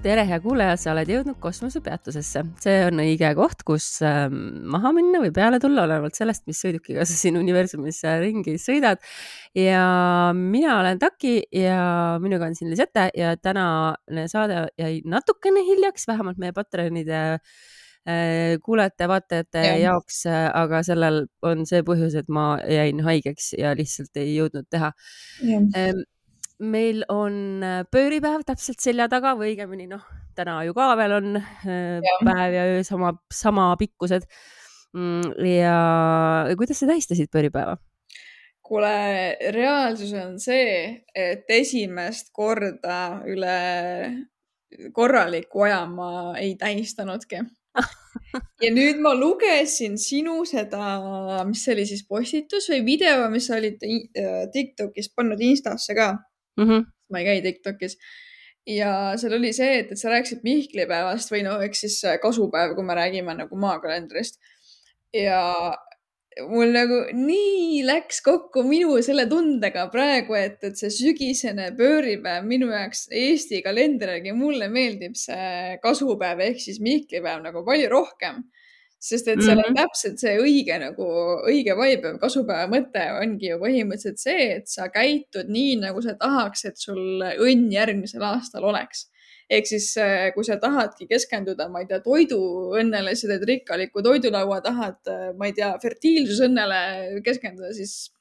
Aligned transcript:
tere, 0.00 0.22
hea 0.24 0.38
kuulaja, 0.40 0.76
sa 0.80 0.94
oled 0.94 1.10
jõudnud 1.12 1.36
kosmosepeatusesse. 1.42 2.42
see 2.62 2.76
on 2.86 3.02
õige 3.02 3.30
koht, 3.36 3.64
kus 3.68 3.86
ähm, 4.06 4.36
maha 4.72 4.94
minna 4.96 5.20
või 5.20 5.32
peale 5.36 5.58
tulla, 5.60 5.84
olenevalt 5.84 6.16
sellest, 6.16 6.46
mis 6.48 6.60
sõidukiga 6.62 7.04
sa 7.04 7.16
siin 7.18 7.36
universumis 7.36 7.98
äh, 8.08 8.16
ringi 8.22 8.56
sõidad. 8.60 9.02
ja 9.56 9.82
mina 10.36 10.78
olen 10.78 11.00
Taki 11.02 11.34
ja 11.52 11.82
minuga 12.22 12.48
on 12.48 12.56
siin 12.56 12.70
Lisette 12.72 13.10
ja 13.16 13.34
tänane 13.36 14.24
saade 14.32 14.68
jäi 14.80 15.02
natukene 15.04 15.66
hiljaks, 15.68 16.08
vähemalt 16.08 16.40
meie 16.40 16.56
Patreonide 16.56 17.20
äh, 17.36 18.56
kuulajate-vaatajate 18.64 19.66
ja. 19.66 19.74
jaoks, 19.90 20.22
äh, 20.30 20.46
aga 20.62 20.80
sellel 20.86 21.26
on 21.44 21.66
see 21.68 21.84
põhjus, 21.84 22.16
et 22.16 22.32
ma 22.32 22.54
jäin 22.64 23.04
haigeks 23.04 23.52
ja 23.60 23.76
lihtsalt 23.76 24.16
ei 24.16 24.32
jõudnud 24.38 24.70
teha 24.72 24.94
meil 26.60 27.04
on 27.08 27.64
äh, 27.64 27.82
pööripäev 27.90 28.44
täpselt 28.46 28.80
selja 28.82 29.08
taga 29.10 29.34
või 29.38 29.54
õigemini 29.54 29.88
noh, 29.90 30.02
täna 30.36 30.60
ju 30.66 30.74
ka 30.76 30.92
veel 31.00 31.16
on 31.16 31.36
äh, 31.40 32.00
ja. 32.04 32.16
päev 32.24 32.56
ja 32.56 32.64
öö 32.74 32.82
sama, 32.86 33.14
sama 33.32 33.70
pikkused. 33.80 34.26
Mm, 34.96 35.36
ja 35.46 35.76
kuidas 36.58 36.82
sa 36.82 36.90
tähistasid 36.90 37.30
pööripäeva? 37.32 37.78
kuule, 38.70 39.34
reaalsus 39.50 40.12
on 40.14 40.36
see, 40.38 41.02
et 41.14 41.48
esimest 41.50 42.28
korda 42.30 43.18
üle 43.26 43.56
korraliku 44.94 45.64
aja 45.66 45.80
ma 45.90 46.36
ei 46.38 46.52
tähistanudki 46.54 47.40
ja 48.62 48.70
nüüd 48.70 49.00
ma 49.02 49.10
lugesin 49.18 49.96
sinu 49.98 50.44
seda, 50.46 51.42
mis 51.48 51.64
see 51.64 51.74
oli 51.74 51.86
siis 51.90 52.04
postitus 52.06 52.70
või 52.70 52.84
video, 52.86 53.26
mis 53.32 53.50
sa 53.50 53.58
olid 53.58 53.82
äh, 53.82 54.46
Tiktokis 54.54 55.10
pannud 55.14 55.42
Instasse 55.42 55.98
ka 55.98 56.12
mm. 56.60 56.70
-hmm. 56.70 56.86
ma 57.10 57.20
ei 57.20 57.28
käi 57.28 57.42
Tiktokis. 57.42 57.98
ja 58.66 59.16
seal 59.16 59.34
oli 59.38 59.52
see, 59.56 59.78
et, 59.80 59.92
et 59.92 59.98
sa 59.98 60.12
rääkisid 60.12 60.44
Mihkli 60.46 60.86
päevast 60.86 61.32
või 61.32 61.44
no 61.46 61.58
eks 61.64 61.86
siis 61.86 62.00
äh, 62.04 62.18
kasupäev, 62.22 62.74
kui 62.76 62.84
me 62.84 62.94
räägime 62.94 63.34
nagu 63.34 63.56
maakalendrist. 63.56 64.38
ja 65.14 65.40
mul 66.48 66.70
nagu 66.72 67.00
nii 67.16 67.82
läks 67.84 68.20
kokku 68.22 68.62
minu 68.62 69.00
selle 69.02 69.26
tundega 69.30 69.86
praegu, 69.92 70.36
et, 70.38 70.62
et 70.64 70.78
see 70.78 70.92
sügisene 70.94 71.70
pööripäev 71.78 72.46
minu 72.46 72.70
jaoks 72.70 73.08
Eesti 73.10 73.62
kalendri 73.66 74.14
järgi, 74.14 74.36
mulle 74.36 74.68
meeldib 74.72 75.18
see 75.18 75.76
kasupäev 75.82 76.44
ehk 76.46 76.62
siis 76.62 76.80
Mihkli 76.84 77.22
päev 77.24 77.42
nagu 77.42 77.64
palju 77.66 77.90
rohkem 77.90 78.44
sest 79.00 79.28
et 79.28 79.40
seal 79.40 79.56
mm 79.56 79.60
-hmm. 79.60 79.66
on 79.66 79.72
mhm. 79.72 79.80
täpselt 79.80 80.18
see 80.20 80.34
õige 80.38 80.76
nagu 80.80 81.06
õige 81.48 81.76
vibe, 81.78 82.12
kasupäeva 82.20 82.66
mõte 82.68 83.04
ongi 83.22 83.48
ju 83.48 83.56
põhimõtteliselt 83.62 84.20
see, 84.20 84.50
et 84.58 84.68
sa 84.68 84.90
käitud 84.92 85.48
nii, 85.48 85.78
nagu 85.86 86.02
sa 86.04 86.14
tahaks, 86.20 86.64
et 86.68 86.76
sul 86.76 87.24
õnn 87.24 87.72
järgmisel 87.72 88.22
aastal 88.22 88.64
oleks. 88.64 89.08
ehk 89.50 89.66
siis, 89.66 89.96
äh, 89.98 90.30
kui 90.34 90.44
sa 90.46 90.56
tahadki 90.62 91.08
keskenduda, 91.10 91.68
ma 91.68 91.80
ei 91.80 91.86
tea, 91.86 91.98
toiduõnnele, 91.98 93.16
sa 93.16 93.26
teed 93.26 93.42
rikkalikku 93.48 94.02
toidulaua, 94.02 94.60
tahad, 94.62 95.00
äh, 95.10 95.32
ma 95.36 95.46
ei 95.46 95.52
tea, 95.52 95.72
fertiilsusõnnele 95.82 97.20
keskenduda, 97.24 97.72
siis 97.74 98.12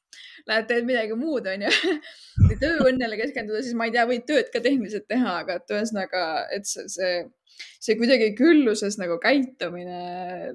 lähed 0.50 0.70
teed 0.70 0.88
midagi 0.88 1.18
muud, 1.20 1.48
onju. 1.50 1.74
või 2.46 2.60
tööõnnele 2.62 3.20
keskenduda, 3.20 3.64
siis 3.66 3.76
ma 3.78 3.90
ei 3.90 3.96
tea, 3.96 4.06
võid 4.10 4.26
tööd 4.30 4.54
ka 4.54 4.64
tehniliselt 4.64 5.08
teha, 5.12 5.42
aga 5.44 5.60
et 5.60 5.76
ühesõnaga, 5.76 6.24
et 6.56 6.70
see, 6.70 6.88
see 6.92 7.14
see 7.80 7.96
kuidagi 8.00 8.32
külluses 8.38 8.98
nagu 9.00 9.18
käitumine 9.24 10.00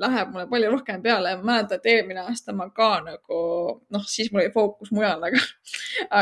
läheb 0.01 0.33
mulle 0.33 0.47
palju 0.51 0.73
rohkem 0.75 1.03
peale. 1.05 1.37
ma 1.37 1.51
mäletan, 1.51 1.81
et 1.81 1.89
eelmine 1.93 2.25
aasta 2.25 2.55
ma 2.57 2.69
ka 2.77 2.91
nagu 3.05 3.41
noh, 3.93 4.05
siis 4.09 4.33
mul 4.33 4.45
oli 4.45 4.53
fookus 4.55 4.93
mujal, 4.95 5.25
aga, 5.29 5.41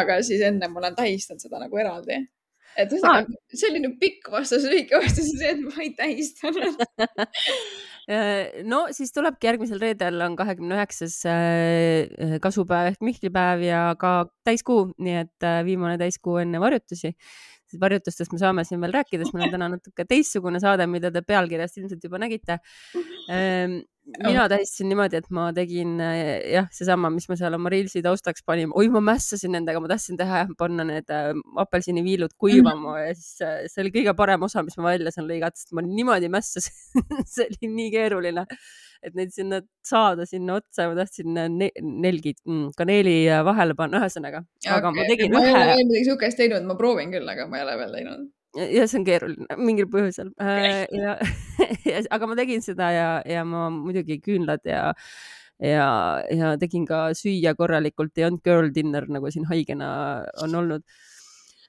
aga 0.00 0.21
siis 0.26 0.42
enne 0.47 0.71
ma 0.71 0.82
olen 0.82 0.98
tähistanud 0.98 1.42
seda 1.44 1.62
nagu 1.62 1.82
eraldi. 1.84 2.19
et 2.76 2.92
ühesõnaga 2.92 3.28
ah. 3.28 3.56
selline 3.65 3.94
pikk 4.00 4.31
vastus, 4.32 4.66
lühike 4.69 4.98
vastus 5.03 5.32
on 5.34 5.42
see, 5.42 5.54
et 5.54 5.65
ma 5.66 5.87
ei 5.87 5.94
tähistanud 5.98 6.87
no 8.66 8.80
siis 8.90 9.12
tulebki 9.14 9.46
järgmisel 9.46 9.78
reedel 9.82 10.20
on 10.26 10.34
kahekümne 10.38 10.74
üheksas 10.74 11.20
äh, 11.28 12.36
kasupäev 12.42 12.92
ehk 12.92 13.04
Mihklipäev 13.06 13.62
ja 13.62 13.82
ka 13.98 14.26
täiskuu, 14.46 14.88
nii 14.98 15.16
et 15.20 15.46
äh, 15.46 15.62
viimane 15.68 15.98
täiskuu 16.00 16.41
enne 16.42 16.60
varjutusi 16.62 17.14
varjutustest 17.80 18.32
me 18.34 18.41
saame 18.41 18.64
siin 18.68 18.82
veel 18.82 18.92
rääkida, 18.92 19.24
sest 19.24 19.36
meil 19.36 19.46
on 19.46 19.54
täna 19.54 19.68
natuke 19.72 20.04
teistsugune 20.08 20.60
saade, 20.60 20.86
mida 20.91 21.12
te 21.14 21.22
pealkirjast 21.24 21.78
ilmselt 21.80 22.04
juba 22.04 22.20
nägite. 22.20 22.58
Mina 24.02 24.48
tähistasin 24.50 24.88
niimoodi, 24.90 25.20
et 25.22 25.28
ma 25.30 25.44
tegin 25.54 25.94
jah, 26.50 26.66
seesama, 26.74 27.10
mis 27.14 27.28
ma 27.30 27.36
seal 27.38 27.54
oma 27.54 27.70
Reelsi 27.72 28.02
taustaks 28.02 28.42
panin, 28.46 28.72
oi, 28.74 28.88
ma 28.92 29.00
mässasin 29.12 29.54
nendega, 29.54 29.80
ma 29.82 29.90
tahtsin 29.92 30.18
teha, 30.18 30.40
panna 30.58 30.84
need 30.88 31.12
äh, 31.14 31.30
apelsiniviilud 31.62 32.34
kuivama 32.38 32.80
mm 32.80 32.96
-hmm. 32.96 33.06
ja 33.06 33.14
siis 33.14 33.42
äh, 33.46 33.60
see 33.70 33.84
oli 33.84 33.94
kõige 33.94 34.16
parem 34.18 34.42
osa, 34.42 34.64
mis 34.66 34.76
ma 34.76 34.91
välja 34.91 35.14
saan 35.14 35.30
lõigata, 35.30 35.56
sest 35.56 35.72
ma 35.78 35.86
niimoodi 35.86 36.32
mässasin 36.34 37.06
see 37.34 37.46
oli 37.46 37.70
nii 37.76 37.92
keeruline 37.94 38.46
et 39.02 39.14
neid 39.18 39.32
sinna 39.34 39.60
saada 39.86 40.26
sinna 40.26 40.58
otsa, 40.60 40.88
ma 40.91 40.98
tahtsin 40.98 41.34
ne 41.34 41.70
nelgid 41.80 42.38
mm, 42.46 42.74
kaneeli 42.78 43.16
vahele 43.46 43.74
panna, 43.78 44.02
ühesõnaga. 44.02 44.44
aga 44.66 44.92
okay. 44.92 44.98
ma 44.98 45.08
tegin 45.10 45.34
ma 45.34 45.42
ühe. 45.42 45.52
ma 45.52 45.64
ei 45.64 45.74
ole 45.74 45.88
midagi 45.88 46.06
siukest 46.10 46.42
teinud, 46.42 46.66
ma 46.68 46.78
proovin 46.78 47.14
küll, 47.14 47.28
aga 47.34 47.48
ma 47.50 47.58
ei 47.58 47.66
ole 47.66 47.78
veel 47.82 47.98
teinud. 47.98 48.30
Ja 48.56 48.86
see 48.86 49.00
on 49.00 49.06
keeruline 49.06 49.58
mingil 49.60 49.88
põhjusel. 49.92 50.32
Äh, 50.40 50.86
ja, 50.92 51.16
ja, 51.90 52.02
aga 52.10 52.30
ma 52.30 52.38
tegin 52.38 52.64
seda 52.64 52.90
ja, 52.94 53.06
ja 53.28 53.46
ma 53.48 53.68
muidugi 53.74 54.20
küünlad 54.24 54.66
ja 54.68 54.90
ja, 55.62 55.86
ja 56.32 56.56
tegin 56.58 56.84
ka 56.88 57.12
süüa 57.14 57.54
korralikult, 57.54 58.16
ei 58.18 58.26
olnud 58.26 58.42
girl 58.44 58.72
dinner 58.74 59.06
nagu 59.06 59.30
siin 59.30 59.46
haigena 59.50 59.88
on 60.42 60.56
olnud 60.58 60.86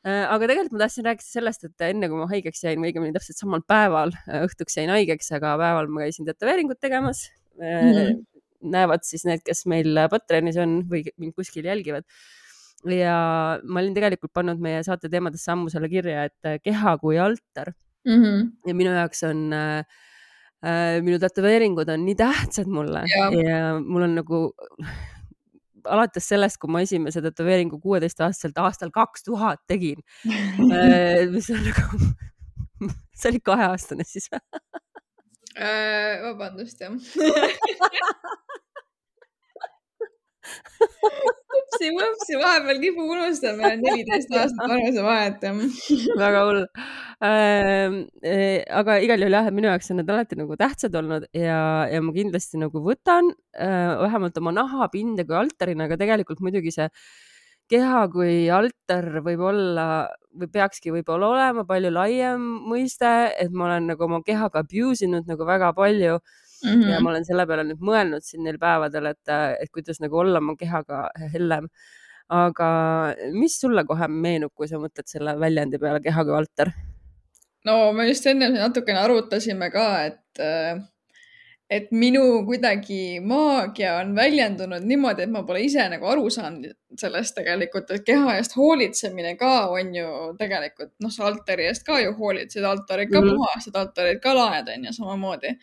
Äh, 0.04 0.26
aga 0.28 0.50
tegelikult 0.50 0.74
ma 0.76 0.82
tahtsin 0.82 1.06
rääkida 1.08 1.24
sellest, 1.24 1.62
et 1.64 1.84
enne 1.88 2.10
kui 2.12 2.20
ma 2.20 2.26
haigeks 2.28 2.66
jäin 2.66 2.82
või 2.82 2.90
õigemini 2.90 3.16
täpselt 3.16 3.40
samal 3.40 3.62
päeval 3.64 4.12
äh, 4.26 4.42
õhtuks 4.44 4.76
jäin 4.76 4.92
haigeks, 4.92 5.30
aga 5.38 5.54
päeval 5.62 5.88
ma 5.88 6.04
käisin 6.04 6.28
tätoveeringut 6.28 6.82
tegemas 6.84 7.30
mm. 7.56 7.94
-hmm. 7.94 8.18
näevad 8.74 9.08
siis 9.08 9.24
need, 9.30 9.46
kes 9.48 9.64
meil 9.72 9.96
Patreonis 10.12 10.60
on 10.60 10.82
või 10.92 11.06
mind 11.16 11.38
kuskil 11.40 11.72
jälgivad. 11.72 12.04
Ja 12.92 13.60
ma 13.64 13.80
olin 13.80 13.94
tegelikult 13.96 14.34
pannud 14.36 14.60
meie 14.64 14.84
saate 14.84 15.10
teemadesse 15.12 15.52
ammu 15.54 15.72
selle 15.72 15.90
kirja, 15.92 16.28
et 16.30 16.64
keha 16.64 16.98
kui 17.02 17.20
altar 17.20 17.74
mm. 18.06 18.24
-hmm. 18.24 18.52
ja 18.68 18.76
minu 18.76 18.92
jaoks 18.92 19.24
on 19.24 19.54
äh, 19.54 21.02
minu 21.02 21.20
tätoveeringud 21.20 21.90
on 21.90 22.06
nii 22.06 22.16
tähtsad 22.16 22.68
mulle 22.68 23.04
ja, 23.08 23.30
ja 23.44 23.80
mul 23.80 24.02
on 24.02 24.16
nagu 24.16 24.54
alates 25.84 26.28
sellest, 26.28 26.58
kui 26.58 26.72
ma 26.72 26.82
esimese 26.82 27.22
tätoveeringu 27.22 27.80
kuueteistaastaselt 27.80 28.58
aastal 28.58 28.92
kaks 28.92 29.24
tuhat 29.24 29.60
tegin 29.68 30.04
äh, 30.28 31.28
mis 31.32 31.50
on 31.50 31.64
nagu, 31.64 31.84
see 33.20 33.30
oli 33.32 33.40
kaheaastane 33.40 34.04
siis 34.08 34.30
äh, 34.34 36.22
vabandust 36.24 36.82
jah 36.82 36.94
upsi, 40.44 41.90
upsi, 41.94 42.38
vahepeal 42.42 42.80
kipub 42.84 43.12
unustama 43.16 43.74
neliteist 43.84 44.34
aastat 44.36 44.72
vanuse 44.72 45.06
vahet 45.06 45.46
väga 46.24 46.46
hull. 46.48 46.64
Äh,. 47.24 48.64
aga 48.82 48.98
igal 49.06 49.24
juhul 49.24 49.38
jah, 49.38 49.52
minu 49.56 49.72
jaoks 49.72 49.92
on 49.94 50.02
need 50.02 50.14
alati 50.14 50.40
nagu 50.40 50.58
tähtsad 50.60 50.96
olnud 51.00 51.28
ja, 51.38 51.60
ja 51.92 52.02
ma 52.04 52.16
kindlasti 52.16 52.60
nagu 52.62 52.84
võtan 52.84 53.32
äh, 53.56 53.94
vähemalt 54.04 54.40
oma 54.42 54.56
nahapinde 54.56 55.28
kui 55.28 55.38
altarina, 55.40 55.88
aga 55.88 56.00
tegelikult 56.02 56.44
muidugi 56.44 56.74
see 56.76 56.90
keha 57.72 58.04
kui 58.12 58.50
altar 58.52 59.08
võib 59.26 59.42
olla 59.48 59.88
või 60.34 60.50
peakski 60.52 60.92
võib-olla 60.94 61.30
olema 61.32 61.64
palju 61.68 61.92
laiem 61.94 62.42
mõiste, 62.68 63.10
et 63.40 63.54
ma 63.54 63.70
olen 63.70 63.92
nagu 63.94 64.08
oma 64.08 64.20
kehaga 64.26 64.64
abuse 64.66 65.06
inud 65.08 65.30
nagu 65.30 65.48
väga 65.48 65.72
palju 65.78 66.20
mm. 66.64 66.70
-hmm. 66.70 66.94
ja 66.94 67.02
ma 67.02 67.10
olen 67.10 67.26
selle 67.26 67.48
peale 67.48 67.66
nüüd 67.68 67.84
mõelnud 67.90 68.26
siin 68.26 68.44
neil 68.44 68.60
päevadel, 68.62 69.12
et, 69.14 69.36
et 69.60 69.72
kuidas 69.72 70.02
nagu 70.04 70.18
olla 70.24 70.40
oma 70.44 70.56
kehaga 70.60 71.10
hellem. 71.34 71.70
aga 72.30 72.68
mis 73.32 73.60
sulle 73.60 73.84
kohe 73.86 74.08
meenub, 74.08 74.52
kui 74.56 74.68
sa 74.68 74.80
mõtled 74.80 75.06
selle 75.06 75.36
väljendi 75.40 75.78
peale 75.80 76.00
keha 76.02 76.24
kui 76.24 76.36
altar? 76.38 76.72
no 77.66 77.92
me 77.94 78.08
just 78.08 78.26
enne 78.28 78.50
natukene 78.50 79.00
arutasime 79.00 79.70
ka, 79.72 79.88
et 80.06 80.44
et 81.74 81.90
minu 81.96 82.22
kuidagi 82.46 83.20
maagia 83.24 83.96
on 84.02 84.14
väljendunud 84.16 84.86
niimoodi, 84.86 85.26
et 85.26 85.32
ma 85.32 85.42
pole 85.48 85.64
ise 85.66 85.86
nagu 85.90 86.06
aru 86.12 86.30
saanud 86.34 87.00
sellest 87.00 87.36
tegelikult, 87.40 87.92
et 87.96 88.06
keha 88.06 88.36
eest 88.38 88.58
hoolitsemine 88.60 89.34
ka 89.40 89.54
on 89.74 89.94
ju 89.96 90.08
tegelikult, 90.40 90.94
noh, 91.02 91.14
sa 91.14 91.26
altari 91.32 91.70
eest 91.72 91.86
ka 91.88 92.00
ju 92.04 92.14
hoolitsed, 92.20 92.64
altarid 92.68 93.10
ka 93.10 93.22
mm 93.22 93.30
-hmm. 93.30 93.42
puhastad, 93.42 93.80
altarid 93.82 94.22
ka 94.22 94.36
laed 94.38 94.70
on 94.76 94.86
ju 94.86 94.94
samamoodi 95.00 95.56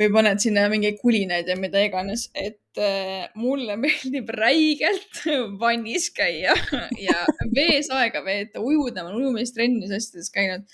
või 0.00 0.08
paned 0.12 0.40
sinna 0.42 0.66
mingeid 0.72 0.98
kulinaid 1.02 1.48
ja 1.48 1.56
mida 1.58 1.82
iganes, 1.84 2.28
et 2.34 2.80
äh, 2.80 3.28
mulle 3.38 3.76
meeldib 3.82 4.30
räigelt 4.36 5.22
vannis 5.60 6.10
käia 6.16 6.56
ja 7.06 7.18
vees 7.54 7.90
aega 7.92 8.24
veeta, 8.24 8.62
ujuda, 8.62 9.04
ma 9.04 9.12
olen 9.12 9.26
ujumistrennis 9.26 9.92
asjades 9.92 10.32
käinud. 10.34 10.66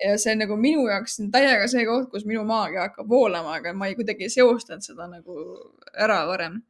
Ja 0.00 0.14
see 0.16 0.32
on 0.32 0.40
nagu 0.40 0.56
minu 0.56 0.86
jaoks 0.88 1.18
täiega 1.32 1.66
see 1.68 1.82
koht, 1.84 2.06
kus 2.08 2.24
minu 2.24 2.40
maagia 2.48 2.86
hakkab 2.86 3.08
voolama, 3.08 3.58
aga 3.58 3.74
ma 3.76 3.90
ei 3.90 3.96
kuidagi 3.98 4.24
ei 4.24 4.32
seostanud 4.32 4.84
seda 4.84 5.10
nagu 5.10 5.34
ära 5.92 6.22
varem. 6.28 6.62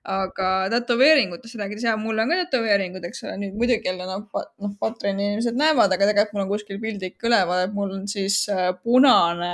aga 0.00 0.70
tätoveeringutest 0.72 1.58
rääkides, 1.60 1.82
ja 1.84 1.92
mul 2.00 2.16
on 2.22 2.30
ka 2.32 2.38
tätoveeringud, 2.38 3.04
eks 3.04 3.20
ole, 3.26 3.34
nüüd 3.42 3.58
muidugi 3.60 3.84
jälle 3.84 4.06
noh, 4.08 4.22
noh, 4.32 4.70
Patreoni 4.80 5.26
inimesed 5.26 5.58
näevad, 5.60 5.92
aga 5.92 6.08
tegelikult 6.08 6.38
mul 6.38 6.46
on 6.46 6.48
kuskil 6.54 6.78
pildik 6.80 7.28
üleval, 7.28 7.66
et 7.66 7.74
mul 7.76 7.92
on 7.98 8.06
siis 8.08 8.38
äh, 8.48 8.70
punane 8.80 9.50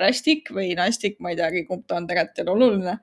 rästik 0.00 0.50
või 0.54 0.74
nastik, 0.78 1.20
ma 1.20 1.32
ei 1.32 1.38
teagi, 1.40 1.64
kumb 1.68 1.86
ta 1.88 1.96
on 2.00 2.08
tegelikult 2.10 2.42
jälle 2.42 2.54
oluline 2.54 2.94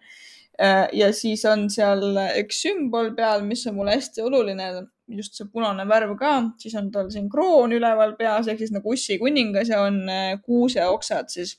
äh, 0.62 0.88
ja 0.94 1.12
siis 1.14 1.46
on 1.50 1.70
seal 1.74 2.04
üks 2.42 2.64
sümbol 2.66 3.14
peal, 3.18 3.46
mis 3.48 3.66
on 3.68 3.80
mulle 3.80 3.98
hästi 3.98 4.26
oluline 4.28 4.72
just 5.16 5.38
see 5.38 5.48
punane 5.52 5.86
värv 5.90 6.16
ka, 6.20 6.32
siis 6.62 6.76
on 6.80 6.90
tal 6.94 7.10
siin 7.14 7.28
kroon 7.32 7.74
üleval 7.76 8.16
peas 8.20 8.50
ehk 8.52 8.62
siis 8.62 8.74
nagu 8.76 8.94
Ussi 8.96 9.18
kuningas 9.22 9.72
ja 9.72 9.84
on 9.86 10.02
äh, 10.10 10.34
kuuseoksad 10.46 11.32
siis. 11.34 11.58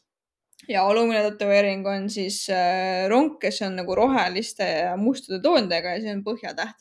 ja 0.69 0.85
alumine 0.87 1.23
tätoveering 1.27 1.87
on 1.91 2.09
siis 2.11 2.45
äh, 2.51 3.09
ronk, 3.11 3.41
kes 3.43 3.63
on 3.67 3.77
nagu 3.81 3.97
roheliste 3.99 4.69
ja 4.69 4.93
mustade 4.97 5.43
toondega 5.43 5.97
ja 5.97 6.05
see 6.05 6.15
on 6.17 6.23
põhjatäht. 6.27 6.79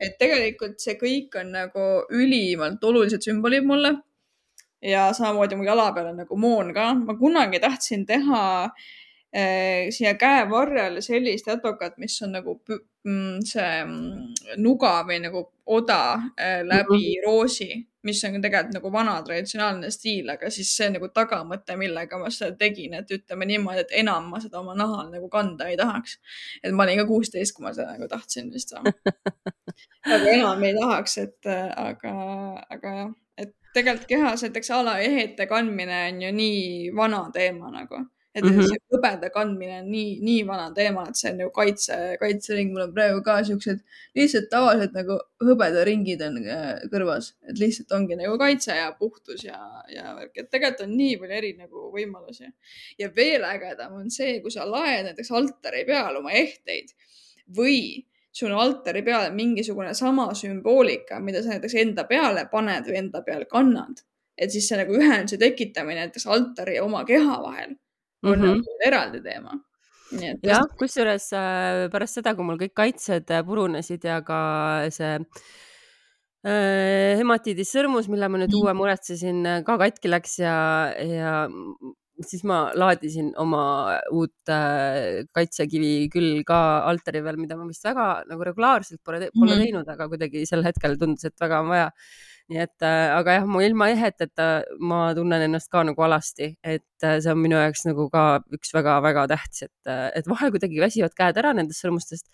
et 0.00 0.18
tegelikult 0.18 0.80
see 0.82 0.98
kõik 1.00 1.38
on 1.40 1.54
nagu 1.54 1.86
ülimalt 2.10 2.84
olulised 2.84 3.22
sümbolid 3.24 3.66
mulle. 3.66 3.94
Ja 4.84 5.08
samamoodi 5.16 5.56
mu 5.56 5.64
jala 5.64 5.92
peal 5.96 6.12
on 6.12 6.20
nagu 6.22 6.36
moon 6.36 6.74
ka. 6.74 6.92
ma 6.94 7.16
kunagi 7.18 7.60
tahtsin 7.60 8.06
teha 8.06 8.44
Eh, 9.34 9.90
siia 9.90 10.12
käevarrele 10.14 11.00
sellist 11.02 11.48
jätokat, 11.50 11.96
mis 11.98 12.14
on 12.22 12.36
nagu 12.36 12.52
mm, 12.70 13.40
see 13.42 13.70
mm, 13.82 14.52
nuga 14.62 14.92
või 15.08 15.16
nagu 15.24 15.40
oda 15.66 15.96
eh, 16.38 16.60
läbi 16.62 17.00
mm 17.00 17.08
-hmm. 17.08 17.24
roosi, 17.26 17.80
mis 18.06 18.20
on 18.24 18.38
tegelikult 18.44 18.76
nagu 18.76 18.92
vana 18.92 19.16
traditsionaalne 19.26 19.90
stiil, 19.90 20.30
aga 20.30 20.50
siis 20.54 20.70
see 20.76 20.86
nagu 20.94 21.08
tagamõte, 21.08 21.74
millega 21.76 22.18
ma 22.18 22.30
seda 22.30 22.54
tegin, 22.60 22.94
et 22.94 23.10
ütleme 23.10 23.50
niimoodi, 23.50 23.80
et 23.80 23.96
enam 24.04 24.30
ma 24.30 24.40
seda 24.40 24.60
oma 24.60 24.78
nahal 24.78 25.10
nagu 25.10 25.28
kanda 25.28 25.66
ei 25.66 25.76
tahaks. 25.76 26.18
et 26.62 26.72
ma 26.72 26.86
olin 26.86 27.02
ka 27.02 27.06
kuusteist, 27.10 27.56
kui 27.56 27.66
ma 27.66 27.74
seda 27.74 27.90
nagu 27.90 28.08
tahtsin 28.08 28.52
vist 28.52 28.70
aga 30.14 30.30
enam 30.30 30.62
ei 30.62 30.78
tahaks, 30.78 31.18
et 31.18 31.46
eh, 31.46 31.72
aga, 31.88 32.14
aga 32.70 32.96
jah, 33.00 33.12
tegelikult 33.74 34.08
kehas 34.08 34.44
näiteks 34.46 34.70
alaehete 34.70 35.46
kandmine 35.50 36.00
on 36.08 36.22
ju 36.22 36.34
nii 36.34 36.90
vana 36.96 37.24
teema 37.34 37.70
nagu 37.74 38.04
et 38.34 38.44
mm 38.44 38.50
-hmm. 38.50 38.68
see 38.68 38.78
hõbeda 38.92 39.30
kandmine 39.30 39.76
on 39.80 39.90
nii, 39.90 40.14
nii 40.26 40.46
vana 40.46 40.70
teema, 40.74 41.04
et 41.08 41.18
see 41.18 41.30
on 41.32 41.40
ju 41.40 41.50
kaitse, 41.54 41.98
kaitsering, 42.20 42.72
mul 42.72 42.86
on 42.86 42.94
praegu 42.94 43.20
ka 43.22 43.36
siuksed 43.46 43.82
lihtsalt 44.18 44.48
tavalised 44.50 44.96
nagu 44.98 45.18
hõbedaringid 45.48 46.24
on 46.26 46.40
äh, 46.42 46.72
kõrvas, 46.94 47.30
et 47.48 47.60
lihtsalt 47.62 47.94
ongi 47.98 48.18
nagu 48.18 48.38
kaitse 48.38 48.74
ja 48.80 48.88
puhtus 48.98 49.44
ja, 49.44 49.60
ja 49.96 50.16
värk, 50.18 50.32
et 50.34 50.50
tegelikult 50.50 50.88
on 50.88 50.96
nii 50.96 51.20
palju 51.20 51.38
eri 51.38 51.52
nagu 51.60 51.84
võimalusi. 51.94 52.50
ja 52.98 53.10
veel 53.16 53.46
ägedam 53.52 53.94
on 54.00 54.10
see, 54.10 54.40
kui 54.40 54.50
sa 54.50 54.66
laed 54.70 55.06
näiteks 55.10 55.30
altari 55.30 55.84
peal 55.86 56.18
oma 56.18 56.34
ehteid 56.42 56.90
või 57.56 57.78
sul 58.34 58.50
on 58.50 58.58
altari 58.58 59.04
peal 59.06 59.30
mingisugune 59.34 59.94
sama 59.94 60.26
sümboolika, 60.34 61.20
mida 61.22 61.42
sa 61.42 61.54
näiteks 61.54 61.76
enda 61.84 62.04
peale 62.08 62.48
paned 62.50 62.88
või 62.90 62.98
enda 63.04 63.22
peal 63.26 63.46
kannad. 63.50 64.02
et 64.34 64.50
siis 64.50 64.66
see 64.66 64.78
nagu 64.80 64.96
ühenduse 64.98 65.36
tekitamine 65.38 66.00
näiteks 66.02 66.26
altari 66.26 66.74
ja 66.74 66.84
oma 66.84 67.04
keha 67.06 67.36
vahel 67.42 67.76
on 68.24 68.38
mm 68.38 68.42
-hmm. 68.42 68.56
nagu 68.56 68.78
eraldi 68.86 69.20
teema. 69.22 69.52
jah, 70.42 70.64
kusjuures 70.78 71.32
äh, 71.32 71.90
pärast 71.92 72.14
seda, 72.18 72.34
kui 72.34 72.44
mul 72.44 72.58
kõik 72.58 72.74
kaitsed 72.74 73.30
äh, 73.30 73.44
purunesid 73.46 74.04
ja 74.04 74.20
ka 74.22 74.40
see 74.90 75.14
äh, 76.46 77.18
hematiidis 77.18 77.72
sõrmus, 77.76 78.08
mille 78.10 78.28
ma 78.28 78.38
nüüd 78.38 78.52
mm. 78.52 78.60
uue 78.60 78.74
muretsesin, 78.74 79.42
ka 79.66 79.78
katki 79.78 80.10
läks 80.10 80.38
ja, 80.38 80.56
ja 80.98 81.48
siis 82.22 82.44
ma 82.46 82.58
laadisin 82.78 83.32
oma 83.40 83.64
uut 84.14 84.52
äh, 84.52 85.24
kaitsekivi 85.34 86.08
küll 86.12 86.44
ka 86.46 86.58
altari 86.90 87.22
peal, 87.24 87.40
mida 87.40 87.58
ma 87.58 87.66
vist 87.66 87.84
väga 87.86 88.06
nagu 88.30 88.46
regulaarselt 88.46 89.00
pole, 89.02 89.30
pole 89.32 89.32
mm 89.32 89.56
-hmm. 89.56 89.64
teinud, 89.64 89.90
aga 89.96 90.08
kuidagi 90.12 90.46
sel 90.46 90.62
hetkel 90.66 90.98
tundus, 91.00 91.24
et 91.24 91.40
väga 91.40 91.60
on 91.64 91.72
vaja 91.74 91.90
nii 92.52 92.60
et 92.60 92.84
äh,, 92.84 93.08
aga 93.16 93.38
jah, 93.38 93.46
mu 93.48 93.62
ilma 93.64 93.88
eheteta 93.88 94.46
ma 94.78 94.98
tunnen 95.16 95.46
ennast 95.46 95.70
ka 95.72 95.80
nagu 95.88 96.04
alasti, 96.04 96.50
et 96.62 97.06
äh, 97.06 97.16
see 97.24 97.32
on 97.32 97.40
minu 97.40 97.56
jaoks 97.56 97.86
nagu 97.88 98.06
ka 98.12 98.24
üks 98.52 98.74
väga-väga 98.76 99.24
tähtis, 99.32 99.64
et, 99.64 99.88
äh, 99.88 100.10
et 100.20 100.28
vahel 100.28 100.52
kuidagi 100.52 100.82
väsivad 100.82 101.16
käed 101.16 101.40
ära 101.40 101.54
nendest 101.56 101.80
sõrmustest 101.80 102.28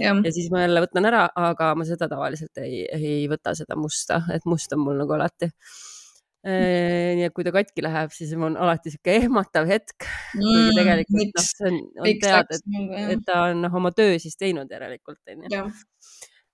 ja. 0.00 0.14
ja 0.16 0.32
siis 0.32 0.48
ma 0.50 0.64
jälle 0.64 0.80
võtan 0.86 1.10
ära, 1.12 1.26
aga 1.36 1.74
ma 1.76 1.84
seda 1.84 2.08
tavaliselt 2.08 2.56
ei, 2.64 2.86
ei 2.88 3.28
võta 3.28 3.52
seda 3.58 3.76
musta, 3.76 4.22
et 4.32 4.48
must 4.48 4.72
on 4.72 4.80
mul 4.86 4.96
nagu 5.04 5.18
alati 5.18 5.52
nii 6.46 7.26
et 7.26 7.34
kui 7.36 7.44
ta 7.44 7.52
katki 7.52 7.84
läheb, 7.84 8.12
siis 8.16 8.32
on 8.32 8.56
alati 8.56 8.92
sihuke 8.94 9.12
ehmatav 9.20 9.68
hetk 9.68 10.06
mm,. 10.06 10.40
kuigi 10.40 10.76
tegelikult 10.78 11.34
noh, 11.36 11.44
see 11.44 11.68
on, 11.68 11.80
on 12.00 12.20
teada, 12.22 12.56
et, 12.56 12.94
et 13.16 13.24
ta 13.26 13.42
on 13.50 13.60
noh, 13.66 13.74
oma 13.82 13.92
töö 13.92 14.16
siis 14.22 14.40
teinud 14.40 14.72
järelikult 14.72 15.20
onju 15.34 15.66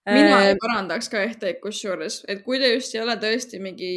mina 0.07 0.43
ei 0.47 0.55
parandaks 0.61 1.09
ka 1.11 1.23
ehteid 1.27 1.59
kusjuures, 1.63 2.21
et 2.31 2.43
kui 2.47 2.61
ta 2.63 2.69
just 2.71 2.95
ei 2.95 3.03
ole 3.03 3.17
tõesti 3.23 3.59
mingi 3.63 3.91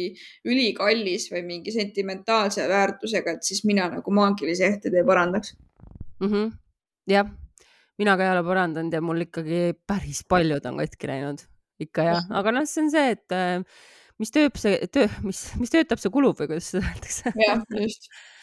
ülikallis 0.48 1.28
või 1.30 1.44
mingi 1.46 1.74
sentimentaalse 1.74 2.66
väärtusega, 2.70 3.36
et 3.36 3.46
siis 3.46 3.62
mina 3.68 3.86
nagu 3.92 4.14
maagilisi 4.14 4.66
ehteid 4.66 4.96
ei 4.98 5.06
parandaks. 5.06 5.54
Mm. 6.20 6.32
-hmm. 6.32 6.50
jah, 7.10 7.30
mina 7.98 8.16
ka 8.16 8.26
ei 8.26 8.34
ole 8.34 8.42
parandanud 8.44 8.92
ja 8.92 9.00
mul 9.00 9.22
ikkagi 9.26 9.62
päris 9.86 10.24
paljud 10.28 10.66
on 10.66 10.82
katki 10.82 11.12
läinud, 11.12 11.46
ikka 11.80 12.10
jah, 12.10 12.26
aga 12.42 12.58
noh, 12.58 12.66
see 12.66 12.84
on 12.84 12.90
see, 12.90 13.14
et 13.14 13.36
äh, 13.36 13.62
mis 14.20 14.34
tööb, 14.34 14.60
see 14.60 14.76
töö, 14.92 15.08
mis, 15.24 15.46
mis 15.60 15.72
töötab, 15.72 16.02
see 16.02 16.12
kulub 16.12 16.38
või 16.38 16.52
kuidas 16.52 16.70
seda 16.74 16.84
öeldakse. 16.92 17.34
jah, 17.46 17.64
just 17.80 18.10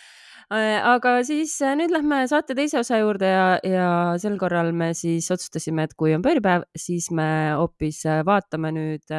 Äh, 0.48 0.78
aga 0.80 1.18
siis 1.28 1.58
äh, 1.60 1.74
nüüd 1.76 1.92
lähme 1.92 2.22
saate 2.32 2.56
teise 2.56 2.80
osa 2.80 3.02
juurde 3.02 3.28
ja, 3.28 3.48
ja 3.68 3.88
sel 4.22 4.38
korral 4.40 4.70
me 4.72 4.94
siis 4.96 5.26
otsustasime, 5.34 5.84
et 5.84 5.96
kui 6.00 6.14
on 6.16 6.24
pööripäev, 6.24 6.64
siis 6.72 7.10
me 7.12 7.26
hoopis 7.60 8.06
äh, 8.08 8.22
vaatame 8.24 8.72
nüüd 8.72 9.12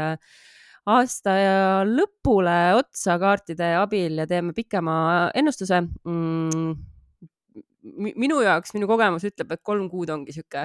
aasta 0.89 1.35
lõpule 1.85 2.57
otsa 2.79 3.19
kaartide 3.21 3.75
abil 3.77 4.23
ja 4.23 4.25
teeme 4.31 4.55
pikema 4.57 4.95
ennustuse 5.37 5.83
mm, 5.85 6.73
minu 8.09 8.41
jaoks, 8.41 8.73
minu 8.73 8.89
kogemus 8.89 9.29
ütleb, 9.29 9.53
et 9.53 9.61
kolm 9.61 9.91
kuud 9.93 10.09
ongi 10.15 10.33
sihuke 10.33 10.65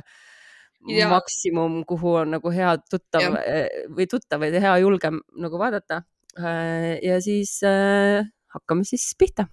ja. 0.92 1.10
maksimum, 1.12 1.82
kuhu 1.88 2.16
on 2.24 2.36
nagu 2.38 2.54
hea 2.54 2.76
tuttav 2.90 3.24
ja. 3.24 3.66
või 3.94 4.08
tuttav 4.12 4.44
või 4.44 4.64
hea 4.64 4.78
julgem 4.84 5.22
nagu 5.40 5.60
vaadata. 5.62 6.04
ja 7.04 7.20
siis 7.22 7.60
äh, 7.68 8.26
hakkame 8.56 8.84
siis 8.88 9.12
pihta 9.18 9.48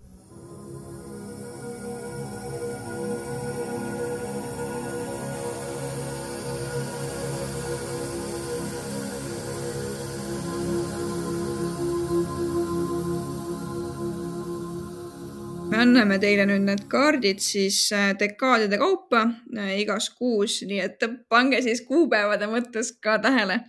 anname 15.91 16.21
teile 16.23 16.45
nüüd 16.47 16.63
need 16.69 16.85
kaardid 16.91 17.41
siis 17.43 17.89
äh, 17.97 18.13
dekaadide 18.19 18.79
kaupa 18.79 19.25
äh, 19.59 19.73
igas 19.83 20.11
kuus, 20.15 20.61
nii 20.67 20.79
et 20.85 21.03
pange 21.31 21.59
siis 21.65 21.83
kuupäevade 21.89 22.47
mõttes 22.51 22.93
ka 23.03 23.17
tähele. 23.23 23.65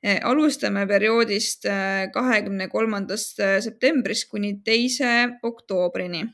Äh, 0.00 0.22
alustame 0.24 0.86
perioodist 0.88 1.68
kahekümne 2.14 2.70
kolmandast 2.72 3.42
septembrist 3.66 4.30
kuni 4.32 4.56
teise 4.64 5.40
oktoobrini 5.44 6.24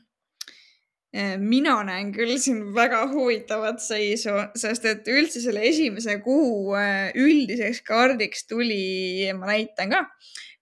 mina 1.41 1.73
näen 1.87 2.11
küll 2.13 2.35
siin 2.37 2.59
väga 2.75 2.99
huvitavat 3.09 3.79
seisu, 3.81 4.35
sest 4.59 4.83
et 4.85 5.07
üldse 5.09 5.39
selle 5.41 5.63
esimese 5.65 6.17
kuu 6.21 6.75
üldiseks 7.17 7.79
kaardiks 7.87 8.43
tuli, 8.45 9.25
ma 9.33 9.49
näitan 9.49 9.95
ka, 9.95 10.03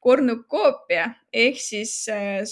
kornukoopia 0.05 1.09
ehk 1.33 1.59
siis 1.59 1.97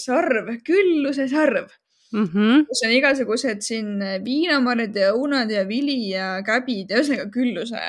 sarv, 0.02 0.50
külluse 0.66 1.30
sarv 1.32 1.70
mm. 2.14 2.28
-hmm. 2.32 2.64
kus 2.68 2.82
on 2.86 2.94
igasugused 2.94 3.62
siin 3.66 4.02
viinamarjad 4.24 4.96
ja 5.02 5.12
õunad 5.16 5.50
ja 5.50 5.66
vili 5.68 5.98
ja 6.12 6.38
käbid 6.46 6.90
ja 6.90 7.00
ühesõnaga 7.00 7.28
külluse, 7.34 7.82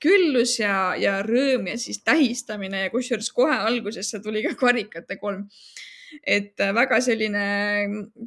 küllus 0.00 0.56
ja, 0.60 0.94
ja 0.96 1.20
rõõm 1.26 1.68
ja 1.72 1.76
siis 1.78 2.02
tähistamine 2.04 2.86
ja 2.86 2.90
kusjuures 2.94 3.30
kohe 3.36 3.56
alguses 3.56 4.10
see 4.10 4.22
tuli 4.24 4.42
ka 4.46 4.54
karikate 4.64 5.20
kolm. 5.20 5.48
et 6.26 6.58
väga 6.58 6.98
selline 7.00 7.42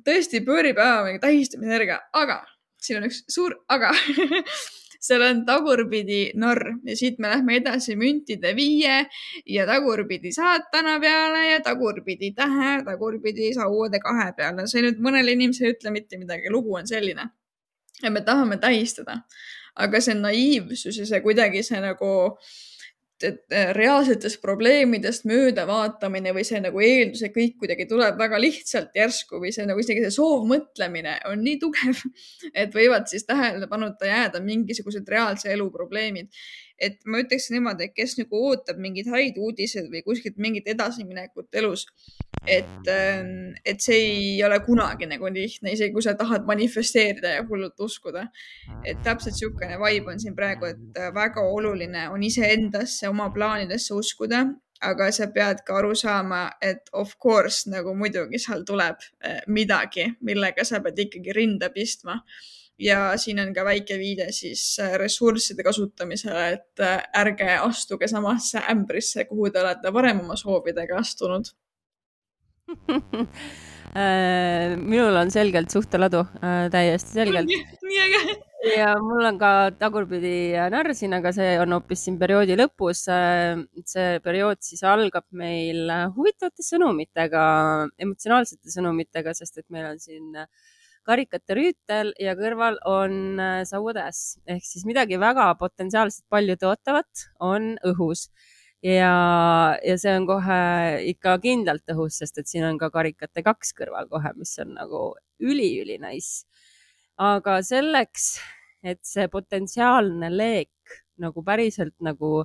tõesti 0.08 0.39
pööripäeva 0.46 1.18
tähistamise 1.20 1.68
energia, 1.68 2.00
aga 2.13 2.38
siin 2.80 3.01
on 3.01 3.10
üks 3.10 3.25
suur 3.27 3.58
aga 3.68 3.92
seal 5.03 5.24
on 5.27 5.43
tagurpidi 5.45 6.19
narr 6.39 6.77
ja 6.88 6.95
siit 6.95 7.19
me 7.19 7.31
lähme 7.33 7.57
edasi 7.60 7.95
müntide 8.00 8.53
viie 8.55 9.01
ja 9.55 9.65
tagurpidi 9.67 10.31
saatana 10.36 11.00
peale 11.03 11.45
ja 11.51 11.62
tagurpidi 11.63 12.31
tähe, 12.38 12.75
tagurpidi 12.88 13.53
sauade 13.57 14.00
kahe 14.03 14.31
peale. 14.38 14.67
see 14.67 14.86
nüüd 14.86 15.01
mõnele 15.03 15.36
inimesele 15.36 15.74
ei 15.74 15.77
ütle 15.77 15.95
mitte 15.95 16.19
midagi, 16.22 16.51
lugu 16.53 16.77
on 16.79 16.88
selline. 16.88 17.29
ja 18.03 18.12
me 18.12 18.22
tahame 18.22 18.57
tähistada, 18.57 19.22
aga 19.75 20.01
see 20.01 20.15
naiivsus 20.15 21.01
ja 21.01 21.05
see 21.05 21.22
kuidagi 21.25 21.63
see 21.63 21.81
nagu 21.83 22.13
äh, 22.25 22.53
reaalsetest 23.77 24.42
probleemidest 24.42 25.27
möödavaatamine 25.30 26.34
või 26.36 26.44
see 26.48 26.60
nagu 26.63 26.82
eeldus, 26.84 27.24
et 27.25 27.36
kõik 27.36 27.56
kuidagi 27.62 27.88
tuleb 27.89 28.18
väga 28.20 28.39
lihtsalt 28.42 28.96
järsku 28.98 29.39
või 29.44 29.53
see 29.56 29.68
nagu 29.70 29.80
isegi 29.84 30.03
see 30.06 30.15
soovmõtlemine 30.18 31.20
on 31.32 31.44
nii 31.46 31.60
tugev, 31.62 32.03
et 32.53 32.75
võivad 32.75 33.08
siis 33.12 33.27
tähelepanuta 33.30 34.10
jääda 34.10 34.44
mingisugused 34.44 35.08
reaalse 35.10 35.51
elu 35.53 35.70
probleemid 35.72 36.30
et 36.80 37.00
ma 37.06 37.22
ütleks 37.22 37.50
niimoodi, 37.53 37.88
et 37.88 37.96
kes 37.96 38.15
nagu 38.20 38.39
ootab 38.50 38.80
mingeid 38.82 39.10
häid 39.12 39.38
uudiseid 39.42 39.89
või 39.92 40.03
kuskilt 40.06 40.39
mingit 40.42 40.68
edasiminekut 40.74 41.53
elus, 41.60 41.86
et, 42.48 42.89
ähm, 42.92 43.53
et 43.65 43.82
see 43.84 44.00
ei 44.00 44.44
ole 44.46 44.60
kunagi 44.65 45.08
nagu 45.10 45.30
lihtne, 45.32 45.74
isegi 45.75 45.94
kui 45.94 46.06
sa 46.06 46.15
tahad 46.20 46.48
manifesteerida 46.50 47.36
ja 47.38 47.46
hullult 47.50 47.80
uskuda. 47.80 48.27
et 48.86 49.00
täpselt 49.03 49.34
niisugune 49.34 49.77
vibe 49.80 50.12
on 50.12 50.20
siin 50.20 50.36
praegu, 50.36 50.65
et 50.65 51.00
äh, 51.00 51.13
väga 51.13 51.42
oluline 51.42 52.10
on 52.10 52.24
iseendasse, 52.24 53.08
oma 53.10 53.30
plaanidesse 53.30 53.94
uskuda, 53.94 54.46
aga 54.82 55.12
sa 55.12 55.27
pead 55.32 55.63
ka 55.65 55.77
aru 55.80 55.96
saama, 55.96 56.50
et 56.62 56.89
of 56.94 57.15
course 57.20 57.70
nagu 57.70 57.96
muidugi 57.96 58.39
seal 58.39 58.65
tuleb 58.68 59.00
äh, 59.24 59.39
midagi, 59.48 60.10
millega 60.22 60.65
sa 60.68 60.82
pead 60.84 61.00
ikkagi 61.08 61.36
rinda 61.36 61.70
pistma 61.70 62.20
ja 62.80 63.18
siin 63.22 63.39
on 63.44 63.53
ka 63.53 63.65
väike 63.65 63.98
viide 64.01 64.30
siis 64.36 64.63
äh, 64.82 64.96
ressursside 65.00 65.63
kasutamisele, 65.65 66.46
et 66.58 66.84
äh, 66.84 67.01
ärge 67.22 67.58
astuge 67.60 68.08
samasse 68.10 68.63
ämbrisse, 68.72 69.27
kuhu 69.30 69.51
te 69.51 69.62
olete 69.62 69.94
varem 69.94 70.24
oma 70.24 70.38
soovidega 70.39 70.98
astunud 71.01 71.51
äh, 73.98 74.74
minul 74.80 75.20
on 75.20 75.32
selgelt 75.32 75.70
suhteladu, 75.74 76.24
täiesti 76.72 77.20
selgelt. 77.20 77.51
nii 77.89 78.01
äge. 78.08 78.22
ja 78.77 78.94
mul 79.03 79.27
on 79.27 79.38
ka 79.38 79.51
tagurpidi 79.77 80.56
narr 80.74 80.94
siin, 80.98 81.13
aga 81.13 81.34
see 81.36 81.58
on 81.62 81.75
hoopis 81.75 82.06
siin 82.08 82.18
perioodi 82.22 82.56
lõpus. 82.58 83.03
see 83.06 84.20
periood 84.24 84.63
siis 84.65 84.82
algab 84.88 85.27
meil 85.36 85.92
huvitavate 86.15 86.65
sõnumitega, 86.65 87.44
emotsionaalsete 88.08 88.74
sõnumitega, 88.74 89.36
sest 89.38 89.60
et 89.60 89.68
meil 89.70 89.92
on 89.92 90.00
siin 90.00 90.32
äh, 90.39 90.48
karikate 91.07 91.57
rüütel 91.57 92.12
ja 92.22 92.33
kõrval 92.39 92.79
on 92.89 93.39
äh, 93.41 93.62
sauatäss 93.67 94.38
ehk 94.48 94.65
siis 94.65 94.88
midagi 94.88 95.19
väga 95.22 95.51
potentsiaalselt 95.60 96.25
palju 96.31 96.57
tootavat 96.62 97.27
on 97.43 97.74
õhus 97.91 98.29
ja, 98.83 99.13
ja 99.79 99.95
see 100.00 100.15
on 100.17 100.27
kohe 100.27 100.60
ikka 101.13 101.38
kindlalt 101.43 101.88
õhus, 101.93 102.19
sest 102.19 102.41
et 102.41 102.50
siin 102.51 102.67
on 102.67 102.79
ka 102.81 102.91
karikate 102.93 103.43
kaks 103.45 103.74
kõrval 103.77 104.10
kohe, 104.12 104.33
mis 104.39 104.53
on 104.63 104.75
nagu 104.77 105.03
üli-üli 105.43 106.00
nice. 106.03 106.45
aga 107.17 107.60
selleks, 107.63 108.38
et 108.83 109.00
see 109.05 109.27
potentsiaalne 109.31 110.31
leek 110.33 111.00
nagu 111.22 111.43
päriselt 111.45 111.95
nagu, 112.03 112.43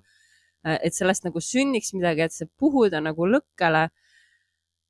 äh, 0.66 0.78
et 0.82 0.94
sellest 0.94 1.26
nagu 1.26 1.42
sünniks 1.42 1.94
midagi, 1.96 2.26
et 2.26 2.34
see 2.34 2.50
puhuda 2.58 3.02
nagu 3.02 3.26
lõkkele 3.26 3.88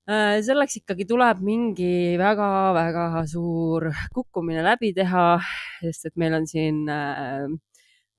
selleks 0.09 0.79
ikkagi 0.81 1.05
tuleb 1.05 1.43
mingi 1.45 2.17
väga-väga 2.17 3.27
suur 3.29 3.91
kukkumine 4.15 4.63
läbi 4.65 4.95
teha, 4.97 5.37
sest 5.83 6.09
et 6.09 6.17
meil 6.17 6.39
on 6.39 6.47
siin 6.49 6.87
äh, 6.89 7.45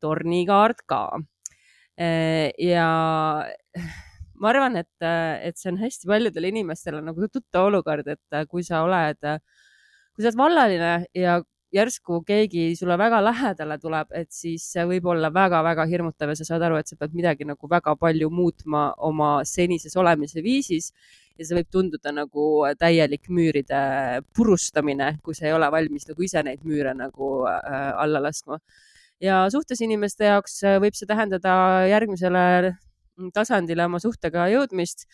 tornikaart 0.01 0.84
ka. 0.86 1.17
Äh, 2.00 2.51
ja 2.62 2.86
ma 4.39 4.51
arvan, 4.51 4.77
et, 4.77 4.91
et 5.01 5.58
see 5.58 5.72
on 5.74 5.79
hästi 5.81 6.08
paljudele 6.08 6.51
inimestele 6.53 7.01
nagu 7.01 7.27
tuttav 7.27 7.72
olukord, 7.72 8.08
et 8.08 8.43
kui 8.48 8.62
sa 8.63 8.84
oled, 8.86 9.19
kui 10.13 10.22
sa 10.22 10.29
oled 10.29 10.38
vallaline 10.39 10.91
ja 11.17 11.39
järsku 11.74 12.22
keegi 12.25 12.75
sulle 12.77 12.98
väga 12.98 13.19
lähedale 13.22 13.77
tuleb, 13.81 14.13
et 14.15 14.29
siis 14.34 14.63
see 14.74 14.86
võib 14.89 15.10
olla 15.12 15.29
väga-väga 15.34 15.86
hirmutav 15.89 16.31
ja 16.31 16.38
sa 16.39 16.48
saad 16.48 16.65
aru, 16.65 16.79
et 16.79 16.89
sa 16.89 16.98
pead 16.98 17.17
midagi 17.17 17.46
nagu 17.50 17.69
väga 17.69 17.96
palju 18.00 18.29
muutma 18.34 18.91
oma 19.10 19.39
senises 19.46 19.98
olemise 19.98 20.41
viisis 20.46 20.93
ja 21.39 21.48
see 21.48 21.58
võib 21.60 21.72
tunduda 21.72 22.12
nagu 22.13 22.46
täielik 22.79 23.29
müüride 23.31 23.79
purustamine, 24.36 25.13
kui 25.24 25.38
sa 25.38 25.48
ei 25.48 25.55
ole 25.55 25.69
valmis 25.72 26.08
nagu 26.10 26.25
ise 26.25 26.43
neid 26.43 26.65
müüre 26.67 26.93
nagu 26.98 27.31
äh, 27.48 27.89
alla 27.96 28.22
laskma. 28.24 28.60
ja 29.24 29.41
suhtes 29.51 29.81
inimeste 29.81 30.27
jaoks 30.27 30.62
äh, 30.63 30.79
võib 30.84 30.96
see 30.96 31.08
tähendada 31.08 31.88
järgmisele 31.88 32.75
tasandile 33.36 33.86
oma 33.86 34.00
suhtega 34.00 34.48
jõudmist 34.51 35.08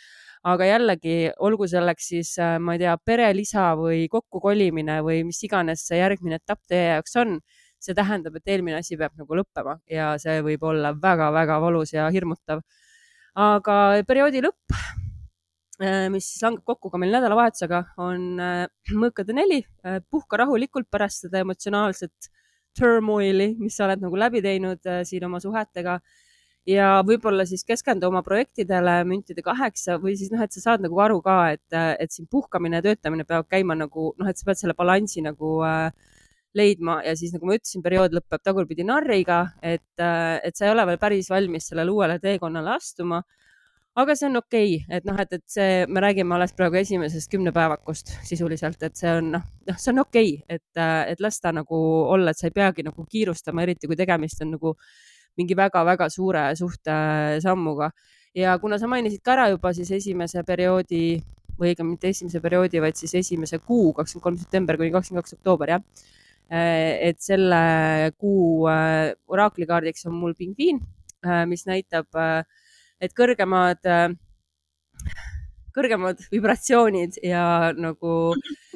aga 0.46 0.68
jällegi, 0.70 1.16
olgu 1.42 1.68
selleks 1.70 2.10
siis, 2.14 2.34
äh, 2.42 2.58
ma 2.62 2.76
ei 2.76 2.84
tea, 2.84 2.96
perelisa 2.98 3.72
või 3.80 4.06
kokkukolimine 4.12 5.00
või 5.06 5.24
mis 5.28 5.42
iganes 5.48 5.86
see 5.88 6.02
järgmine 6.02 6.40
etapp 6.42 6.62
teie 6.70 6.92
jaoks 6.96 7.18
on, 7.22 7.40
see 7.82 7.98
tähendab, 7.98 8.38
et 8.38 8.54
eelmine 8.54 8.80
asi 8.82 8.98
peab 8.98 9.14
nagu 9.20 9.42
lõppema 9.42 9.80
ja 9.92 10.14
see 10.22 10.42
võib 10.46 10.64
olla 10.66 10.94
väga-väga 11.02 11.60
valus 11.62 11.94
ja 11.94 12.10
hirmutav. 12.14 12.62
aga 13.36 13.80
perioodi 14.08 14.46
lõpp 14.46 15.05
mis 16.12 16.28
siis 16.30 16.44
langeb 16.46 16.64
kokku 16.68 16.92
ka 16.92 17.00
meil 17.02 17.14
nädalavahetusega, 17.16 17.82
on 18.04 18.42
äh, 18.42 18.66
mõõkade 18.96 19.36
neli. 19.36 19.62
Äh, 19.86 20.00
puhka 20.12 20.40
rahulikult 20.40 20.88
pärast 20.92 21.26
seda 21.26 21.42
emotsionaalset 21.44 22.30
turmoili, 22.76 23.54
mis 23.60 23.76
sa 23.78 23.86
oled 23.88 24.04
nagu 24.04 24.20
läbi 24.20 24.42
teinud 24.44 24.84
siin 25.08 25.24
oma 25.24 25.40
suhetega 25.40 26.00
ja 26.68 26.90
võib-olla 27.08 27.46
siis 27.48 27.64
keskendu 27.64 28.10
oma 28.10 28.20
projektidele 28.26 28.98
müntide 29.08 29.44
kaheksa 29.46 29.96
või 30.02 30.18
siis 30.20 30.34
noh, 30.34 30.42
et 30.44 30.52
sa 30.52 30.64
saad 30.64 30.84
nagu 30.84 31.00
aru 31.00 31.22
ka, 31.24 31.38
et, 31.56 31.78
et 32.04 32.12
siin 32.12 32.28
puhkamine 32.28 32.82
ja 32.82 32.86
töötamine 32.90 33.24
peavad 33.24 33.48
käima 33.48 33.78
nagu 33.80 34.10
noh, 34.18 34.28
et 34.28 34.36
sa 34.36 34.50
pead 34.50 34.60
selle 34.60 34.76
balansi 34.76 35.24
nagu 35.24 35.62
äh, 35.64 35.88
leidma 36.56 37.00
ja 37.06 37.16
siis 37.20 37.32
nagu 37.36 37.48
ma 37.48 37.56
ütlesin, 37.56 37.84
periood 37.86 38.16
lõpeb 38.16 38.44
tagurpidi 38.44 38.84
narriga, 38.88 39.42
et, 39.64 39.88
et 40.00 40.56
sa 40.56 40.68
ei 40.68 40.72
ole 40.72 40.86
veel 40.90 41.00
päris 41.00 41.30
valmis 41.32 41.68
sellele 41.70 41.92
uuele 41.92 42.20
teekonnale 42.24 42.76
astuma 42.76 43.22
aga 43.96 44.16
see 44.16 44.28
on 44.28 44.42
okei 44.42 44.72
okay., 44.76 44.98
et 44.98 45.06
noh, 45.08 45.18
et, 45.22 45.34
et 45.38 45.44
see, 45.48 45.86
me 45.88 46.04
räägime 46.04 46.36
alles 46.36 46.54
praegu 46.58 46.80
esimesest 46.82 47.32
kümnepäevakust 47.32 48.16
sisuliselt, 48.28 48.82
et 48.84 48.96
see 49.00 49.12
on 49.20 49.32
noh, 49.38 49.46
noh, 49.70 49.78
see 49.80 49.94
on 49.94 50.04
okei 50.04 50.34
okay,, 50.36 50.58
et, 50.60 50.82
et 51.14 51.24
lasta 51.24 51.54
nagu 51.56 51.80
olla, 52.16 52.34
et 52.34 52.42
sa 52.42 52.50
ei 52.50 52.56
peagi 52.56 52.84
nagu 52.88 53.08
kiirustama, 53.12 53.64
eriti 53.64 53.88
kui 53.88 54.00
tegemist 54.00 54.44
on 54.44 54.56
nagu 54.58 54.76
mingi 55.40 55.56
väga-väga 55.58 56.10
suure 56.10 56.50
suhtesammuga. 56.56 57.92
ja 58.36 58.58
kuna 58.60 58.80
sa 58.80 58.88
mainisid 58.88 59.24
ka 59.24 59.36
ära 59.36 59.48
juba 59.54 59.72
siis 59.74 59.92
esimese 59.96 60.44
perioodi 60.44 61.22
või 61.56 61.72
õigemini 61.72 61.96
mitte 61.96 62.12
esimese 62.12 62.42
perioodi, 62.44 62.82
vaid 62.84 63.00
siis 63.00 63.14
esimese 63.16 63.60
kuu, 63.64 63.94
kakskümmend 63.96 64.24
kolm 64.24 64.40
september 64.42 64.78
kuni 64.80 64.92
kakskümmend 64.92 65.24
kaks 65.24 65.38
oktoober, 65.38 65.72
jah. 65.76 65.84
et 66.52 67.18
selle 67.24 68.12
kuu 68.22 68.68
äh, 68.70 69.16
oraaklikaardiks 69.32 70.06
on 70.06 70.20
mul 70.20 70.36
pingviin, 70.38 70.82
äh, 71.26 71.46
mis 71.50 71.66
näitab 71.66 72.20
äh, 72.20 72.44
et 73.04 73.14
kõrgemad, 73.16 73.82
kõrgemad 75.76 76.22
vibratsioonid 76.32 77.20
ja 77.24 77.74
nagu 77.76 78.34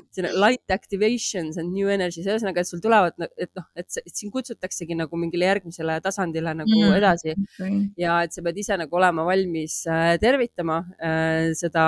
selline 0.10 0.34
light 0.42 0.74
activations 0.74 1.58
and 1.62 1.72
new 1.74 1.90
energies, 1.92 2.28
ühesõnaga, 2.28 2.64
et 2.64 2.70
sul 2.70 2.82
tulevad, 2.84 3.16
et 3.38 3.52
noh, 3.58 3.68
et 3.78 4.00
sind 4.12 4.34
kutsutaksegi 4.34 4.98
nagu 4.98 5.20
mingile 5.20 5.48
järgmisele 5.52 6.00
tasandile 6.04 6.56
nagu 6.58 6.80
mm. 6.80 6.96
edasi 6.98 7.36
okay. 7.36 7.84
ja 8.00 8.20
et 8.26 8.36
sa 8.36 8.44
pead 8.46 8.60
ise 8.60 8.78
nagu 8.82 9.00
olema 9.00 9.26
valmis 9.28 9.82
äh, 9.90 10.16
tervitama 10.22 10.82
äh, 10.98 11.52
seda 11.58 11.86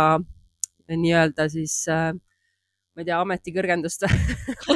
nii-öelda 0.91 1.47
siis 1.51 1.81
äh, 1.91 2.11
ma 2.91 3.03
ei 3.03 3.07
tea, 3.07 3.19
ametikõrgendust 3.23 4.05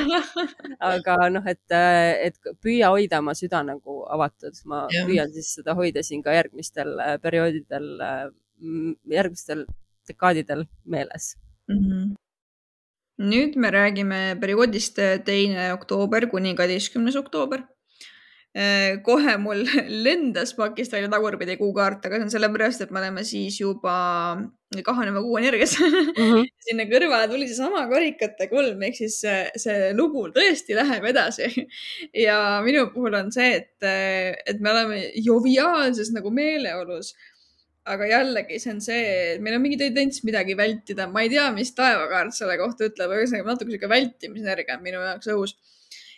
aga 0.92 1.18
noh, 1.34 1.48
et, 1.52 1.76
et 1.76 2.52
püüa 2.64 2.92
hoida 2.94 3.20
oma 3.24 3.36
süda 3.38 3.62
nagu 3.68 4.02
avatud, 4.16 4.58
ma 4.72 4.86
ja. 4.94 5.04
püüan 5.10 5.34
siis 5.36 5.52
seda 5.60 5.76
hoida 5.78 6.04
siin 6.06 6.24
ka 6.24 6.36
järgmistel 6.36 6.96
äh, 7.04 7.16
perioodidel, 7.24 7.90
äh, 8.00 8.28
järgmistel 9.12 9.66
dekaadidel 10.08 10.66
meeles 10.86 11.34
mm. 11.68 11.80
-hmm. 11.80 12.12
nüüd 13.32 13.60
me 13.60 13.72
räägime 13.72 14.22
perioodist 14.42 15.00
teine 15.26 15.74
oktoober 15.74 16.30
kuni 16.32 16.56
kaheteistkümnes 16.56 17.16
oktoober 17.20 17.66
Äh, 17.66 17.75
kohe 19.04 19.34
mul 19.44 19.66
lendas 20.06 20.54
pakist 20.56 20.94
välja 20.96 21.10
tagurpidi 21.12 21.58
kuukaart, 21.60 22.06
aga 22.08 22.22
see 22.22 22.28
on 22.28 22.32
sellepärast, 22.32 22.86
et 22.86 22.94
me 22.96 23.02
oleme 23.02 23.26
siis 23.28 23.58
juba 23.60 23.96
kahaneva 24.84 25.22
kuu 25.22 25.38
energias 25.38 25.76
mm. 25.80 26.16
-hmm. 26.16 26.48
sinna 26.68 26.86
kõrvale 26.88 27.28
tuli 27.32 27.48
seesama 27.48 27.86
karikate 27.92 28.48
kolm 28.48 28.82
ehk 28.88 28.96
siis 28.96 29.20
see, 29.22 29.44
see 29.60 29.94
lugu 29.94 30.28
tõesti 30.36 30.76
läheb 30.76 31.06
edasi. 31.12 31.52
ja 32.26 32.62
minu 32.64 32.88
puhul 32.94 33.20
on 33.20 33.32
see, 33.32 33.56
et, 33.60 33.90
et 34.46 34.60
me 34.60 34.72
oleme 34.72 35.02
joviaalses 35.16 36.12
nagu 36.16 36.32
meeleolus 36.32 37.14
aga 37.86 38.08
jällegi, 38.10 38.58
see 38.60 38.72
on 38.74 38.80
see, 38.82 39.02
et 39.36 39.42
meil 39.46 39.60
on 39.60 39.62
mingi 39.62 39.78
tendents 39.78 40.24
midagi 40.26 40.56
vältida, 40.58 41.06
ma 41.12 41.22
ei 41.22 41.30
tea, 41.30 41.46
mis 41.54 41.70
taevakaart 41.78 42.34
selle 42.34 42.56
kohta 42.58 42.88
ütleb, 42.88 43.12
aga 43.12 43.20
ühesõnaga 43.22 43.52
natuke 43.52 43.70
sihuke 43.70 43.90
vältimisenergia 43.92 44.80
on 44.80 44.84
minu 44.88 45.04
jaoks 45.04 45.30
õhus. 45.36 45.54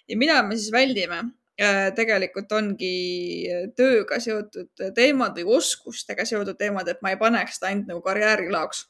ja 0.08 0.16
mida 0.16 0.40
me 0.48 0.56
siis 0.56 0.72
väldime? 0.72 1.26
Äh, 1.58 1.88
tegelikult 1.98 2.52
ongi 2.54 3.50
tööga 3.78 4.20
seotud 4.22 4.84
teemad 4.94 5.40
või 5.40 5.58
oskustega 5.58 6.26
seotud 6.30 6.60
teemad, 6.60 6.86
et 6.92 7.02
ma 7.02 7.16
ei 7.16 7.18
paneks 7.18 7.58
seda 7.58 7.72
ainult 7.72 7.90
nagu 7.90 8.04
karjäärilaoks. 8.06 8.84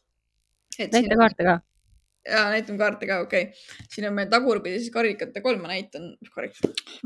näita 0.77 1.15
kaarte 1.15 1.45
ka 1.47 1.53
ja 2.27 2.41
näitame 2.51 2.77
kaarte 2.79 3.07
ka, 3.07 3.19
okei 3.23 3.43
okay.. 3.47 3.85
siin 3.91 4.07
on 4.09 4.15
meil 4.17 4.27
tagurpidi 4.31 4.81
siis 4.81 4.91
karikate 4.91 5.41
kolm, 5.45 5.61
ma 5.63 5.71
näitan, 5.71 6.09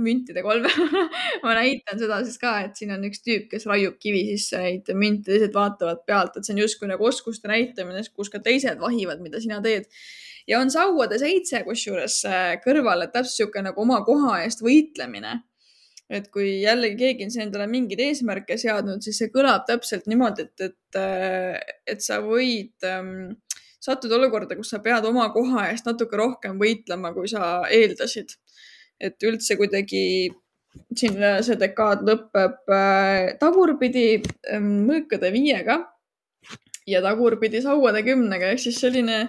müntide 0.01 0.41
kolm 0.45 0.65
ma 1.45 1.53
näitan 1.57 2.01
seda 2.01 2.21
siis 2.25 2.39
ka, 2.41 2.55
et 2.65 2.79
siin 2.79 2.95
on 2.95 3.05
üks 3.05 3.21
tüüp, 3.25 3.45
kes 3.51 3.67
raiub 3.69 3.99
kivi 4.01 4.23
sisse 4.31 4.61
neid 4.61 4.89
münte, 4.97 5.29
teised 5.29 5.53
vaatavad 5.53 6.01
pealt, 6.09 6.37
et 6.37 6.47
see 6.47 6.55
on 6.55 6.63
justkui 6.63 6.89
nagu 6.89 7.05
oskuste 7.05 7.51
näitamine, 7.51 8.01
kus 8.15 8.33
ka 8.33 8.41
teised 8.43 8.81
vahivad, 8.81 9.21
mida 9.21 9.41
sina 9.43 9.61
teed. 9.61 9.85
ja 10.49 10.59
on 10.59 10.73
sauade 10.73 11.21
seitse 11.21 11.61
kusjuures 11.69 12.17
äh, 12.25 12.49
kõrval, 12.65 13.05
et 13.05 13.13
täpselt 13.13 13.37
sihuke 13.37 13.61
nagu 13.61 13.85
oma 13.85 14.01
koha 14.07 14.41
eest 14.47 14.65
võitlemine 14.65 15.37
et 16.11 16.27
kui 16.33 16.57
jällegi 16.61 16.97
keegi 16.99 17.27
on 17.29 17.45
endale 17.45 17.67
mingeid 17.71 18.01
eesmärke 18.03 18.57
seadnud, 18.59 18.99
siis 19.05 19.21
see 19.21 19.31
kõlab 19.31 19.63
täpselt 19.69 20.09
niimoodi, 20.11 20.47
et, 20.47 20.65
et, 20.67 20.99
äh, 20.99 21.55
et 21.93 22.03
sa 22.03 22.19
võid 22.25 22.87
ähm, 22.87 23.37
satud 23.81 24.11
olukorda, 24.17 24.57
kus 24.59 24.73
sa 24.73 24.81
pead 24.83 25.07
oma 25.07 25.29
koha 25.33 25.69
eest 25.71 25.87
natuke 25.87 26.19
rohkem 26.19 26.59
võitlema, 26.61 27.13
kui 27.15 27.31
sa 27.31 27.61
eeldasid. 27.71 28.37
et 29.01 29.23
üldse 29.25 29.55
kuidagi 29.57 30.29
siin 30.93 31.15
see 31.41 31.55
dekaad 31.57 32.03
lõpeb 32.05 32.69
äh, 32.75 33.31
tagurpidi 33.39 34.21
ähm, 34.53 34.83
mõõkade 34.87 35.31
viiega 35.33 35.79
ja 36.87 37.01
tagurpidi 37.01 37.63
sauade 37.63 38.03
kümnega 38.05 38.51
ehk 38.51 38.61
siis 38.61 38.79
selline 38.83 39.23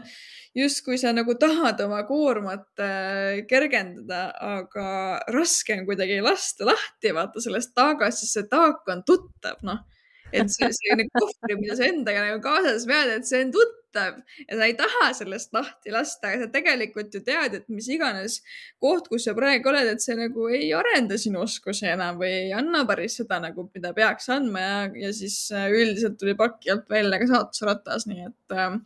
justkui 0.57 0.99
sa 1.01 1.13
nagu 1.17 1.35
tahad 1.41 1.81
oma 1.85 2.03
koormat 2.09 2.83
äh, 2.83 3.43
kergendada, 3.49 4.27
aga 4.37 4.87
raske 5.33 5.79
on 5.79 5.87
kuidagi 5.89 6.21
lasta 6.25 6.69
lahti, 6.69 7.15
vaata 7.17 7.43
sellest 7.45 7.75
taagast, 7.77 8.23
sest 8.23 8.39
see 8.39 8.49
taak 8.53 8.89
on 8.93 9.05
tuttav, 9.09 9.63
noh. 9.67 9.85
Et 10.33 10.51
see, 10.53 10.69
see 10.77 10.97
nagu 10.99 11.13
kohvri, 11.19 11.57
mida 11.61 11.77
sa 11.79 11.87
endaga 11.89 12.25
nagu 12.27 12.43
kaasas 12.45 12.87
vead, 12.89 13.13
et 13.17 13.29
see 13.29 13.41
on 13.45 13.53
tuttav 13.55 14.19
ja 14.47 14.59
sa 14.59 14.69
ei 14.69 14.75
taha 14.79 15.09
sellest 15.19 15.53
lahti 15.57 15.93
lasta, 15.95 16.31
aga 16.31 16.45
sa 16.47 16.53
tegelikult 16.55 17.15
ju 17.15 17.23
tead, 17.27 17.57
et 17.59 17.67
mis 17.73 17.89
iganes 17.93 18.39
koht, 18.83 19.11
kus 19.13 19.27
sa 19.29 19.37
praegu 19.37 19.73
oled, 19.73 19.91
et 19.93 20.05
see 20.05 20.17
nagu 20.19 20.49
ei 20.53 20.71
arenda 20.77 21.19
sinu 21.21 21.43
oskusi 21.45 21.89
enam 21.93 22.21
või 22.23 22.31
ei 22.47 22.55
anna 22.57 22.85
päris 22.89 23.19
seda 23.21 23.41
nagu, 23.45 23.69
mida 23.75 23.93
peaks 23.97 24.31
andma 24.33 24.63
ja, 24.65 24.79
ja 25.07 25.13
siis 25.17 25.37
äh, 25.55 25.69
üldiselt 25.73 26.17
tuli 26.21 26.37
paki 26.39 26.73
alt 26.75 26.89
välja 26.93 27.21
ka 27.23 27.29
saatusratas, 27.35 28.09
nii 28.11 28.31
et 28.31 28.57
äh, 28.57 28.79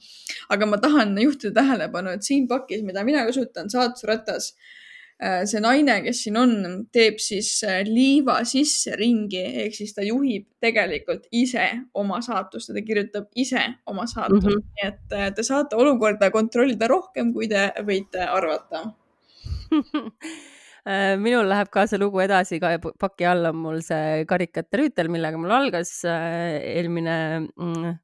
aga 0.57 0.73
ma 0.73 0.81
tahan 0.83 1.15
juhtida 1.23 1.61
tähelepanu, 1.63 2.17
et 2.17 2.27
siin 2.27 2.51
pakis, 2.51 2.83
mida 2.87 3.07
mina 3.07 3.27
kasutan, 3.29 3.71
saatusratas 3.73 4.55
Äh, 4.55 4.85
see 5.17 5.61
naine, 5.65 5.95
kes 6.05 6.19
siin 6.27 6.37
on, 6.37 6.51
teeb 6.93 7.21
siis 7.23 7.49
äh, 7.65 7.79
liiva 7.89 8.37
sisse 8.49 8.97
ringi, 9.01 9.41
ehk 9.65 9.77
siis 9.79 9.95
ta 9.97 10.05
juhib 10.05 10.45
tegelikult 10.61 11.25
ise 11.33 11.65
oma 11.97 12.21
saatust 12.25 12.69
ja 12.69 12.77
ta 12.77 12.83
kirjutab 12.85 13.31
ise 13.35 13.63
oma 13.89 14.05
saatust 14.11 14.45
mm, 14.45 14.59
-hmm. 14.59 14.67
nii 14.77 14.89
et 14.91 15.17
äh, 15.17 15.31
te 15.35 15.47
saate 15.47 15.77
olukorda 15.77 16.31
kontrollida 16.35 16.89
rohkem, 16.93 17.33
kui 17.33 17.49
te 17.49 17.71
võite 17.89 18.29
arvata 18.29 18.85
minul 21.25 21.49
läheb 21.49 21.73
ka 21.73 21.87
see 21.87 21.99
lugu 21.99 22.21
edasi, 22.21 22.61
ka 22.61 22.77
paki 22.79 23.25
all 23.27 23.49
on 23.49 23.57
mul 23.57 23.81
see 23.83 24.27
karikate 24.29 24.83
rüütel, 24.83 25.09
millega 25.09 25.41
mul 25.41 25.51
algas 25.51 26.05
eelmine 26.05 27.17
mm, 27.57 27.97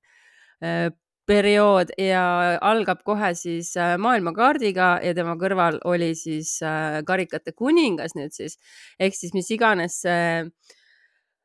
periood 1.28 1.92
ja 2.00 2.22
algab 2.64 3.02
kohe 3.06 3.32
siis 3.38 3.72
äh, 3.78 3.94
maailmakaardiga 4.02 4.96
ja 5.04 5.14
tema 5.14 5.36
kõrval 5.40 5.78
oli 5.88 6.12
siis 6.18 6.56
äh, 6.66 7.00
karikate 7.06 7.54
kuningas 7.54 8.16
nüüd 8.18 8.34
siis 8.34 8.58
ehk 8.98 9.14
siis 9.16 9.34
mis 9.36 9.50
iganes 9.54 10.00
see 10.02 10.42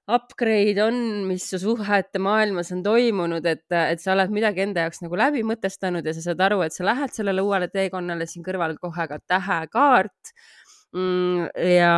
upgrade 0.08 0.80
on, 0.80 0.98
mis 1.28 1.44
su 1.52 1.60
suhete 1.60 2.20
maailmas 2.24 2.72
on 2.72 2.80
toimunud, 2.84 3.44
et, 3.46 3.66
et 3.76 4.00
sa 4.00 4.14
oled 4.14 4.32
midagi 4.32 4.64
enda 4.64 4.86
jaoks 4.86 5.02
nagu 5.04 5.20
läbi 5.20 5.44
mõtestanud 5.44 6.06
ja 6.08 6.14
sa 6.16 6.24
saad 6.30 6.44
aru, 6.46 6.62
et 6.64 6.76
sa 6.76 6.88
lähed 6.88 7.12
sellele 7.12 7.44
uuele 7.44 7.68
teekonnale, 7.68 8.26
siin 8.30 8.46
kõrval 8.46 8.78
kohe 8.80 9.08
ka 9.12 9.20
tähekaart 9.28 10.32
mm,. 10.96 11.50
ja 11.76 11.94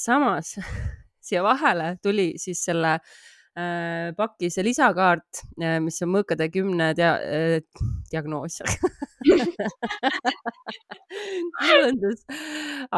samas 0.00 0.56
siia 1.26 1.44
vahele 1.44 1.98
tuli 2.02 2.32
siis 2.40 2.64
selle 2.64 2.96
äh, 2.96 3.35
Äh, 3.56 4.12
pakki 4.12 4.50
see 4.52 4.60
lisakaart, 4.66 5.38
äh, 5.64 5.78
mis 5.80 5.96
on 6.04 6.10
mõõkade 6.12 6.50
kümne 6.52 6.90
dia 6.96 7.14
äh, 7.24 7.64
diagnoos. 8.10 8.58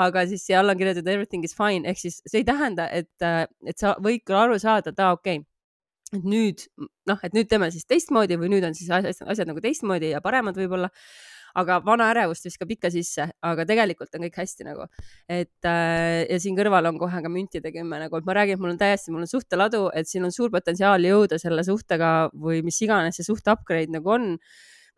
Aga 0.03 0.25
siis 0.27 0.43
siia 0.43 0.59
alla 0.59 0.75
on 0.75 0.81
kirjutatud 0.81 1.13
everything 1.13 1.47
is 1.47 1.55
fine. 1.55 1.87
Ehk 1.87 2.03
siis 2.03 2.19
see 2.27 2.41
ei 2.43 2.49
tähenda, 2.49 2.89
et, 2.91 3.15
et 3.23 3.79
sa 3.79 3.95
võid 4.03 4.27
küll 4.27 4.41
aru 4.41 4.59
saada, 4.59 4.91
et 4.91 4.99
aa, 4.99 5.15
okei 5.15 5.39
okay,, 5.39 5.47
et 6.19 6.25
nüüd 6.27 6.67
noh, 7.07 7.23
et 7.23 7.39
nüüd 7.39 7.47
teeme 7.47 7.71
siis 7.71 7.87
teistmoodi 7.87 8.35
või 8.41 8.51
nüüd 8.57 8.67
on 8.67 8.75
siis 8.75 8.91
asjad, 8.91 9.15
asjad 9.31 9.47
nagu 9.53 9.63
teistmoodi 9.63 10.11
ja 10.11 10.21
paremad 10.25 10.59
võib-olla 10.59 10.91
aga 11.57 11.79
vana 11.85 12.09
ärevust 12.13 12.45
viskab 12.49 12.71
ikka 12.75 12.91
sisse, 12.93 13.29
aga 13.43 13.67
tegelikult 13.69 14.15
on 14.17 14.25
kõik 14.27 14.39
hästi 14.43 14.67
nagu. 14.69 14.89
et 15.29 15.69
äh, 15.69 16.27
ja 16.29 16.39
siin 16.43 16.57
kõrval 16.59 16.91
on 16.91 16.99
kohe 17.01 17.23
ka 17.23 17.33
müntide 17.33 17.73
kümme 17.75 18.01
nagu, 18.03 18.17
et 18.17 18.27
ma 18.29 18.37
räägin, 18.37 18.59
et 18.59 18.65
mul 18.65 18.75
on 18.75 18.81
täiesti, 18.81 19.13
mul 19.15 19.25
on 19.27 19.31
suhteladu, 19.31 19.89
et 19.95 20.09
siin 20.09 20.25
on 20.25 20.35
suur 20.35 20.51
potentsiaal 20.55 21.05
jõuda 21.05 21.39
selle 21.41 21.65
suhtega 21.65 22.31
või 22.35 22.63
mis 22.67 22.81
iganes 22.85 23.19
see 23.19 23.27
suhte 23.27 23.53
upgrade 23.55 23.93
nagu 23.95 24.15
on 24.17 24.37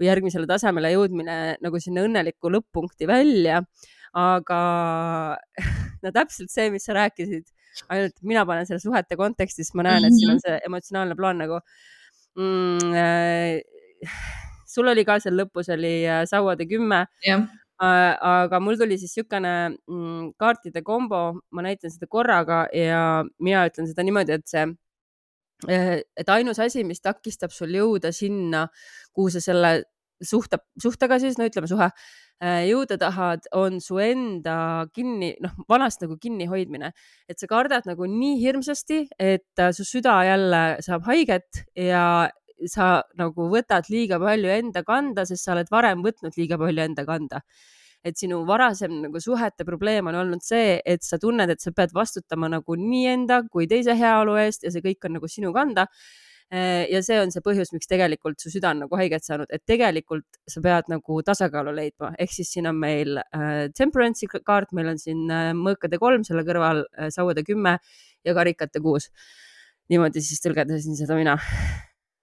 või 0.00 0.08
järgmisele 0.08 0.48
tasemele 0.48 0.94
jõudmine 0.94 1.38
nagu 1.60 1.80
sinna 1.82 2.04
õnnelikku 2.08 2.52
lõpp-punkti 2.56 3.08
välja. 3.10 3.62
aga 4.16 4.60
no 6.02 6.10
täpselt 6.10 6.50
see, 6.50 6.70
mis 6.74 6.86
sa 6.88 6.96
rääkisid, 6.96 7.46
ainult 7.92 8.16
mina 8.26 8.42
panen 8.48 8.66
selle 8.66 8.82
suhete 8.82 9.16
kontekstis, 9.16 9.70
ma 9.78 9.86
näen, 9.86 10.08
et 10.08 10.16
siin 10.16 10.32
on 10.32 10.40
mhm. 10.40 10.46
see 10.46 10.60
emotsionaalne 10.66 11.18
plaan 11.18 11.38
nagu 11.44 11.60
mm, 12.34 12.94
äh, 12.96 14.48
sul 14.70 14.90
oli 14.92 15.04
ka 15.06 15.18
seal 15.22 15.36
lõpus 15.40 15.70
oli 15.74 15.94
äh, 16.06 16.22
sauade 16.30 16.66
kümme. 16.70 17.04
Äh, 17.80 18.12
aga 18.28 18.60
mul 18.60 18.76
tuli 18.76 18.98
siis 19.00 19.14
niisugune 19.16 19.52
mm, 19.72 20.32
kaartide 20.40 20.82
kombo, 20.84 21.22
ma 21.56 21.64
näitan 21.64 21.92
seda 21.92 22.10
korraga 22.12 22.66
ja 22.76 23.22
mina 23.40 23.64
ütlen 23.70 23.88
seda 23.88 24.04
niimoodi, 24.04 24.36
et 24.36 24.50
see, 24.50 24.66
äh, 25.70 25.94
et 26.16 26.32
ainus 26.34 26.60
asi, 26.60 26.84
mis 26.84 27.00
takistab 27.00 27.54
sul 27.56 27.72
jõuda 27.72 28.12
sinna, 28.12 28.66
kuhu 29.16 29.32
sa 29.32 29.40
selle 29.40 29.78
suhte, 30.20 30.60
suhtega 30.82 31.16
siis, 31.22 31.38
no 31.40 31.46
ütleme 31.48 31.70
suhe, 31.70 31.88
jõuda 32.68 32.96
tahad, 33.00 33.46
on 33.56 33.78
su 33.84 33.96
enda 34.00 34.84
kinni, 34.96 35.30
noh, 35.44 35.54
vanast 35.68 36.04
nagu 36.04 36.18
kinnihoidmine, 36.20 36.92
et 37.28 37.40
sa 37.40 37.48
kardad 37.48 37.88
nagu 37.88 38.08
nii 38.08 38.36
hirmsasti, 38.40 39.06
et 39.16 39.64
su 39.76 39.88
süda 39.88 40.18
jälle 40.28 40.62
saab 40.84 41.08
haiget 41.08 41.64
ja 41.76 42.04
sa 42.68 43.02
nagu 43.18 43.48
võtad 43.52 43.88
liiga 43.90 44.18
palju 44.20 44.50
enda 44.52 44.82
kanda, 44.86 45.24
sest 45.28 45.46
sa 45.46 45.54
oled 45.54 45.70
varem 45.72 46.02
võtnud 46.04 46.36
liiga 46.36 46.58
palju 46.60 46.88
enda 46.88 47.06
kanda. 47.08 47.44
et 48.00 48.16
sinu 48.16 48.38
varasem 48.48 48.94
nagu 49.02 49.20
suhete 49.20 49.64
probleem 49.68 50.06
on 50.08 50.16
olnud 50.16 50.40
see, 50.40 50.80
et 50.88 51.02
sa 51.04 51.18
tunned, 51.20 51.50
et 51.52 51.60
sa 51.60 51.68
pead 51.70 51.90
vastutama 51.92 52.48
nagu 52.48 52.72
nii 52.72 53.06
enda 53.06 53.42
kui 53.52 53.66
teise 53.68 53.92
heaolu 53.92 54.38
eest 54.40 54.64
ja 54.64 54.70
see 54.72 54.80
kõik 54.80 55.04
on 55.04 55.18
nagu 55.18 55.28
sinu 55.28 55.52
kanda 55.52 55.84
ja 56.50 57.00
see 57.06 57.18
on 57.22 57.30
see 57.30 57.42
põhjus, 57.44 57.70
miks 57.74 57.86
tegelikult 57.90 58.40
su 58.42 58.50
süda 58.50 58.72
on 58.74 58.82
nagu 58.84 58.98
haiget 58.98 59.26
saanud, 59.26 59.50
et 59.54 59.62
tegelikult 59.68 60.40
sa 60.50 60.62
pead 60.64 60.88
nagu 60.90 61.20
tasakaalu 61.26 61.74
leidma, 61.76 62.10
ehk 62.18 62.32
siis 62.34 62.50
siin 62.56 62.66
on 62.70 62.80
meil 62.80 63.20
äh, 63.22 63.68
temperance'i 63.76 64.30
kaart, 64.32 64.74
meil 64.74 64.90
on 64.94 64.98
siin 64.98 65.28
äh, 65.30 65.52
mõõkade 65.54 66.00
kolm, 66.02 66.26
selle 66.26 66.42
kõrval 66.48 66.82
äh, 66.88 67.12
sauade 67.14 67.46
kümme 67.46 67.76
ja 68.26 68.34
karikate 68.34 68.82
kuus. 68.82 69.10
niimoodi 69.90 70.22
siis 70.22 70.42
tõlgendasin 70.42 70.98
seda 70.98 71.16
mina 71.18 71.38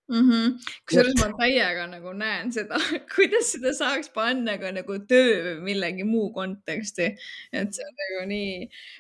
mm 0.08 0.30
-hmm.. 0.30 0.52
kusjuures 0.88 1.15
ma 1.20 1.30
täiega 1.39 1.86
nagu 1.91 2.13
näen 2.17 2.52
seda, 2.56 2.80
kuidas 3.13 3.52
seda 3.56 3.74
saaks 3.78 4.10
panna 4.15 4.58
ka 4.62 4.72
nagu 4.76 5.00
töö 5.12 5.34
või 5.48 5.56
millegi 5.70 6.08
muu 6.08 6.30
konteksti. 6.36 7.10
et 7.52 7.74
see 7.74 7.88
on 7.88 7.98
nagu 8.04 8.24
nii, 8.32 8.54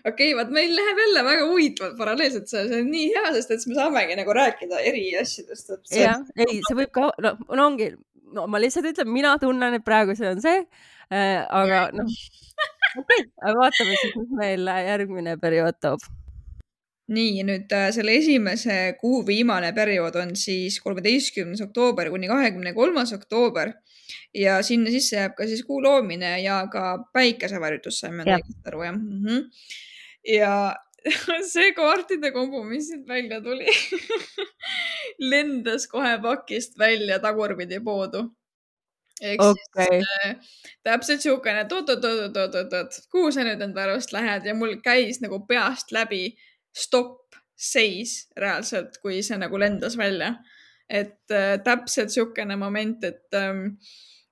okei 0.05 0.11
okay,, 0.11 0.35
vaat 0.39 0.51
meil 0.59 0.75
läheb 0.75 1.03
jälle 1.03 1.23
väga 1.29 1.47
huvitavalt 1.51 1.97
paralleelselt, 2.01 2.49
see, 2.51 2.67
see 2.71 2.81
on 2.83 2.91
nii 2.91 3.07
hea, 3.15 3.33
sest 3.37 3.51
et 3.51 3.63
siis 3.63 3.71
me 3.73 3.79
saamegi 3.79 4.19
nagu 4.19 4.37
rääkida 4.39 4.83
eri 4.91 5.07
asjadest. 5.21 5.73
jah, 5.95 6.21
ei, 6.35 6.59
see 6.67 6.79
võib 6.81 6.93
ka, 6.99 7.09
no, 7.23 7.35
no 7.49 7.71
ongi, 7.71 7.91
no 8.35 8.47
ma 8.51 8.61
lihtsalt 8.61 8.91
ütlen, 8.91 9.11
mina 9.13 9.37
tunnen, 9.41 9.79
et 9.79 9.87
praegu 9.87 10.15
see 10.19 10.29
on 10.35 10.43
see 10.43 10.59
äh,, 10.59 11.43
aga 11.47 11.87
noh, 11.95 12.13
okei 12.99 13.25
okay,, 13.25 13.57
vaatame 13.63 13.99
siis, 14.03 14.15
mis 14.19 14.39
meil 14.43 14.71
järgmine 14.91 15.39
periood 15.41 15.79
toob 15.81 16.03
nii, 17.07 17.43
nüüd 17.47 17.71
äh, 17.75 17.89
selle 17.95 18.17
esimese 18.19 18.97
kuu 18.99 19.21
viimane 19.27 19.71
periood 19.75 20.15
on 20.19 20.33
siis 20.35 20.79
kolmeteistkümnes 20.83 21.61
oktoober 21.63 22.09
kuni 22.11 22.27
kahekümne 22.27 22.73
kolmas 22.75 23.13
oktoober 23.15 23.71
ja 24.35 24.59
sinna 24.63 24.91
sisse 24.91 25.15
jääb 25.15 25.37
ka 25.37 25.47
siis 25.47 25.63
kuu 25.67 25.79
loomine 25.83 26.37
ja 26.43 26.59
ka 26.71 26.97
päikesevarjutus, 27.15 28.01
saime 28.03 28.25
õigesti 28.25 28.71
aru 28.71 28.83
jah 28.83 28.97
mm? 28.97 29.23
-hmm. 29.23 29.45
ja 30.33 30.51
see 31.53 31.71
kaartide 31.77 32.31
kombo, 32.35 32.63
mis 32.67 32.89
siit 32.89 33.07
välja 33.07 33.39
tuli 33.41 33.67
lendas 35.31 35.87
kohe 35.87 36.17
pakist 36.21 36.75
välja 36.79 37.19
tagurpidi 37.23 37.79
poodu. 37.83 38.25
ehk 39.21 39.41
okay. 39.41 39.87
siis 39.87 40.11
äh, 40.25 40.35
täpselt 40.83 41.21
siukene, 41.21 41.63
et 41.63 41.71
oot-oot-oot-oot-oot-oot, 41.71 42.99
kuhu 43.11 43.31
sa 43.31 43.47
nüüd 43.47 43.63
enda 43.63 43.87
arust 43.87 44.11
lähed 44.13 44.45
ja 44.45 44.53
mul 44.53 44.75
käis 44.83 45.21
nagu 45.23 45.39
peast 45.47 45.95
läbi 45.95 46.35
stopp, 46.77 47.35
seis 47.57 48.27
reaalselt, 48.37 48.99
kui 49.01 49.23
see 49.25 49.37
nagu 49.41 49.59
lendas 49.59 49.97
välja. 49.97 50.35
et 50.87 51.31
äh, 51.35 51.57
täpselt 51.59 52.13
siukene 52.13 52.55
moment, 52.55 53.03
et 53.03 53.35
ähm,, 53.35 53.73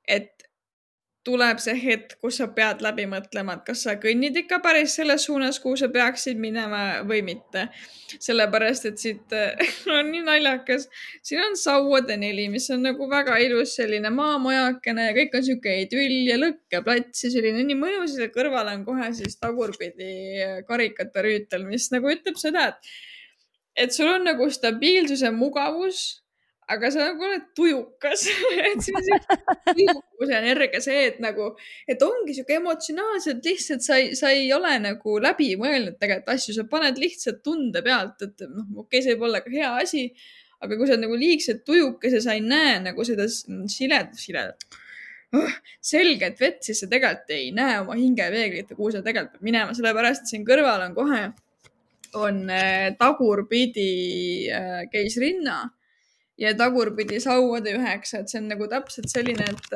et 0.08 0.35
tuleb 1.26 1.60
see 1.62 1.74
hetk, 1.80 2.16
kus 2.22 2.38
sa 2.40 2.48
pead 2.54 2.84
läbi 2.86 3.08
mõtlema, 3.10 3.56
et 3.58 3.64
kas 3.68 3.82
sa 3.88 3.96
kõnnid 4.02 4.36
ikka 4.44 4.60
päris 4.64 4.96
selles 5.00 5.26
suunas, 5.26 5.58
kuhu 5.62 5.78
sa 5.80 5.90
peaksid 5.94 6.38
minema 6.42 7.02
või 7.08 7.24
mitte. 7.26 7.68
sellepärast, 8.22 8.86
et 8.86 9.02
siit 9.02 9.34
on 9.98 10.12
nii 10.12 10.22
naljakas, 10.28 10.86
siin 11.26 11.42
on 11.42 11.58
sauade 11.60 12.16
neli, 12.22 12.46
mis 12.54 12.70
on 12.72 12.86
nagu 12.86 13.10
väga 13.12 13.40
ilus 13.44 13.74
selline 13.80 14.12
maamajakene 14.14 15.08
ja 15.10 15.16
kõik 15.18 15.40
on 15.40 15.48
sihuke 15.48 15.74
idüll 15.82 16.30
ja 16.30 16.38
lõkkeplats 16.40 17.26
ja 17.26 17.32
selline 17.34 17.66
nii 17.66 17.80
mõnus 17.80 18.16
ja 18.22 18.30
kõrval 18.34 18.70
on 18.76 18.86
kohe 18.86 19.10
siis 19.18 19.40
tagurpidi 19.42 20.14
karikate 20.70 21.26
rüütel, 21.26 21.66
mis 21.68 21.90
nagu 21.92 22.14
ütleb 22.14 22.38
seda, 22.40 22.70
et, 22.70 22.94
et 23.86 23.98
sul 23.98 24.14
on 24.14 24.30
nagu 24.30 24.48
stabiilsus 24.54 25.26
ja 25.26 25.34
mugavus 25.34 26.06
aga 26.72 26.90
sa 26.94 27.10
nagu 27.10 27.26
oled 27.28 27.50
tujukas. 27.58 28.28
Et 28.72 28.82
see 28.84 28.96
on 28.96 29.06
siuke 29.08 29.38
tujukuse 29.70 30.38
energia, 30.38 30.82
see, 30.84 31.04
et 31.12 31.20
nagu, 31.24 31.52
et 31.90 32.02
ongi 32.06 32.38
sihuke 32.38 32.58
emotsionaalselt 32.60 33.46
lihtsalt 33.46 33.86
sa 33.86 34.00
ei, 34.02 34.16
sa 34.18 34.32
ei 34.34 34.48
ole 34.56 34.74
nagu 34.84 35.20
läbi 35.22 35.52
mõelnud 35.62 36.00
tegelikult 36.02 36.34
asju, 36.36 36.56
sa 36.58 36.66
paned 36.72 36.98
lihtsalt 37.02 37.44
tunde 37.46 37.84
pealt, 37.86 38.26
et 38.26 38.48
noh, 38.48 38.66
okei 38.86 38.86
okay,, 38.86 39.06
see 39.06 39.14
võib 39.14 39.30
olla 39.30 39.44
ka 39.46 39.54
hea 39.54 39.76
asi, 39.84 40.08
aga 40.64 40.80
kui 40.80 40.88
sa 40.88 40.96
oled 40.96 41.06
nagu 41.06 41.20
liigselt 41.20 41.64
tujukas 41.68 42.18
ja 42.18 42.24
sa 42.24 42.36
ei 42.38 42.44
näe 42.44 42.80
nagu 42.84 43.06
seda 43.08 43.28
silet, 43.30 44.16
silet 44.18 44.68
oh, 45.36 45.56
selget 45.84 46.40
vett, 46.42 46.62
siis 46.66 46.82
sa 46.82 46.90
tegelikult 46.92 47.34
ei 47.36 47.50
näe 47.56 47.80
oma 47.84 47.98
hingepeeglit 48.00 48.74
kuhu 48.74 48.92
sa 48.94 49.04
tegelikult 49.06 49.38
pead 49.38 49.50
minema, 49.52 49.76
sellepärast 49.78 50.26
et 50.26 50.34
siin 50.34 50.46
kõrval 50.48 50.88
on 50.88 50.96
kohe, 50.98 51.24
on 52.16 52.46
äh, 52.50 52.94
tagurpidi 52.98 53.90
äh, 54.50 54.86
keisrinna 54.92 55.66
ja 56.38 56.54
tagurpidi 56.58 57.22
sauade 57.24 57.76
üheksa, 57.78 58.22
et 58.22 58.32
see 58.32 58.42
on 58.42 58.52
nagu 58.52 58.68
täpselt 58.72 59.12
selline, 59.12 59.48
et 59.56 59.76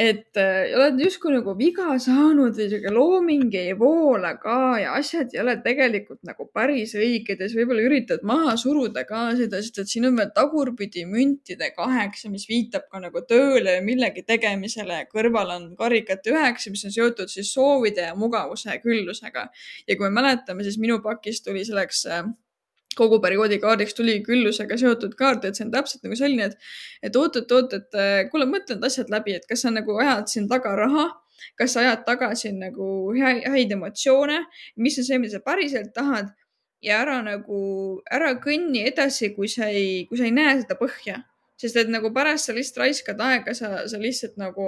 et 0.00 0.38
äh, 0.38 0.70
oled 0.78 1.00
justkui 1.02 1.32
nagu 1.34 1.52
viga 1.58 1.96
saanud 1.98 2.54
või 2.54 2.66
sihuke 2.70 2.92
looming 2.94 3.54
ei 3.58 3.72
voola 3.76 4.36
ka 4.38 4.78
ja 4.78 4.92
asjad 4.94 5.32
ei 5.34 5.40
ole 5.42 5.56
tegelikult 5.64 6.20
nagu 6.28 6.46
päris 6.54 6.94
õiged 6.94 7.42
ja 7.42 7.48
sa 7.50 7.58
võib-olla 7.58 7.88
üritad 7.88 8.22
maha 8.26 8.54
suruda 8.60 9.02
ka 9.08 9.24
seda, 9.40 9.58
sest 9.58 9.80
et 9.82 9.90
siin 9.90 10.06
on 10.06 10.20
veel 10.20 10.30
tagurpidi 10.36 11.02
müntide 11.10 11.72
kaheksa, 11.74 12.30
mis 12.30 12.46
viitab 12.48 12.86
ka 12.86 13.02
nagu 13.02 13.24
tööle 13.26 13.80
ja 13.80 13.82
millegi 13.82 14.22
tegemisele. 14.28 15.02
kõrval 15.10 15.56
on 15.56 15.66
karikate 15.76 16.36
üheksa, 16.36 16.70
mis 16.70 16.86
on 16.86 16.94
seotud 16.94 17.32
siis 17.32 17.50
soovide 17.50 18.06
ja 18.12 18.14
mugavuse 18.14 18.70
ja 18.70 18.78
küllusega. 18.78 19.48
ja 19.88 19.96
kui 19.96 20.06
me 20.06 20.22
mäletame, 20.22 20.62
siis 20.62 20.78
minu 20.78 21.02
pakis 21.02 21.42
tuli 21.42 21.66
selleks 21.66 22.06
äh, 22.06 22.30
kogu 22.98 23.20
perioodi 23.22 23.60
kaardiks 23.62 23.94
tuli 23.94 24.16
küllusega 24.26 24.78
seotud 24.80 25.14
kaart, 25.18 25.44
et 25.46 25.58
see 25.58 25.66
on 25.66 25.72
täpselt 25.74 26.06
nagu 26.06 26.18
selline, 26.18 26.50
et, 26.50 26.70
et 27.06 27.16
oot-oot-oot, 27.16 27.76
et 27.78 27.98
äh, 27.98 28.12
kuule, 28.32 28.48
mõtle 28.50 28.76
need 28.76 28.86
asjad 28.88 29.12
läbi, 29.12 29.36
et 29.38 29.46
kas 29.48 29.64
sa 29.64 29.72
nagu 29.74 29.96
ajad 30.02 30.30
siin 30.32 30.48
taga 30.50 30.74
raha, 30.78 31.06
kas 31.58 31.76
sa 31.76 31.84
ajad 31.84 32.04
taga 32.08 32.32
siin 32.38 32.58
nagu 32.62 32.90
häid 33.16 33.72
emotsioone, 33.76 34.42
mis 34.82 34.98
on 35.00 35.06
see, 35.06 35.20
mida 35.22 35.38
sa 35.38 35.44
päriselt 35.44 35.94
tahad 35.96 36.32
ja 36.84 37.00
ära 37.04 37.20
nagu, 37.24 37.60
ära 38.10 38.34
kõnni 38.42 38.84
edasi, 38.88 39.34
kui 39.36 39.48
sa 39.52 39.68
ei, 39.70 40.06
kui 40.08 40.18
sa 40.18 40.26
ei 40.26 40.34
näe 40.34 40.58
seda 40.62 40.76
põhja. 40.80 41.20
Sest 41.60 41.76
et 41.76 41.90
nagu 41.92 42.08
pärast 42.16 42.48
sa 42.48 42.56
lihtsalt 42.56 42.80
raiskad 42.80 43.20
aega, 43.20 43.52
sa, 43.56 43.82
sa 43.88 43.98
lihtsalt 44.00 44.38
nagu 44.40 44.66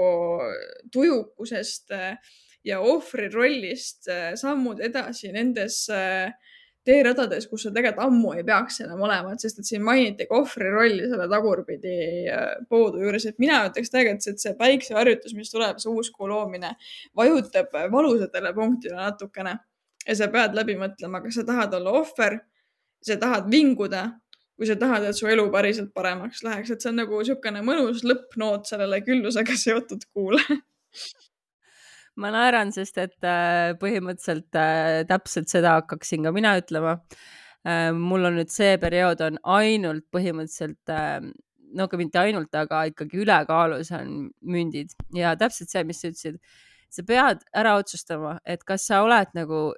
tujukusest 0.93 1.95
äh, 1.97 2.35
ja 2.69 2.83
ohvri 2.85 3.31
rollist 3.33 4.11
äh, 4.13 4.35
sammud 4.37 4.83
edasi 4.85 5.33
nendes 5.33 5.87
äh, 5.89 6.35
teeradades, 6.87 7.47
kus 7.51 7.67
sa 7.67 7.73
tegelikult 7.75 8.07
ammu 8.07 8.33
ei 8.37 8.45
peaks 8.47 8.81
enam 8.85 9.03
olema, 9.07 9.33
et 9.35 9.45
sest 9.45 9.61
et 9.63 9.69
siin 9.69 9.85
mainiti 9.87 10.27
ka 10.31 10.41
ohvri 10.43 10.71
rolli 10.73 11.09
selle 11.11 11.29
tagurpidi 11.31 11.97
äh, 12.33 12.47
poodu 12.71 13.03
juures, 13.05 13.27
et 13.31 13.39
mina 13.43 13.61
ütleks 13.69 13.93
tegelikult, 13.93 14.29
et 14.33 14.43
see 14.43 14.55
päikseharjutus, 14.59 15.37
mis 15.39 15.53
tuleb, 15.53 15.79
see 15.83 15.93
uuskuu 15.93 16.31
loomine, 16.31 16.75
vajutab 17.19 17.75
valusatele 17.93 18.55
punktile 18.57 18.99
natukene. 18.99 19.59
Ja 20.03 20.19
sa 20.19 20.27
pead 20.33 20.57
läbi 20.59 20.75
mõtlema, 20.81 21.23
kas 21.23 21.39
sa 21.39 21.47
tahad 21.47 21.75
olla 21.79 21.95
ohver, 22.01 22.41
sa 23.07 23.17
tahad 23.23 23.47
vinguda, 23.51 24.09
kui 24.59 24.67
sa 24.67 24.75
tahad, 24.79 25.07
et 25.07 25.19
su 25.19 25.29
elu 25.31 25.45
päriselt 25.55 25.93
paremaks 25.95 26.43
läheks, 26.47 26.75
et 26.75 26.83
see 26.83 26.91
on 26.91 26.99
nagu 27.05 27.21
niisugune 27.21 27.63
mõnus 27.67 28.03
lõppnoot 28.07 28.67
sellele 28.71 28.99
küllusega 29.07 29.55
seotud 29.59 30.09
kuule 30.11 30.43
ma 32.21 32.33
naeran, 32.33 32.73
sest 32.75 32.99
et 33.01 33.27
äh, 33.27 33.73
põhimõtteliselt 33.81 34.59
äh, 34.59 35.03
täpselt 35.09 35.53
seda 35.53 35.79
hakkaksin 35.81 36.27
ka 36.27 36.33
mina 36.35 36.55
ütlema. 36.61 36.99
Äh, 37.65 37.91
mul 37.97 38.29
on 38.29 38.37
nüüd 38.41 38.53
see 38.53 38.75
periood 38.83 39.23
on 39.25 39.39
ainult 39.59 40.05
põhimõtteliselt, 40.15 40.93
no 41.73 41.89
ka 41.89 42.01
mitte 42.01 42.21
ainult, 42.21 42.53
aga 42.59 42.85
ikkagi 42.91 43.23
ülekaalus 43.25 43.93
on 43.97 44.29
mündid. 44.45 44.93
Ja 45.17 45.37
täpselt 45.41 45.73
see, 45.73 45.85
mis 45.89 46.03
sa 46.03 46.13
ütlesid, 46.13 46.41
sa 46.93 47.07
pead 47.09 47.47
ära 47.57 47.79
otsustama, 47.81 48.37
et 48.45 48.67
kas 48.69 48.85
sa 48.91 49.01
oled 49.07 49.33
nagu 49.39 49.71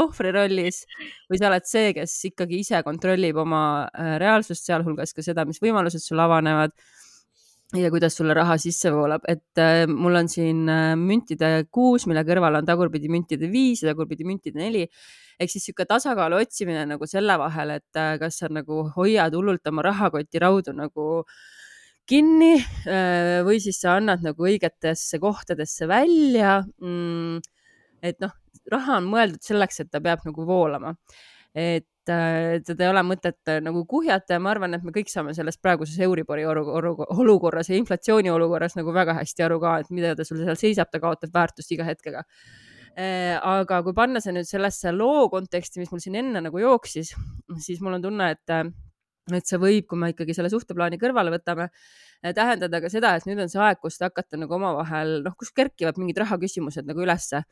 ohvri 0.00 0.30
rollis 0.34 0.84
või 1.30 1.38
sa 1.38 1.50
oled 1.50 1.66
see, 1.66 1.92
kes 1.94 2.14
ikkagi 2.30 2.62
ise 2.64 2.80
kontrollib 2.86 3.38
oma 3.42 3.62
reaalsust, 4.22 4.66
sealhulgas 4.66 5.14
ka 5.14 5.22
seda, 5.26 5.46
mis 5.46 5.62
võimalused 5.62 6.02
sul 6.02 6.22
avanevad 6.22 6.74
ja 7.78 7.90
kuidas 7.92 8.16
sulle 8.18 8.34
raha 8.34 8.56
sisse 8.58 8.90
voolab, 8.90 9.24
et 9.30 9.58
äh, 9.60 9.84
mul 9.86 10.18
on 10.18 10.28
siin 10.30 10.64
äh, 10.70 10.94
müntide 10.98 11.50
kuus, 11.70 12.06
mille 12.10 12.24
kõrval 12.26 12.58
on 12.58 12.66
tagurpidi 12.66 13.10
müntide 13.12 13.50
viis 13.52 13.84
ja 13.84 13.92
tagurpidi 13.92 14.26
müntide 14.26 14.58
neli. 14.58 14.86
ehk 15.40 15.48
siis 15.48 15.68
niisugune 15.68 15.88
tasakaalu 15.88 16.40
otsimine 16.42 16.82
nagu 16.88 17.06
selle 17.08 17.36
vahel, 17.38 17.76
et 17.78 17.96
äh, 18.00 18.16
kas 18.20 18.42
sa 18.42 18.50
nagu 18.50 18.82
hoiad 18.96 19.34
hullult 19.36 19.66
oma 19.70 19.86
rahakoti 19.86 20.42
raudu 20.42 20.74
nagu 20.76 21.06
kinni 22.10 22.56
äh, 22.58 23.40
või 23.46 23.60
siis 23.62 23.78
sa 23.80 23.94
annad 24.00 24.24
nagu 24.26 24.48
õigetesse 24.50 25.20
kohtadesse 25.22 25.86
välja 25.88 26.58
mm,. 26.82 27.38
et 28.02 28.18
noh, 28.20 28.34
raha 28.70 28.98
on 28.98 29.08
mõeldud 29.14 29.46
selleks, 29.46 29.80
et 29.84 29.90
ta 29.92 30.02
peab 30.02 30.26
nagu 30.26 30.46
voolama. 30.46 30.96
et 31.54 31.86
et 32.08 32.66
seda 32.66 32.86
ei 32.86 32.90
ole 32.90 33.02
mõtet 33.04 33.50
äh, 33.50 33.60
nagu 33.64 33.82
kuhjata 33.88 34.36
ja 34.36 34.42
ma 34.42 34.54
arvan, 34.54 34.74
et 34.74 34.84
me 34.86 34.94
kõik 34.94 35.10
saame 35.12 35.34
sellest 35.36 35.60
praeguses 35.60 35.98
Euribori 36.00 36.46
olukorras 36.48 37.68
ja 37.68 37.76
inflatsiooni 37.76 38.32
olukorras 38.32 38.78
nagu 38.78 38.94
väga 38.96 39.18
hästi 39.20 39.46
aru 39.46 39.60
ka, 39.60 39.76
et 39.82 39.90
mida 39.94 40.14
ta 40.16 40.24
sul 40.24 40.40
seal 40.40 40.58
seisab, 40.58 40.90
ta 40.90 41.02
kaotab 41.02 41.34
väärtust 41.34 41.72
iga 41.76 41.84
hetkega. 41.84 42.24
Äh, 42.98 43.36
aga 43.36 43.82
kui 43.86 43.94
panna 43.94 44.22
see 44.24 44.32
nüüd 44.34 44.48
sellesse 44.48 44.94
loo 44.96 45.28
konteksti, 45.32 45.82
mis 45.82 45.92
mul 45.92 46.02
siin 46.02 46.18
enne 46.22 46.42
nagu 46.48 46.58
jooksis, 46.58 47.12
siis 47.62 47.82
mul 47.84 47.98
on 47.98 48.06
tunne, 48.08 48.32
et, 48.34 48.46
äh, 48.50 48.64
et 49.38 49.46
see 49.46 49.60
võib, 49.60 49.86
kui 49.86 49.98
me 50.00 50.10
ikkagi 50.10 50.34
selle 50.34 50.50
suhteplaani 50.50 50.98
kõrvale 50.98 51.30
võtame 51.34 51.70
Äh, 52.20 52.34
tähendada 52.36 52.82
ka 52.84 52.88
seda, 52.92 53.14
et 53.16 53.24
nüüd 53.24 53.38
on 53.40 53.48
see 53.48 53.60
aeg, 53.64 53.78
kus 53.80 53.94
te 53.96 54.04
hakkate 54.04 54.36
nagu 54.36 54.52
omavahel, 54.52 55.22
noh, 55.24 55.32
kus 55.40 55.48
kerkivad 55.56 55.96
mingid 55.96 56.18
rahaküsimused 56.20 56.84
nagu 56.88 57.00
ülesse. 57.00 57.46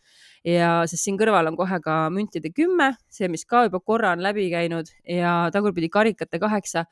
ja 0.45 0.73
sest 0.91 1.07
siin 1.07 1.17
kõrval 1.19 1.49
on 1.49 1.57
kohe 1.57 1.79
ka 1.81 1.95
müntide 2.13 2.53
kümme, 2.53 2.91
see, 3.09 3.31
mis 3.33 3.47
ka 3.49 3.65
juba 3.65 3.81
korra 3.81 4.13
on 4.13 4.21
läbi 4.23 4.51
käinud 4.53 4.93
ja 5.09 5.49
tagurpidi 5.55 5.89
karikate 5.89 6.39
kaheksa 6.39 6.85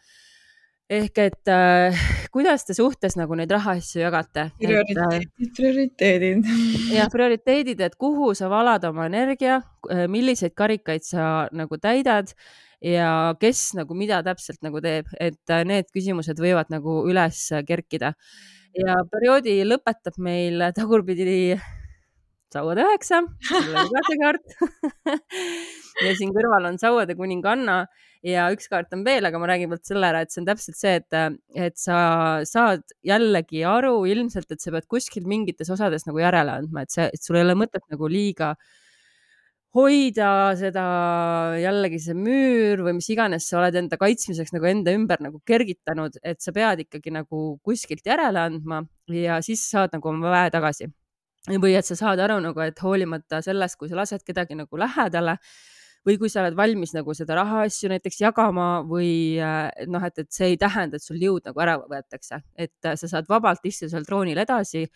ehk 0.86 1.18
et 1.18 1.50
äh, 1.50 1.96
kuidas 2.34 2.64
te 2.66 2.74
suhtes 2.76 3.16
nagu 3.18 3.34
neid 3.38 3.50
rahaasju 3.50 4.02
jagate? 4.04 4.48
prioriteedid, 4.60 5.26
äh, 5.26 5.50
prioriteedid. 5.56 6.50
jah, 6.94 7.10
prioriteedid, 7.12 7.82
et 7.88 7.96
kuhu 7.98 8.32
sa 8.38 8.50
valad 8.52 8.84
oma 8.88 9.08
energia, 9.10 9.60
äh, 9.90 10.06
milliseid 10.10 10.54
karikaid 10.54 11.06
sa 11.06 11.48
nagu 11.52 11.78
täidad 11.82 12.30
ja 12.84 13.34
kes 13.40 13.72
nagu 13.78 13.96
mida 13.98 14.20
täpselt 14.22 14.62
nagu 14.62 14.82
teeb, 14.84 15.10
et 15.18 15.42
äh, 15.50 15.64
need 15.66 15.90
küsimused 15.94 16.38
võivad 16.38 16.70
nagu 16.70 17.02
üles 17.10 17.48
kerkida. 17.66 18.14
ja 18.76 19.00
perioodi 19.10 19.62
lõpetab 19.64 20.20
meil 20.22 20.68
tagurpidi 20.76 21.56
sauade 22.56 22.84
üheksa, 22.86 23.22
kaart 24.24 24.56
ja 26.06 26.12
siin 26.18 26.34
kõrval 26.36 26.70
on 26.72 26.80
sauade 26.80 27.16
kuninganna 27.18 27.84
ja 28.26 28.48
üks 28.54 28.70
kaart 28.72 28.94
on 28.96 29.04
veel, 29.06 29.28
aga 29.28 29.40
ma 29.40 29.50
räägin 29.50 29.70
vot 29.72 29.84
selle 29.86 30.08
ära, 30.08 30.22
et 30.24 30.32
see 30.32 30.42
on 30.42 30.48
täpselt 30.48 30.78
see, 30.78 30.96
et, 31.00 31.20
et 31.68 31.76
sa 31.80 31.98
saad 32.48 32.82
jällegi 33.06 33.62
aru 33.68 34.00
ilmselt, 34.10 34.50
et 34.50 34.62
sa 34.62 34.74
pead 34.74 34.88
kuskil 34.90 35.28
mingites 35.28 35.70
osades 35.72 36.08
nagu 36.08 36.20
järele 36.22 36.58
andma, 36.62 36.86
et 36.86 36.96
see, 36.96 37.06
et 37.12 37.22
sul 37.22 37.38
ei 37.38 37.46
ole 37.46 37.56
mõtet 37.58 37.84
nagu 37.92 38.10
liiga 38.10 38.54
hoida 39.76 40.28
seda 40.56 40.84
jällegi 41.60 41.98
see 42.00 42.16
müür 42.16 42.80
või 42.86 42.96
mis 42.98 43.08
iganes 43.12 43.48
sa 43.50 43.58
oled 43.60 43.76
enda 43.82 43.98
kaitsmiseks 44.00 44.54
nagu 44.56 44.68
enda 44.70 44.94
ümber 44.96 45.20
nagu 45.24 45.42
kergitanud, 45.48 46.16
et 46.24 46.40
sa 46.40 46.54
pead 46.56 46.86
ikkagi 46.86 47.12
nagu 47.12 47.42
kuskilt 47.66 48.06
järele 48.08 48.40
andma 48.40 48.82
ja 49.12 49.40
siis 49.44 49.66
saad 49.68 49.92
nagu 49.96 50.12
oma 50.12 50.32
väe 50.32 50.54
tagasi. 50.54 50.88
Või 51.46 51.76
et 51.78 51.86
sa 51.86 51.96
saad 51.98 52.20
aru 52.22 52.38
nagu, 52.42 52.60
et 52.64 52.78
hoolimata 52.82 53.40
sellest, 53.44 53.78
kui 53.78 53.90
sa 53.90 53.98
lased 54.00 54.24
kedagi 54.26 54.58
nagu 54.58 54.78
lähedale 54.80 55.36
või 56.06 56.18
kui 56.20 56.30
sa 56.30 56.42
oled 56.42 56.56
valmis 56.58 56.92
nagu 56.94 57.14
seda 57.18 57.34
rahaasju 57.40 57.90
näiteks 57.90 58.20
jagama 58.22 58.82
või 58.86 59.38
noh, 59.90 60.06
et, 60.06 60.18
et 60.22 60.30
see 60.32 60.52
ei 60.52 60.58
tähenda, 60.60 60.98
et 60.98 61.02
sul 61.02 61.18
jõud 61.22 61.46
nagu 61.48 61.62
ära 61.62 61.78
võetakse, 61.82 62.42
et 62.54 62.90
sa 62.94 63.10
saad 63.10 63.30
vabalt 63.30 63.66
istuda 63.66 63.94
seal 63.94 64.06
troonil 64.06 64.38
edasi 64.38 64.86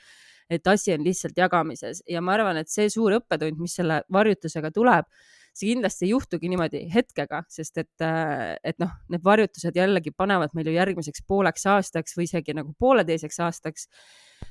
et 0.51 0.67
asi 0.67 0.91
on 0.91 1.05
lihtsalt 1.07 1.37
jagamises. 1.39 2.03
Ja 2.11 2.21
ma 2.21 2.35
arvan, 2.35 2.59
et 2.59 2.71
see 2.71 2.89
suur 2.91 3.15
õppetund, 3.21 3.59
mis 3.63 3.77
selle 3.79 4.01
varjutusega 4.11 4.73
tuleb, 4.75 5.07
see 5.55 5.71
kindlasti 5.71 6.09
ei 6.09 6.11
juhtugi 6.11 6.51
niimoodi 6.51 6.81
hetkega, 6.91 7.45
sest 7.51 7.79
et, 7.83 8.07
et 8.67 8.83
noh, 8.83 8.97
need 9.15 9.23
varjutused 9.27 9.79
jällegi 9.79 10.11
panevad 10.11 10.55
meil 10.59 10.71
ju 10.71 10.75
järgmiseks 10.75 11.23
pooleks 11.31 11.67
aastaks 11.71 12.19
või 12.19 12.27
isegi 12.27 12.55
nagu 12.59 12.75
pooleteiseks 12.83 13.39
aastaks 13.47 13.87
äh, 13.87 14.50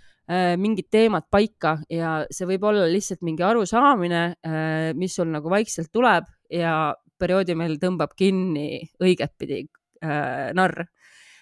mingid 0.61 0.91
teemad 0.93 1.25
paika 1.31 1.79
ja 1.89 2.19
see 2.29 2.45
võib 2.51 2.67
olla 2.69 2.85
lihtsalt 2.89 3.23
mingi 3.25 3.41
arusaamine, 3.45 4.21
äh, 4.45 4.91
mis 4.93 5.15
sul 5.17 5.31
nagu 5.33 5.49
vaikselt 5.49 5.89
tuleb 5.95 6.27
ja 6.53 6.93
perioodi 7.19 7.55
meil 7.57 7.79
tõmbab 7.81 8.13
kinni 8.17 8.83
õigetpidi 9.01 9.63
äh, 10.05 10.51
narr. 10.53 10.85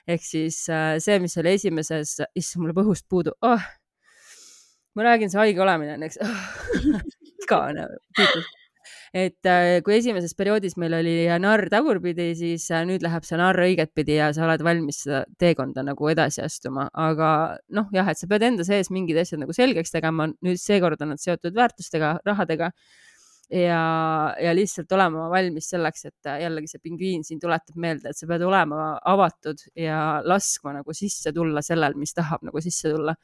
ehk 0.07 0.23
siis 0.23 0.61
äh, 0.71 0.95
see, 1.03 1.19
mis 1.19 1.35
oli 1.41 1.57
esimeses, 1.59 2.21
issand, 2.31 2.63
mul 2.63 2.71
läheb 2.71 2.83
õhust 2.85 3.07
puudu 3.11 3.35
oh,, 3.43 3.67
ma 4.95 5.09
räägin, 5.09 5.33
see 5.33 5.43
haige 5.43 5.65
olemine 5.65 5.97
on, 5.97 6.07
eks 6.07 6.21
igavene 7.43 7.89
tüütus 8.15 8.47
et 9.17 9.49
äh, 9.49 9.79
kui 9.85 9.95
esimeses 9.97 10.35
perioodis 10.37 10.75
meil 10.81 10.93
oli 10.97 11.15
narr 11.41 11.65
tagurpidi, 11.73 12.29
siis 12.37 12.67
äh, 12.69 12.83
nüüd 12.87 13.05
läheb 13.05 13.25
see 13.25 13.39
narr 13.39 13.63
õigetpidi 13.65 14.19
ja 14.19 14.29
sa 14.35 14.45
oled 14.45 14.63
valmis 14.65 15.01
seda 15.05 15.23
teekonda 15.41 15.83
nagu 15.87 16.11
edasi 16.11 16.43
astuma, 16.45 16.87
aga 17.07 17.31
noh, 17.73 17.89
jah, 17.95 18.11
et 18.11 18.21
sa 18.21 18.29
pead 18.29 18.45
enda 18.51 18.67
sees 18.67 18.91
mingid 18.93 19.17
asjad 19.21 19.41
nagu 19.41 19.55
selgeks 19.55 19.95
tegema, 19.95 20.29
nüüd 20.45 20.61
seekord 20.61 21.01
on 21.01 21.15
nad 21.15 21.23
seotud 21.23 21.57
väärtustega, 21.57 22.17
rahadega 22.27 22.71
ja, 23.51 23.81
ja 24.41 24.53
lihtsalt 24.55 24.91
olema 24.91 25.27
valmis 25.31 25.69
selleks, 25.71 26.05
et 26.09 26.29
jällegi 26.41 26.71
see 26.71 26.81
pingviin 26.83 27.23
siin 27.27 27.39
tuletab 27.39 27.77
meelde, 27.79 28.11
et 28.11 28.19
sa 28.19 28.27
pead 28.29 28.43
olema 28.47 28.89
avatud 29.07 29.61
ja 29.79 29.99
laskma 30.27 30.75
nagu 30.79 30.95
sisse 30.97 31.31
tulla 31.35 31.63
sellel, 31.65 31.95
mis 31.99 32.15
tahab 32.17 32.43
nagu 32.47 32.61
sisse 32.63 32.91
tulla. 32.93 33.15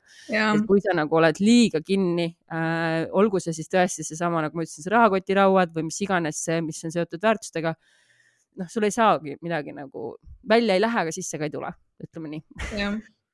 et 0.55 0.67
kui 0.67 0.83
sa 0.83 0.95
nagu 0.95 1.19
oled 1.19 1.41
liiga 1.43 1.81
kinni 1.85 2.29
äh,, 2.51 3.09
olgu 3.11 3.41
see 3.43 3.55
siis 3.55 3.71
tõesti 3.71 4.05
seesama, 4.07 4.45
nagu 4.45 4.55
ma 4.57 4.65
ütlesin, 4.65 4.85
see 4.85 4.93
rahakotirauad 4.95 5.75
või 5.75 5.89
mis 5.89 5.99
iganes 6.05 6.39
see, 6.45 6.61
mis 6.63 6.79
on 6.87 6.95
seotud 6.95 7.23
väärtustega, 7.23 7.75
noh, 8.61 8.69
sul 8.71 8.87
ei 8.87 8.95
saagi 8.95 9.37
midagi 9.41 9.75
nagu, 9.75 10.13
välja 10.49 10.77
ei 10.77 10.83
lähe, 10.83 11.03
aga 11.03 11.15
sisse 11.15 11.39
ka 11.41 11.49
ei 11.49 11.53
tule, 11.53 11.73
ütleme 12.03 12.37
nii. 12.37 12.45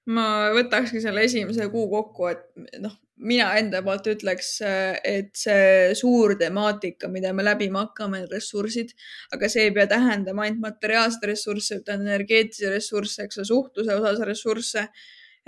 Ma 0.10 0.26
võtakski 0.56 1.02
selle 1.04 1.24
esimese 1.28 1.68
kuu 1.72 1.86
kokku, 1.92 2.30
et 2.32 2.80
noh, 2.82 2.96
mina 3.20 3.50
enda 3.60 3.82
poolt 3.84 4.08
ütleks, 4.14 4.52
et 4.64 5.32
see 5.38 5.94
suur 5.98 6.36
temaatika, 6.40 7.10
mida 7.12 7.34
me 7.36 7.44
läbima 7.46 7.84
hakkame, 7.86 8.24
on 8.24 8.30
ressursid, 8.32 8.94
aga 9.36 9.50
see 9.52 9.68
ei 9.68 9.74
pea 9.76 9.88
tähendama 9.92 10.46
ainult 10.46 10.64
materiaalseid 10.64 11.28
ressursse, 11.34 11.80
vaid 11.80 11.92
energeetilisi 11.98 12.72
ressursse, 12.72 13.26
eks 13.28 13.42
ole, 13.42 13.50
suhtluse 13.52 13.98
osas 14.00 14.24
ressursse. 14.32 14.88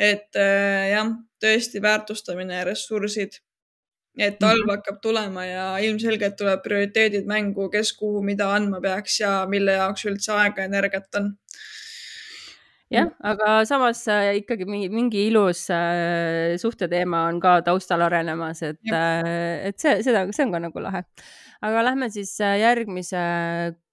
et 0.02 0.38
jah, 0.90 1.10
tõesti 1.44 1.82
väärtustamine 1.82 2.56
ja 2.60 2.66
ressursid. 2.66 3.40
et 4.18 4.40
talv 4.40 4.66
mhm. 4.66 4.70
hakkab 4.74 4.98
tulema 5.02 5.46
ja 5.46 5.66
ilmselgelt 5.80 6.36
tuleb 6.36 6.62
prioriteedid 6.64 7.26
mängu, 7.26 7.70
kes 7.72 7.94
kuhu 7.96 8.22
mida 8.22 8.50
andma 8.52 8.82
peaks 8.82 9.20
ja 9.22 9.46
mille 9.48 9.72
jaoks 9.72 10.04
üldse 10.06 10.34
aega 10.36 10.66
ja 10.66 10.68
energiat 10.68 11.16
on 11.16 11.30
jah, 12.92 13.12
aga 13.24 13.62
samas 13.68 14.04
äh, 14.12 14.34
ikkagi 14.42 14.68
mingi, 14.70 14.90
mingi 14.94 15.26
ilus 15.30 15.66
äh, 15.74 16.58
suhteteema 16.62 17.26
on 17.30 17.40
ka 17.44 17.60
taustal 17.66 18.04
arenemas, 18.08 18.64
et, 18.68 18.82
äh, 18.92 19.70
et 19.70 19.80
see, 19.82 20.02
seda, 20.06 20.26
see 20.36 20.46
on 20.48 20.54
ka 20.56 20.62
nagu 20.64 20.84
lahe. 20.84 21.06
aga 21.62 21.86
lähme 21.86 22.10
siis 22.14 22.34
järgmise 22.40 23.24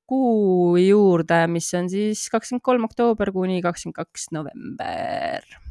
kuu 0.09 0.77
juurde, 0.81 1.43
mis 1.53 1.69
on 1.77 1.91
siis 1.93 2.27
kakskümmend 2.33 2.65
kolm 2.65 2.89
oktoober 2.89 3.33
kuni 3.35 3.61
kakskümmend 3.65 3.99
kaks 4.01 4.31
november 4.33 5.68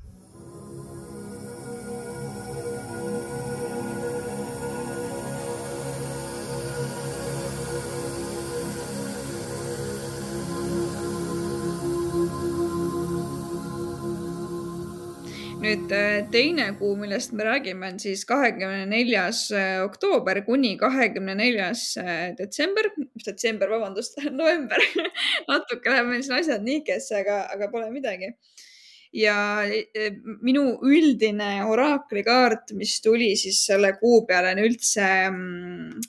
nüüd 15.67 15.91
äh, 15.91 16.21
teine 16.31 16.67
kuu, 16.79 16.93
millest 16.99 17.33
me 17.35 17.45
räägime, 17.47 17.89
on 17.91 17.97
siis 17.99 18.23
kahekümne 18.27 18.85
neljas 18.87 19.47
äh, 19.51 19.81
oktoober 19.83 20.39
kuni 20.45 20.75
kahekümne 20.79 21.35
neljas 21.35 21.89
äh, 21.99 22.29
detsember, 22.37 22.87
detsember, 23.25 23.71
vabandust, 23.73 24.19
november. 24.41 24.83
Natuke 25.49 25.91
läheb 25.91 26.11
meil 26.11 26.23
siin 26.23 26.37
asjad 26.39 26.63
nihkesse, 26.63 27.19
aga, 27.23 27.41
aga 27.55 27.71
pole 27.73 27.91
midagi. 27.91 28.33
ja 29.15 29.63
minu 30.43 30.63
üldine 30.85 31.63
oraaklikaart, 31.65 32.73
mis 32.77 32.97
tuli 33.01 33.29
siis 33.39 33.61
selle 33.65 33.93
kuu 34.01 34.25
peale, 34.27 34.51
on 34.53 34.59
üldse 34.67 35.05
mm, 35.31 36.01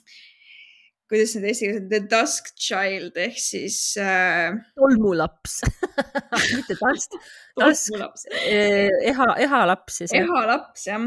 kuidas 1.09 1.33
need 1.35 1.47
eesti 1.49 1.65
keeles 1.65 1.81
on, 1.81 1.87
The 1.89 2.01
Dusk 2.11 2.51
Child 2.59 3.17
ehk 3.17 3.39
siis 3.41 3.79
äh.... 3.97 4.53
tolmulaps. 4.77 5.59
Mitte 6.55 6.77
task, 6.77 7.17
task, 7.59 7.95
eh, 8.41 8.89
eha, 9.11 9.27
ehalaps 9.45 10.01
siis. 10.01 10.13
ehalaps 10.15 10.87
jah, 10.87 11.05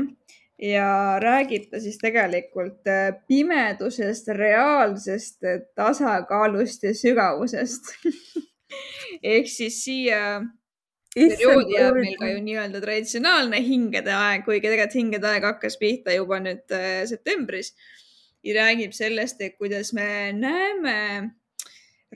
ja 0.63 1.19
räägib 1.23 1.69
ta 1.71 1.81
siis 1.83 1.99
tegelikult 2.01 2.87
äh, 2.91 3.11
pimedusest, 3.29 4.31
reaalsest 4.39 5.45
äh, 5.45 5.63
tasakaalust 5.79 6.87
ja 6.87 6.95
sügavusest. 6.97 7.95
Ehk 9.35 9.51
siis 9.53 9.83
siia 9.85 10.41
perioodi 11.13 11.77
jääb 11.77 11.99
meil 11.99 12.15
ka 12.21 12.31
ju 12.31 12.39
nii-öelda 12.45 12.81
traditsionaalne 12.81 13.61
hingede 13.65 14.15
aeg, 14.17 14.47
kuigi 14.47 14.65
tegelikult 14.65 14.97
hingede 14.97 15.29
aeg 15.29 15.45
hakkas 15.51 15.77
pihta 15.81 16.15
juba 16.17 16.39
nüüd 16.41 16.73
septembris. 17.11 17.75
Räägib 18.43 18.95
sellest, 18.97 19.43
et 19.45 19.59
kuidas 19.61 19.93
me 19.95 20.33
näeme 20.35 20.97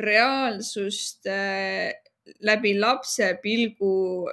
reaalsust 0.00 1.28
läbi 2.40 2.74
lapse 2.80 3.34
pilgu 3.42 4.28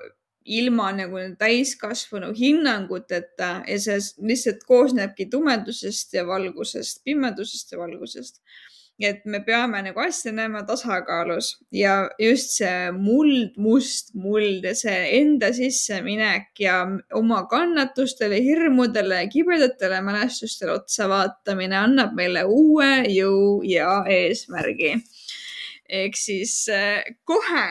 ilma 0.46 0.90
nagu 0.92 1.22
täiskasvanu 1.40 2.34
hinnanguteta 2.36 3.52
ja 3.68 3.80
see 3.80 4.00
lihtsalt 4.28 4.66
koosnebki 4.68 5.30
tumedusest 5.32 6.14
ja 6.14 6.26
valgusest, 6.28 7.04
pimedusest 7.04 7.72
ja 7.72 7.80
valgusest 7.80 8.42
et 9.02 9.26
me 9.26 9.40
peame 9.46 9.82
nagu 9.82 10.00
asja 10.04 10.32
näema 10.36 10.62
tasakaalus 10.68 11.54
ja 11.74 12.10
just 12.20 12.54
see 12.58 12.92
muld, 12.94 13.56
must 13.58 14.14
muld 14.14 14.64
ja 14.64 14.74
see 14.78 15.00
enda 15.20 15.50
sisseminek 15.54 16.60
ja 16.60 16.84
oma 17.18 17.44
kannatustele, 17.50 18.40
hirmudele, 18.44 19.26
kibedatele 19.34 20.02
mälestustele 20.06 20.78
otsa 20.78 21.10
vaatamine 21.10 21.78
annab 21.80 22.14
meile 22.18 22.46
uue 22.46 22.92
jõu 23.10 23.62
ja 23.68 24.04
eesmärgi. 24.10 24.96
Ehk 25.90 26.18
siis 26.18 26.68
eh, 26.72 27.04
kohe, 27.28 27.66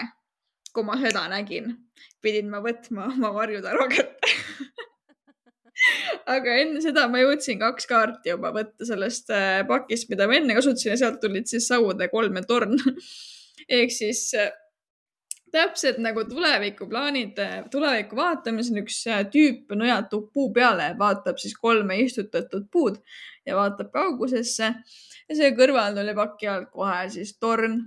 kui 0.73 0.85
ma 0.87 0.99
seda 1.01 1.27
nägin, 1.33 1.73
pidin 2.23 2.51
ma 2.53 2.63
võtma 2.65 3.09
oma 3.13 3.33
varjutaro 3.35 3.89
kätte 3.93 4.33
aga 6.37 6.57
enne 6.63 6.83
seda 6.85 7.07
ma 7.11 7.23
jõudsin 7.23 7.61
kaks 7.61 7.89
kaarti 7.91 8.33
juba 8.33 8.53
võtta 8.55 8.87
sellest 8.89 9.31
äh, 9.35 9.63
pakist, 9.69 10.11
mida 10.13 10.29
ma 10.29 10.39
enne 10.39 10.57
kasutasin 10.59 10.95
ja 10.95 10.99
sealt 11.05 11.21
tulid 11.23 11.49
siis 11.51 11.69
sauade 11.71 12.09
kolm 12.13 12.39
ja 12.39 12.45
torn. 12.49 12.77
Ehk 13.79 13.95
siis 13.95 14.29
äh, 14.39 14.53
täpselt 15.53 15.99
nagu 16.03 16.25
tulevikuplaanid, 16.29 17.41
tuleviku 17.73 18.17
vaatamisel 18.19 18.83
üks 18.83 19.03
tüüp 19.33 19.75
nõjatub 19.77 20.31
puu 20.33 20.49
peale 20.55 20.93
vaatab 20.99 21.41
siis 21.43 21.55
kolme 21.61 21.99
istutatud 22.01 22.71
puud 22.73 23.01
ja 23.47 23.59
vaatab 23.59 23.93
kaugusesse. 23.93 24.71
Ja 25.29 25.37
see 25.39 25.53
kõrval 25.57 25.99
tuli 25.99 26.15
paki 26.17 26.49
alt 26.51 26.71
kohe 26.73 27.03
siis 27.13 27.37
torn 27.43 27.83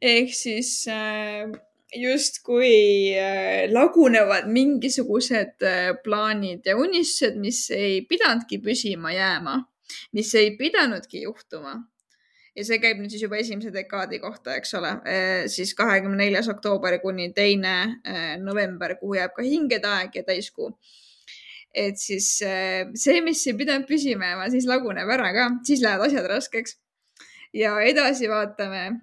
ehk 0.00 0.32
siis 0.34 0.86
äh, 0.88 1.50
justkui 1.96 3.14
äh, 3.18 3.72
lagunevad 3.72 4.48
mingisugused 4.48 5.62
äh, 5.62 5.94
plaanid 6.04 6.66
ja 6.66 6.76
unistused, 6.78 7.38
mis 7.40 7.66
ei 7.74 8.02
pidanudki 8.08 8.60
püsima 8.62 9.12
jääma, 9.14 9.56
mis 10.14 10.34
ei 10.34 10.56
pidanudki 10.56 11.24
juhtuma. 11.26 11.80
ja 12.50 12.64
see 12.66 12.80
käib 12.82 12.98
nüüd 12.98 13.12
siis 13.12 13.22
juba 13.22 13.38
esimese 13.38 13.70
dekaadi 13.72 14.18
kohta, 14.20 14.56
eks 14.58 14.74
ole, 14.74 14.90
äh, 15.06 15.44
siis 15.48 15.70
kahekümne 15.78 16.18
neljas 16.18 16.48
oktoober 16.50 16.98
kuni 17.00 17.30
teine 17.32 18.02
november, 18.42 18.96
kuhu 18.98 19.14
jääb 19.20 19.36
ka 19.36 19.44
hingede 19.46 19.86
aeg 19.88 20.18
ja 20.18 20.24
täiskuu. 20.26 20.72
Et 21.70 21.94
siis 22.02 22.26
see, 22.42 23.20
mis 23.22 23.44
ei 23.46 23.54
pidanud 23.54 23.86
püsima 23.86 24.32
jääma, 24.32 24.50
siis 24.50 24.66
laguneb 24.66 25.08
ära 25.14 25.30
ka, 25.36 25.46
siis 25.64 25.82
lähevad 25.84 26.10
asjad 26.10 26.26
raskeks 26.26 26.74
ja 27.54 27.76
edasi 27.82 28.28
vaatame, 28.30 29.00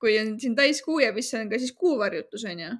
kui 0.00 0.18
on 0.20 0.34
siin 0.40 0.56
täiskuu 0.56 0.98
ja 1.02 1.12
mis 1.12 1.32
on 1.34 1.50
ka 1.50 1.58
siis 1.60 1.72
kuuvarjutus 1.78 2.44
on 2.50 2.60
ju, 2.60 2.74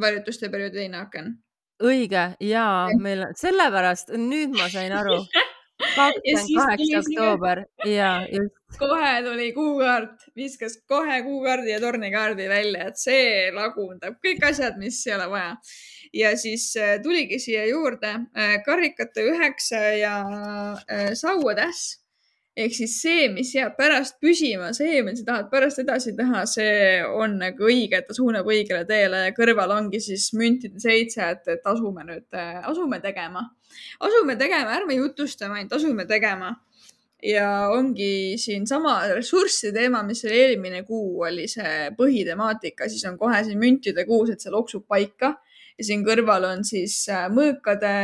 varjutuste 0.00 0.50
perioodi 0.52 0.82
teine 0.82 1.02
aken. 1.02 1.36
õige 1.84 2.24
ja 2.42 2.64
meil, 2.98 3.28
sellepärast 3.38 4.10
nüüd 4.18 4.56
ma 4.56 4.66
sain 4.72 4.92
aru 4.92 5.20
kakskümmend 5.78 6.56
kaheksa 6.58 7.00
oktoober 7.00 7.60
ja 7.86 8.08
just. 8.32 8.56
kohe 8.78 9.12
tuli 9.22 9.52
kuukaart, 9.54 10.26
viskas 10.36 10.74
kohe 10.90 11.20
kuukaardi 11.22 11.70
ja 11.70 11.80
tornikaardi 11.80 12.48
välja, 12.50 12.88
et 12.90 12.98
see 12.98 13.52
lagundab 13.54 14.18
kõik 14.24 14.42
asjad, 14.50 14.74
mis 14.82 14.98
ei 15.06 15.14
ole 15.14 15.30
vaja. 15.30 15.54
ja 16.12 16.34
siis 16.36 16.72
äh, 16.76 16.98
tuligi 17.02 17.38
siia 17.38 17.66
juurde 17.70 18.10
äh, 18.10 18.58
karikate 18.66 19.28
üheksa 19.30 19.82
ja 20.00 20.18
äh, 20.90 21.14
sauatäss 21.14 22.00
ehk 22.58 22.74
siis 22.74 22.94
see, 23.02 23.26
mis 23.32 23.52
jääb 23.54 23.76
pärast 23.78 24.18
püsima, 24.22 24.72
see, 24.76 25.02
mida 25.06 25.20
sa 25.20 25.26
tahad 25.28 25.50
pärast 25.52 25.82
edasi 25.82 26.14
teha, 26.18 26.42
see 26.50 27.02
on 27.06 27.36
nagu 27.42 27.68
õige, 27.68 28.00
et 28.00 28.08
ta 28.08 28.16
suunab 28.16 28.48
õigele 28.50 28.82
teele 28.88 29.24
ja 29.28 29.34
kõrval 29.36 29.74
ongi 29.76 30.00
siis 30.02 30.30
müntide 30.38 30.82
seitse, 30.82 31.22
et, 31.36 31.44
et 31.54 31.68
asume 31.70 32.06
nüüd, 32.08 32.26
asume 32.66 32.98
tegema. 33.04 33.44
asume 34.00 34.36
tegema, 34.40 34.74
ärme 34.80 34.98
jutustame, 34.98 35.60
ainult 35.60 35.76
asume 35.78 36.08
tegema. 36.08 36.56
ja 37.22 37.70
ongi 37.74 38.38
siinsama 38.38 39.00
ressursside 39.10 39.72
teema, 39.74 40.04
mis 40.06 40.22
oli 40.24 40.36
eelmine 40.38 40.84
kuu, 40.86 41.24
oli 41.26 41.48
see 41.50 41.88
põhitemaatika, 41.98 42.86
siis 42.88 43.04
on 43.10 43.16
kohe 43.18 43.40
siin 43.44 43.58
müntide 43.58 44.04
kuus, 44.06 44.30
et 44.30 44.42
see 44.42 44.54
loksub 44.54 44.86
paika 44.86 45.32
ja 45.78 45.86
siin 45.86 46.04
kõrval 46.06 46.46
on 46.46 46.62
siis 46.66 47.00
mõõkade 47.34 47.94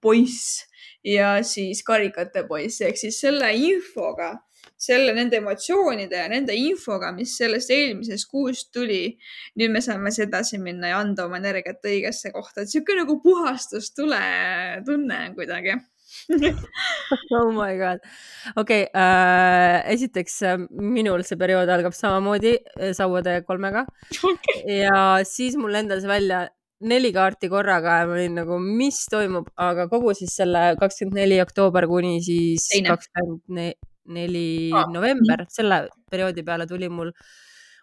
poiss 0.00 0.64
ja 1.04 1.36
siis 1.44 1.84
karikate 1.86 2.46
poiss 2.48 2.82
ehk 2.84 2.98
siis 2.98 3.20
selle 3.20 3.50
infoga, 3.58 4.32
selle, 4.80 5.12
nende 5.16 5.38
emotsioonide 5.40 6.22
ja 6.24 6.28
nende 6.32 6.56
infoga, 6.56 7.12
mis 7.16 7.36
sellest 7.38 7.72
eelmisest 7.74 8.28
kuust 8.30 8.72
tuli. 8.74 9.16
nüüd 9.60 9.72
me 9.72 9.82
saame 9.84 10.12
edasi 10.26 10.58
minna 10.58 10.94
ja 10.94 11.00
anda 11.04 11.26
oma 11.28 11.40
energiat 11.40 11.84
õigesse 11.84 12.32
kohta, 12.32 12.62
et 12.62 12.72
sihuke 12.72 12.96
nagu 12.96 13.20
puhastustule 13.22 14.22
tunne 14.86 15.26
on 15.28 15.36
kuidagi 15.36 15.76
oh 17.34 17.50
my 17.52 17.74
god, 17.76 18.00
okei 18.56 18.84
okay, 18.86 18.88
äh,, 18.94 19.80
esiteks 19.92 20.36
äh, 20.46 20.58
minul 20.70 21.24
see 21.26 21.38
periood 21.40 21.68
algab 21.74 21.96
samamoodi 21.96 22.54
äh, 22.54 22.92
sauade 22.96 23.40
kolmega 23.48 23.84
okay. 24.30 24.60
ja 24.78 25.24
siis 25.26 25.58
mul 25.58 25.74
lendas 25.74 26.06
välja 26.08 26.46
neli 26.88 27.12
kaarti 27.14 27.48
korraga 27.52 28.00
ja 28.00 28.08
ma 28.08 28.18
olin 28.18 28.38
nagu, 28.40 28.58
mis 28.62 29.04
toimub, 29.10 29.48
aga 29.60 29.88
kogu 29.92 30.14
siis 30.16 30.34
selle 30.40 30.74
kakskümmend 30.80 31.20
neli 31.22 31.40
oktoober 31.44 31.86
kuni 31.90 32.18
siis 32.24 32.68
kakskümmend 32.86 33.74
neli 34.14 34.46
november, 34.92 35.46
selle 35.52 35.86
perioodi 36.10 36.44
peale 36.44 36.66
tuli 36.68 36.90
mul 36.92 37.12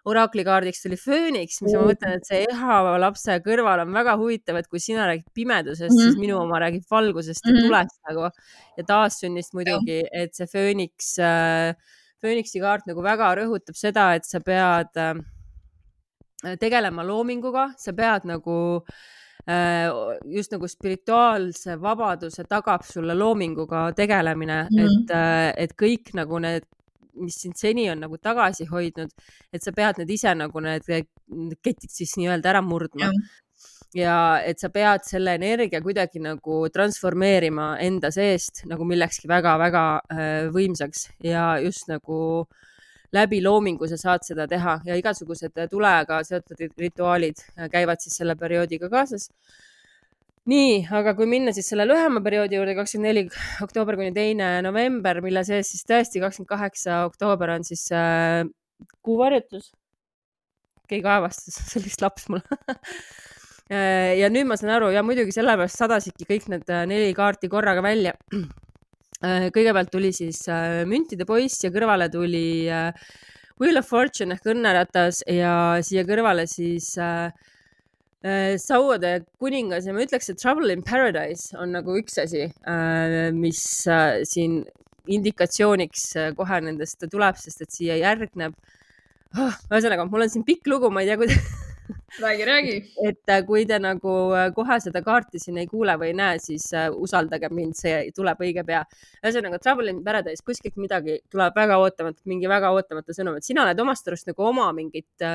oraakli 0.08 0.42
kaardiks 0.46 0.82
tuli 0.82 0.98
fööniks, 0.98 1.60
mis 1.62 1.74
ma 1.78 1.82
mõtlen, 1.86 2.16
et 2.18 2.26
see 2.26 2.42
ehava 2.50 2.96
lapse 2.98 3.36
kõrval 3.44 3.84
on 3.84 3.92
väga 3.94 4.16
huvitav, 4.18 4.58
et 4.58 4.70
kui 4.70 4.82
sina 4.82 5.06
räägid 5.10 5.28
pimedusest 5.34 5.90
mm, 5.92 5.98
-hmm. 5.98 6.08
siis 6.10 6.18
minu 6.18 6.40
oma 6.40 6.58
räägib 6.62 6.86
valgusest 6.90 7.46
ja 7.46 7.52
mm 7.52 7.58
-hmm. 7.58 7.68
tulest 7.68 8.00
nagu. 8.10 8.30
Ja 8.76 8.84
taassünnist 8.88 9.54
muidugi, 9.54 10.02
et 10.12 10.34
see 10.34 10.46
fööniks 10.46 11.18
äh,, 11.18 11.74
fööniksi 12.22 12.60
kaart 12.60 12.86
nagu 12.86 13.02
väga 13.02 13.34
rõhutab 13.34 13.78
seda, 13.78 14.14
et 14.14 14.24
sa 14.24 14.40
pead 14.40 14.90
äh, 14.96 15.14
Äh, 15.14 15.31
tegelema 16.60 17.04
loominguga, 17.06 17.68
sa 17.78 17.94
pead 17.96 18.26
nagu 18.28 18.56
äh, 19.46 19.88
just 20.34 20.52
nagu 20.54 20.68
spirituaalse 20.68 21.76
vabaduse 21.80 22.44
tagab 22.48 22.84
sulle 22.86 23.14
loominguga 23.14 23.90
tegelemine 23.96 24.62
mm, 24.62 24.76
-hmm. 24.76 25.02
et, 25.02 25.10
äh, 25.10 25.52
et 25.64 25.76
kõik 25.82 26.14
nagu 26.14 26.38
need, 26.38 26.66
mis 27.14 27.40
sind 27.40 27.56
seni 27.56 27.90
on 27.90 28.00
nagu 28.00 28.18
tagasi 28.18 28.66
hoidnud, 28.66 29.10
et 29.52 29.62
sa 29.62 29.72
pead 29.72 29.98
need 29.98 30.10
ise 30.10 30.34
nagu 30.34 30.60
need 30.60 30.82
ketid 31.62 31.90
siis 31.90 32.16
nii-öelda 32.16 32.48
ära 32.48 32.62
murdma 32.62 33.06
mm. 33.06 33.12
-hmm 33.12 33.38
ja 33.94 34.40
et 34.40 34.58
sa 34.58 34.70
pead 34.70 35.04
selle 35.04 35.34
energia 35.34 35.82
kuidagi 35.82 36.18
nagu 36.18 36.68
transformeerima 36.72 37.76
enda 37.78 38.10
seest 38.10 38.64
nagu 38.64 38.84
millekski 38.84 39.28
väga-väga 39.28 40.00
võimsaks 40.54 41.10
ja 41.20 41.58
just 41.60 41.88
nagu 41.88 42.40
äh, 42.40 42.71
läbi 43.12 43.42
loomingu 43.44 43.88
sa 43.90 43.98
saad 44.00 44.24
seda 44.26 44.46
teha 44.48 44.78
ja 44.86 44.96
igasugused 44.98 45.58
tulega 45.70 46.22
seotud 46.26 46.62
rituaalid 46.80 47.42
käivad 47.72 48.00
siis 48.02 48.16
selle 48.20 48.36
perioodiga 48.40 48.88
kaasas. 48.92 49.28
nii, 50.48 50.86
aga 50.90 51.14
kui 51.14 51.28
minna 51.30 51.52
siis 51.54 51.68
selle 51.70 51.86
lühema 51.86 52.22
perioodi 52.24 52.56
juurde, 52.58 52.74
kakskümmend 52.74 53.08
neli 53.08 53.26
oktoober 53.62 53.98
kuni 54.00 54.10
teine 54.16 54.56
november, 54.66 55.20
mille 55.22 55.44
sees 55.46 55.70
siis 55.70 55.86
tõesti 55.86 56.22
kakskümmend 56.24 56.50
kaheksa 56.50 57.04
oktoober 57.10 57.54
on 57.58 57.68
siis 57.68 57.84
äh, 57.94 58.42
kuuvarjutus. 59.02 59.70
keegi 60.88 61.08
aevastas, 61.08 61.60
see 61.68 61.78
oli 61.80 61.92
vist 61.92 62.02
laps 62.02 62.26
mul 62.32 62.42
äh, 63.76 64.18
ja 64.18 64.32
nüüd 64.32 64.48
ma 64.50 64.58
saan 64.58 64.74
aru 64.80 64.90
ja 64.96 65.04
muidugi 65.06 65.36
sellepärast 65.36 65.78
sadasidki 65.84 66.26
kõik 66.32 66.50
need 66.52 66.74
äh, 66.74 66.86
neli 66.90 67.14
kaarti 67.14 67.52
korraga 67.52 67.84
välja 67.84 68.16
Äh, 68.32 68.48
kõigepealt 69.22 69.92
tuli 69.92 70.10
siis 70.14 70.42
äh, 70.50 70.82
müntide 70.88 71.26
poiss 71.28 71.62
ja 71.62 71.70
kõrvale 71.74 72.08
tuli 72.12 72.66
äh, 72.70 72.90
Wheel 73.62 73.78
of 73.78 73.86
Fortune 73.86 74.34
ehk 74.34 74.48
õnneratas 74.50 75.22
ja 75.30 75.54
siia 75.86 76.02
kõrvale 76.08 76.48
siis 76.50 76.94
sauade 78.62 79.10
kuningas 79.42 79.86
ja 79.86 79.94
ma 79.94 80.04
ütleks, 80.04 80.28
et 80.30 80.38
Trouble 80.38 80.70
in 80.70 80.82
Paradise 80.86 81.56
on 81.58 81.72
nagu 81.74 81.96
üks 81.98 82.20
asi, 82.22 82.44
mis 83.34 83.62
siin 84.30 84.60
indikatsiooniks 85.10 86.04
kohe 86.38 86.60
nendest 86.62 87.02
tuleb, 87.10 87.38
sest 87.42 87.64
et 87.66 87.74
siia 87.74 87.98
järgneb 87.98 88.54
oh,. 88.54 89.58
ühesõnaga, 89.70 90.06
mul 90.06 90.26
on 90.26 90.30
siin 90.30 90.46
pikk 90.46 90.70
lugu, 90.70 90.90
ma 90.94 91.02
ei 91.02 91.10
tea, 91.10 91.18
kuidas 91.18 91.42
räägi, 92.20 92.44
räägi. 92.44 92.76
et 93.08 93.28
äh, 93.28 93.42
kui 93.46 93.64
te 93.66 93.78
nagu 93.82 94.14
äh, 94.36 94.48
kohe 94.54 94.78
seda 94.80 95.02
kaarti 95.02 95.40
siin 95.42 95.58
ei 95.62 95.68
kuule 95.70 95.94
või 96.00 96.10
ei 96.12 96.16
näe, 96.18 96.40
siis 96.42 96.68
äh, 96.76 96.88
usaldage 96.92 97.48
mind, 97.52 97.76
see 97.78 98.10
tuleb 98.16 98.42
õige 98.44 98.64
pea. 98.66 98.82
ühesõnaga 99.22 99.60
Travel 99.62 99.92
in 99.92 100.02
Paradise, 100.04 100.44
kuskilt 100.46 100.76
midagi 100.80 101.18
tuleb 101.30 101.56
väga 101.56 101.78
ootamatult, 101.82 102.26
mingi 102.30 102.50
väga 102.50 102.72
ootamatu 102.76 103.16
sõnum, 103.16 103.38
et 103.38 103.48
sina 103.48 103.64
oled 103.66 103.80
omast 103.80 104.08
arust 104.08 104.30
nagu 104.30 104.46
oma 104.48 104.68
mingit 104.76 105.26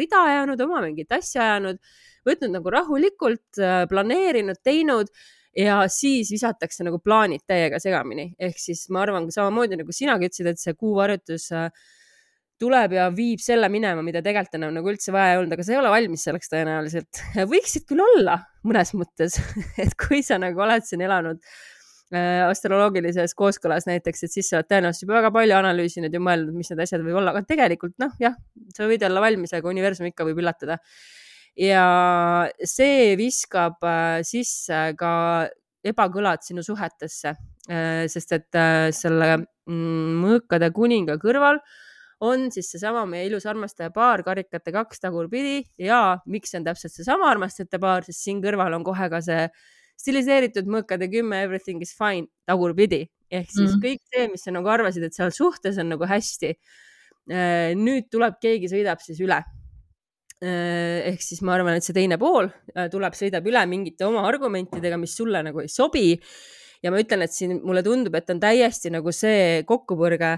rida 0.00 0.24
ajanud, 0.32 0.60
oma 0.66 0.82
mingit 0.84 1.12
asja 1.12 1.42
ajanud, 1.48 1.80
võtnud 2.26 2.58
nagu 2.58 2.76
rahulikult, 2.78 3.62
planeerinud, 3.88 4.60
teinud 4.64 5.10
ja 5.56 5.82
siis 5.88 6.30
visatakse 6.32 6.84
nagu 6.86 6.98
plaanid 7.02 7.44
täiega 7.46 7.78
segamini. 7.82 8.32
ehk 8.38 8.58
siis 8.58 8.88
ma 8.90 9.04
arvan, 9.04 9.30
samamoodi 9.30 9.78
nagu 9.80 9.92
sinagi 9.92 10.28
ütlesid, 10.30 10.50
et 10.50 10.60
see 10.60 10.74
kuuvarjutus 10.78 11.50
äh, 11.54 11.70
tuleb 12.62 12.94
ja 12.94 13.08
viib 13.14 13.42
selle 13.42 13.68
minema, 13.72 14.02
mida 14.06 14.22
tegelikult 14.22 14.58
enam 14.58 14.74
nagu 14.76 14.90
üldse 14.92 15.12
vaja 15.14 15.34
ei 15.34 15.40
olnud, 15.40 15.54
aga 15.56 15.66
sa 15.66 15.74
ei 15.74 15.78
ole 15.80 15.92
valmis 15.92 16.24
selleks 16.26 16.50
tõenäoliselt. 16.52 17.22
võiksid 17.50 17.86
küll 17.88 18.02
olla 18.04 18.38
mõnes 18.66 18.94
mõttes 18.96 19.38
et 19.82 19.94
kui 19.98 20.22
sa 20.26 20.38
nagu 20.42 20.62
oled 20.64 20.86
siin 20.86 21.02
elanud 21.04 21.40
äh, 22.14 22.44
astroloogilises 22.46 23.34
kooskõlas 23.38 23.88
näiteks, 23.90 24.26
et 24.26 24.36
siis 24.36 24.50
sa 24.50 24.60
oled 24.60 24.70
tõenäoliselt 24.70 25.06
juba 25.06 25.18
väga 25.18 25.32
palju 25.34 25.58
analüüsinud 25.58 26.14
ja 26.14 26.22
mõelnud, 26.22 26.54
mis 26.56 26.70
need 26.70 26.84
asjad 26.86 27.04
võib 27.06 27.18
olla, 27.20 27.34
aga 27.34 27.42
tegelikult 27.48 27.96
noh, 28.02 28.14
jah, 28.22 28.36
sa 28.76 28.88
võid 28.90 29.04
olla 29.08 29.24
valmis, 29.24 29.54
aga 29.56 29.70
universum 29.72 30.08
ikka 30.10 30.28
võib 30.28 30.40
üllatada. 30.44 30.78
ja 31.58 31.84
see 32.66 33.14
viskab 33.18 33.82
äh, 33.86 34.20
sisse 34.26 34.86
ka 34.98 35.14
ebakõlad 35.84 36.46
sinu 36.46 36.62
suhetesse, 36.64 37.34
äh, 37.68 38.04
sest 38.08 38.38
et 38.38 38.62
selle 38.94 39.34
mm, 39.42 40.22
mõõkade 40.22 40.70
kuninga 40.72 41.18
kõrval 41.20 41.58
on 42.24 42.48
siis 42.54 42.70
seesama 42.72 43.04
meie 43.08 43.28
ilus 43.28 43.46
armastaja 43.50 43.92
paar, 43.94 44.24
karikate 44.26 44.72
kaks 44.74 45.02
tagurpidi 45.04 45.62
ja 45.82 46.18
miks 46.26 46.52
see 46.52 46.62
on 46.62 46.68
täpselt 46.68 46.94
seesama 46.96 47.28
armastajate 47.30 47.80
paar, 47.82 48.06
sest 48.06 48.24
siin 48.24 48.42
kõrval 48.44 48.78
on 48.78 48.86
kohe 48.86 49.10
ka 49.12 49.20
see 49.24 49.48
stiliseeritud 50.00 50.68
mõõkade 50.70 51.08
kümme 51.12 51.44
Everything 51.44 51.84
is 51.84 51.94
fine 51.96 52.30
tagurpidi 52.48 53.04
ehk 53.34 53.50
siis 53.50 53.74
mm. 53.74 53.82
kõik 53.82 54.02
see, 54.12 54.26
mis 54.32 54.44
sa 54.46 54.54
nagu 54.54 54.70
arvasid, 54.70 55.06
et 55.06 55.16
seal 55.16 55.32
suhtes 55.34 55.78
on 55.80 55.90
nagu 55.94 56.08
hästi. 56.08 56.54
Äh, 57.32 57.72
nüüd 57.78 58.10
tuleb, 58.12 58.36
keegi 58.42 58.68
sõidab 58.72 59.00
siis 59.04 59.20
üle. 59.24 59.40
Äh, 60.44 61.08
ehk 61.12 61.24
siis 61.24 61.40
ma 61.46 61.54
arvan, 61.56 61.78
et 61.78 61.86
see 61.86 61.96
teine 61.96 62.18
pool 62.20 62.50
äh, 62.74 62.88
tuleb, 62.92 63.16
sõidab 63.16 63.46
üle 63.48 63.64
mingite 63.70 64.06
oma 64.08 64.26
argumentidega, 64.28 64.98
mis 65.00 65.16
sulle 65.16 65.42
nagu 65.46 65.64
ei 65.64 65.72
sobi. 65.72 66.12
ja 66.84 66.90
ma 66.92 67.00
ütlen, 67.00 67.24
et 67.24 67.32
siin 67.32 67.62
mulle 67.64 67.80
tundub, 67.80 68.12
et 68.18 68.28
on 68.28 68.40
täiesti 68.42 68.90
nagu 68.92 69.12
see 69.14 69.62
kokkupõrge 69.64 70.34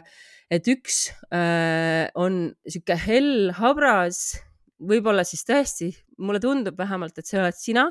et 0.53 0.69
üks 0.71 1.09
äh, 1.35 2.07
on 2.15 2.51
sihuke 2.69 2.97
hell, 3.07 3.51
habras, 3.57 4.37
võib-olla 4.77 5.25
siis 5.27 5.45
tõesti, 5.49 5.91
mulle 6.23 6.41
tundub 6.43 6.79
vähemalt, 6.79 7.17
et 7.19 7.27
see 7.27 7.41
oled 7.41 7.57
sina, 7.59 7.87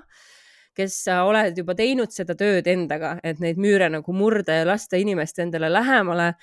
kes 0.75 0.97
sa 1.07 1.21
oled 1.27 1.55
juba 1.57 1.75
teinud 1.77 2.11
seda 2.11 2.35
tööd 2.37 2.67
endaga, 2.67 3.15
et 3.23 3.39
neid 3.43 3.59
müüre 3.61 3.87
nagu 3.91 4.15
murda 4.15 4.59
ja 4.59 4.67
lasta 4.67 4.99
inimest 4.99 5.39
endale 5.43 5.71
lähemale 5.71 6.33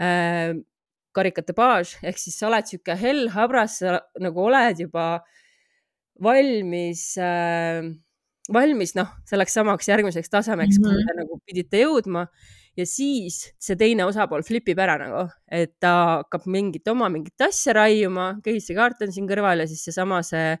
äh,. 0.00 0.58
karikate 1.10 1.50
baas 1.58 1.96
ehk 2.06 2.20
siis 2.22 2.36
sa 2.38 2.46
oled 2.46 2.68
sihuke 2.68 2.94
hell, 2.94 3.24
habras, 3.34 3.80
sa 3.80 3.96
nagu 4.22 4.44
oled 4.46 4.78
juba 4.84 5.06
valmis 6.22 7.02
äh, 7.18 7.88
valmis 8.52 8.94
noh, 8.98 9.10
selleks 9.28 9.56
samaks 9.58 9.88
järgmiseks 9.90 10.30
tasemeks 10.30 10.78
mm, 10.78 10.84
-hmm. 10.84 11.00
kuhu 11.00 11.08
te 11.08 11.16
nagu 11.18 11.40
pidite 11.46 11.82
jõudma 11.82 12.26
ja 12.78 12.86
siis 12.86 13.40
see 13.60 13.78
teine 13.78 14.06
osapool 14.06 14.44
flipib 14.46 14.78
ära 14.80 14.96
nagu, 15.00 15.24
et 15.50 15.74
ta 15.82 15.94
hakkab 16.20 16.46
mingit 16.50 16.86
oma 16.90 17.10
mingit 17.12 17.42
asja 17.46 17.74
raiuma, 17.76 18.32
köhise 18.44 18.76
kaart 18.76 19.02
on 19.06 19.14
siin 19.14 19.26
kõrval 19.30 19.64
ja 19.64 19.68
siis 19.70 19.82
seesama 19.88 20.22
see 20.26 20.54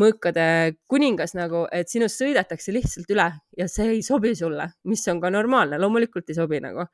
mõõkade 0.00 0.46
kuningas 0.90 1.36
nagu, 1.38 1.66
et 1.70 1.90
sinust 1.90 2.18
sõidetakse 2.18 2.72
lihtsalt 2.74 3.10
üle 3.14 3.28
ja 3.58 3.68
see 3.70 3.92
ei 3.92 4.02
sobi 4.02 4.34
sulle, 4.34 4.66
mis 4.90 5.04
on 5.12 5.20
ka 5.22 5.30
normaalne, 5.30 5.78
loomulikult 5.78 6.32
ei 6.32 6.38
sobi 6.38 6.60
nagu. 6.64 6.88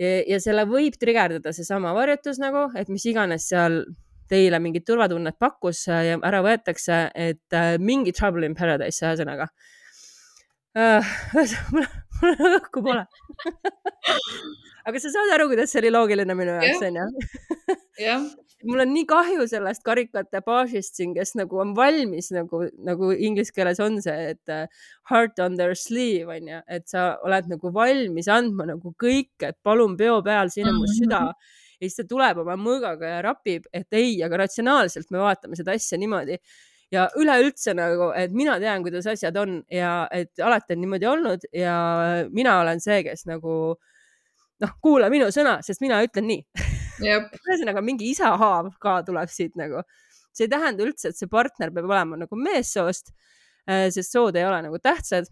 ja 0.00 0.40
selle 0.42 0.64
võib 0.66 0.96
trigerdada 0.98 1.52
seesama 1.54 1.92
varjutus 1.94 2.40
nagu, 2.42 2.70
et 2.78 2.88
mis 2.88 3.04
iganes 3.06 3.46
seal 3.48 3.84
teile 4.28 4.58
mingit 4.58 4.86
turvatunnet 4.88 5.36
pakkus 5.38 5.84
ja 5.86 6.16
ära 6.24 6.40
võetakse, 6.42 7.10
et 7.14 7.54
äh, 7.54 7.76
mingi 7.78 8.12
trouble 8.12 8.46
in 8.46 8.56
paradise, 8.56 9.04
ühesõnaga 9.04 9.50
uh,. 9.50 9.72
mul, 11.74 11.88
mul 12.22 12.56
õhku 12.60 12.82
pole 12.82 13.04
aga 14.88 15.00
sa 15.00 15.12
saad 15.12 15.34
aru, 15.36 15.50
kuidas 15.52 15.72
see 15.72 15.82
oli 15.84 15.92
loogiline 15.94 16.34
minu 16.38 16.56
jaoks, 16.58 16.82
onju? 16.88 17.28
jah 18.02 18.24
mul 18.64 18.80
on 18.84 18.92
nii 18.94 19.06
kahju 19.08 19.46
sellest 19.50 19.84
karikate 19.86 20.40
baasist 20.46 20.98
siin, 20.98 21.12
kes 21.16 21.34
nagu 21.38 21.60
on 21.62 21.74
valmis 21.76 22.30
nagu, 22.34 22.64
nagu 22.86 23.10
inglise 23.12 23.52
keeles 23.54 23.80
on 23.84 24.00
see, 24.04 24.34
et 24.34 24.52
uh, 24.52 24.64
heart 25.10 25.40
on 25.44 25.58
their 25.60 25.76
sleeve 25.78 26.38
on 26.38 26.50
ju, 26.52 26.60
et 26.78 26.86
sa 26.90 27.06
oled 27.26 27.50
nagu 27.52 27.72
valmis 27.74 28.30
andma 28.32 28.68
nagu 28.74 28.94
kõike, 29.00 29.52
et 29.52 29.58
palun 29.66 29.98
peo 30.00 30.20
peal, 30.26 30.52
siin 30.52 30.70
on 30.72 30.80
mu 30.80 30.88
mhm. 30.88 30.96
süda. 30.98 31.22
-hmm. 31.28 31.58
ja 31.80 31.88
siis 31.88 31.98
ta 32.00 32.06
tuleb 32.14 32.40
oma 32.44 32.56
mõõgaga 32.60 33.16
ja 33.16 33.24
rapib, 33.28 33.68
et 33.72 34.00
ei, 34.00 34.16
aga 34.24 34.44
ratsionaalselt 34.44 35.10
me 35.10 35.20
vaatame 35.22 35.60
seda 35.60 35.76
asja 35.76 36.00
niimoodi 36.00 36.40
ja 36.94 37.08
üleüldse 37.18 37.74
nagu, 37.76 38.10
et 38.16 38.32
mina 38.36 38.56
tean, 38.62 38.84
kuidas 38.84 39.08
asjad 39.10 39.36
on 39.40 39.58
ja 39.72 40.04
et 40.14 40.42
alati 40.42 40.76
on 40.76 40.82
niimoodi 40.84 41.08
olnud 41.10 41.46
ja 41.54 41.76
mina 42.32 42.58
olen 42.62 42.82
see, 42.84 43.02
kes 43.06 43.26
nagu 43.30 43.56
noh, 44.62 44.74
kuula 44.84 45.10
minu 45.12 45.30
sõna, 45.34 45.58
sest 45.66 45.82
mina 45.84 46.00
ütlen 46.06 46.28
nii 46.30 46.42
ühesõnaga 47.04 47.82
mingi 47.84 48.10
isahaav 48.12 48.74
ka 48.82 49.00
tuleb 49.06 49.30
siit 49.32 49.56
nagu. 49.60 49.82
see 50.34 50.48
ei 50.48 50.50
tähenda 50.50 50.82
üldse, 50.82 51.10
et 51.10 51.18
see 51.18 51.30
partner 51.30 51.70
peab 51.74 51.86
olema 51.86 52.18
nagu 52.18 52.36
meessoost, 52.38 53.12
äh, 53.70 53.88
sest 53.94 54.14
sood 54.14 54.36
ei 54.36 54.46
ole 54.46 54.62
nagu 54.66 54.78
tähtsad. 54.82 55.30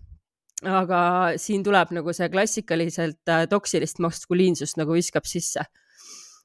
aga 0.62 0.98
siin 1.42 1.62
tuleb 1.66 1.90
nagu 1.90 2.12
see 2.14 2.28
klassikaliselt 2.30 3.28
äh, 3.28 3.46
toksilist 3.50 3.98
maskuliinsust 3.98 4.76
nagu 4.78 4.94
viskab 4.94 5.26
sisse 5.26 5.64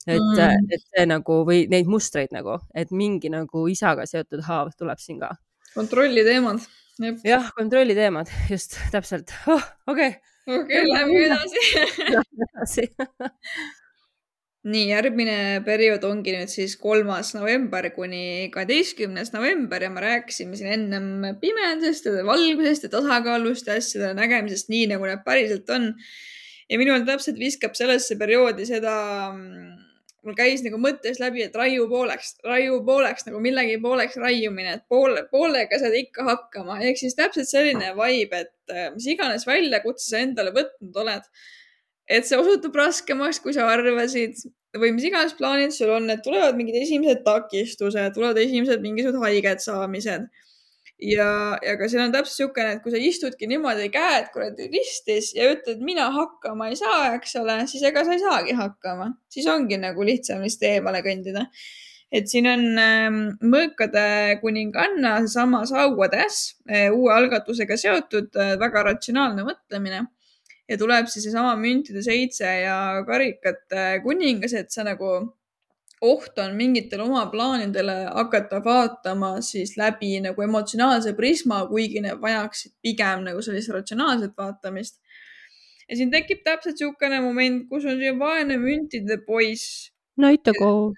et 0.07 0.23
mm., 0.23 0.71
et 0.73 0.83
see 0.85 1.05
nagu 1.09 1.41
või 1.47 1.65
neid 1.71 1.89
mustreid 1.91 2.33
nagu, 2.35 2.59
et 2.75 2.91
mingi 2.91 3.31
nagu 3.33 3.67
isaga 3.71 4.07
seotud 4.09 4.45
haav 4.47 4.73
tuleb 4.77 5.01
siin 5.03 5.19
ka. 5.23 5.33
kontrolli 5.75 6.23
teemad. 6.27 6.63
jah, 7.27 7.51
kontrolli 7.57 7.95
teemad, 7.97 8.31
just 8.51 8.79
täpselt 8.93 9.33
oh,. 9.47 9.63
okei 9.87 10.15
okay.. 10.15 10.61
okei 10.61 10.81
okay,, 10.81 10.93
lähme 10.93 11.25
edasi 11.27 12.87
nii, 14.67 14.87
järgmine 14.91 15.37
periood 15.65 16.03
ongi 16.07 16.33
nüüd 16.35 16.51
siis 16.51 16.75
kolmas 16.79 17.31
november 17.37 17.87
kuni 17.95 18.49
kaheteistkümnes 18.53 19.31
november 19.35 19.83
ja 19.83 19.91
me 19.93 20.03
rääkisime 20.03 20.59
siin 20.59 20.73
ennem 20.73 21.37
pimedusest 21.41 22.09
ja 22.09 22.25
valgusest 22.27 22.87
ja 22.87 22.91
tasakaalust 22.97 23.69
ja 23.69 23.77
asjade 23.79 24.13
nägemisest 24.17 24.71
nii, 24.73 24.87
nagu 24.91 25.07
need 25.07 25.23
päriselt 25.27 25.69
on. 25.75 25.93
ja 26.67 26.79
minul 26.81 27.05
täpselt 27.07 27.39
viskab 27.39 27.77
sellesse 27.79 28.17
perioodi 28.19 28.65
seda, 28.67 28.95
mul 30.27 30.37
käis 30.37 30.63
nagu 30.65 30.79
mõttes 30.81 31.21
läbi, 31.23 31.45
et 31.47 31.55
raiu 31.55 31.87
pooleks, 31.91 32.35
raiu 32.45 32.81
pooleks 32.85 33.27
nagu 33.29 33.39
millegi 33.43 33.77
pooleks 33.83 34.19
raiumine, 34.21 34.77
et 34.77 34.87
poole, 34.91 35.23
poolega 35.31 35.79
saad 35.79 35.95
ikka 35.97 36.27
hakkama. 36.27 36.81
ehk 36.83 36.99
siis 36.99 37.15
täpselt 37.15 37.49
selline 37.49 37.93
vibe, 37.97 38.43
et 38.45 38.75
äh, 38.75 38.89
mis 38.95 39.07
iganes 39.15 39.47
väljakutse 39.47 40.11
sa 40.11 40.25
endale 40.25 40.53
võtnud 40.55 40.99
oled 41.03 41.31
et 42.07 42.27
see 42.27 42.39
osutub 42.39 42.75
raskemaks, 42.79 43.41
kui 43.43 43.53
sa 43.55 43.67
arvasid 43.69 44.39
või 44.77 44.93
mis 44.95 45.07
iganes 45.07 45.35
plaanid 45.37 45.73
sul 45.75 45.91
on, 45.93 46.09
et 46.13 46.23
tulevad 46.23 46.57
mingid 46.57 46.77
esimesed 46.79 47.23
takistused, 47.25 48.13
tulevad 48.15 48.39
esimesed 48.41 48.83
mingisugused 48.83 49.23
haiget 49.23 49.63
saamised. 49.63 50.27
Ja, 50.99 51.57
ja 51.61 51.75
ka 51.77 51.87
seal 51.89 52.05
on 52.07 52.13
täpselt 52.13 52.47
niisugune, 52.47 52.75
et 52.75 52.83
kui 52.83 52.93
sa 52.93 53.01
istudki 53.01 53.49
niimoodi 53.49 53.89
käed 53.93 54.31
kuradi 54.33 54.69
ristis 54.73 55.33
ja 55.37 55.49
ütled, 55.53 55.81
mina 55.85 56.09
hakkama 56.13 56.71
ei 56.71 56.77
saa, 56.79 57.13
eks 57.17 57.35
ole, 57.41 57.59
siis 57.69 57.85
ega 57.87 58.05
sa 58.05 58.15
ei 58.15 58.23
saagi 58.23 58.57
hakkama, 58.57 59.11
siis 59.31 59.49
ongi 59.51 59.77
nagu 59.81 60.05
lihtsam 60.05 60.41
vist 60.45 60.63
eemale 60.65 61.03
kõndida. 61.05 61.47
Et 62.07 62.29
siin 62.31 62.45
on 62.47 62.61
äh, 62.79 63.07
mõõkade 63.43 64.37
kuninganna, 64.39 65.17
seesama 65.25 65.65
Sauade 65.67 66.21
äss 66.23 66.53
äh, 66.69 66.87
uue 66.87 67.11
algatusega 67.11 67.75
seotud 67.77 68.37
äh, 68.39 68.53
väga 68.61 68.85
ratsionaalne 68.87 69.43
mõtlemine. 69.43 70.05
Ja 70.67 70.75
tuleb 70.79 71.07
siis 71.11 71.27
seesama 71.27 71.53
müntide 71.59 72.01
seitse 72.03 72.47
ja 72.63 72.77
karikate 73.07 73.99
kuningas, 74.03 74.55
et 74.55 74.71
see 74.71 74.83
nagu 74.87 75.11
oht 76.01 76.37
on 76.39 76.55
mingitel 76.55 77.01
oma 77.01 77.25
plaanidele 77.31 77.95
hakata 78.13 78.59
vaatama 78.65 79.41
siis 79.41 79.77
läbi 79.77 80.19
nagu 80.21 80.41
emotsionaalse 80.41 81.13
prisma, 81.17 81.63
kuigi 81.69 82.01
need 82.05 82.21
vajaksid 82.21 82.73
pigem 82.81 83.25
nagu 83.25 83.41
sellist 83.41 83.73
ratsionaalset 83.73 84.37
vaatamist. 84.37 85.01
ja 85.89 85.95
siin 85.95 86.11
tekib 86.11 86.43
täpselt 86.43 86.75
niisugune 86.75 87.21
moment, 87.23 87.67
kus 87.69 87.85
on 87.85 87.97
see 88.01 88.13
vaene 88.19 88.57
müntide 88.61 89.17
poiss. 89.25 89.91
näitagu. 90.17 90.93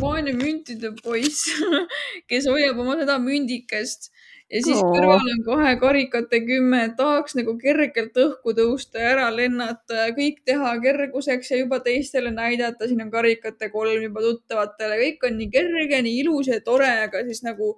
vaene 0.00 0.34
müntide 0.34 0.94
poiss 1.02 1.46
kes 2.30 2.50
hoiab 2.50 2.78
oma 2.78 2.98
seda 2.98 3.18
mündikest 3.22 4.10
ja 4.50 4.62
siis 4.64 4.80
Oo. 4.82 4.90
kõrval 4.94 5.30
on 5.32 5.44
kohe 5.46 5.70
karikate 5.80 6.40
kümme, 6.46 6.82
tahaks 6.98 7.36
nagu 7.38 7.54
kergelt 7.60 8.18
õhku 8.18 8.54
tõusta 8.56 9.02
ära 9.12 9.28
lennata 9.34 10.06
ja 10.06 10.10
kõik 10.16 10.42
teha 10.48 10.74
kerguseks 10.82 11.52
ja 11.52 11.62
juba 11.62 11.80
teistele 11.84 12.32
näidata, 12.34 12.88
siin 12.90 13.04
on 13.04 13.14
karikate 13.14 13.70
kolm 13.70 14.02
juba 14.08 14.24
tuttavatele, 14.26 14.98
kõik 15.04 15.26
on 15.30 15.38
nii 15.38 15.50
kerge, 15.54 16.02
nii 16.02 16.20
ilus 16.24 16.50
ja 16.50 16.60
tore, 16.66 16.90
aga 17.06 17.24
siis 17.28 17.44
nagu, 17.46 17.76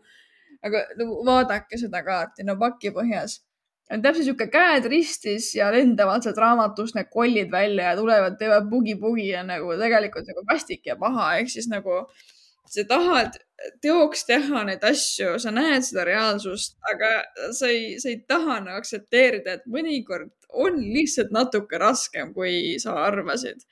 aga 0.64 0.86
nagu 0.96 1.22
vaadake 1.28 1.80
seda 1.80 2.04
kaarti, 2.06 2.46
no 2.48 2.56
pakipõhjas 2.60 3.42
on 3.92 4.00
täpselt 4.00 4.24
sihuke 4.24 4.46
käed 4.48 4.86
ristis 4.88 5.50
ja 5.56 5.68
lendavad 5.74 6.24
sealt 6.24 6.38
raamatust 6.40 6.96
need 6.96 7.10
kollid 7.12 7.50
välja 7.52 7.90
ja 7.90 7.96
tulevad, 7.98 8.38
teevad 8.40 8.68
bugi-bugi 8.70 9.28
ja 9.34 9.42
nagu 9.44 9.74
tegelikult 9.76 10.30
nagu 10.30 10.44
vastik 10.48 10.86
ja 10.88 10.96
paha, 10.96 11.34
ehk 11.42 11.52
siis 11.52 11.68
nagu 11.68 12.04
sa 12.72 12.86
tahad 12.88 13.36
teoks 13.82 14.26
teha 14.28 14.64
neid 14.66 14.84
asju, 14.86 15.36
sa 15.42 15.52
näed 15.54 15.84
seda 15.86 16.04
reaalsust, 16.08 16.76
aga 16.92 17.12
sa 17.54 17.70
ei, 17.70 17.96
sa 18.02 18.10
ei 18.10 18.18
taha 18.28 18.60
nagu 18.64 18.80
aktsepteerida, 18.80 19.58
et 19.58 19.70
mõnikord 19.70 20.32
on 20.52 20.78
lihtsalt 20.80 21.32
natuke 21.34 21.80
raskem, 21.80 22.32
kui 22.34 22.78
sa 22.82 22.96
arvasid. 23.06 23.64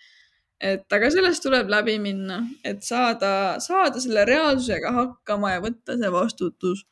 et 0.61 0.93
aga 0.93 1.09
sellest 1.11 1.43
tuleb 1.43 1.71
läbi 1.73 1.97
minna, 1.99 2.43
et 2.65 2.83
saada, 2.85 3.57
saada 3.65 4.01
selle 4.01 4.27
reaalsusega 4.29 4.93
hakkama 4.93 5.55
ja 5.55 5.63
võtta 5.65 5.97
see 5.97 6.11
vastutus 6.13 6.85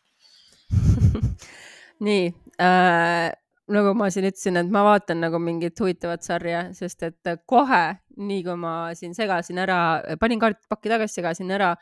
nii 2.06 2.30
äh, 2.60 3.28
nagu 3.72 3.92
ma 3.96 4.08
siin 4.12 4.28
ütlesin, 4.28 4.56
et 4.60 4.70
ma 4.72 4.82
vaatan 4.86 5.20
nagu 5.20 5.40
mingit 5.42 5.78
huvitavat 5.80 6.24
sarja, 6.24 6.68
sest 6.76 7.04
et 7.06 7.32
kohe, 7.48 7.84
nii 8.16 8.42
kui 8.46 8.56
ma 8.60 8.74
siin 8.98 9.14
segasin 9.16 9.60
ära, 9.60 9.80
panin 10.20 10.40
kaartpakki 10.40 10.92
tagasi, 10.92 11.20
segasin 11.20 11.52
ära 11.54 11.74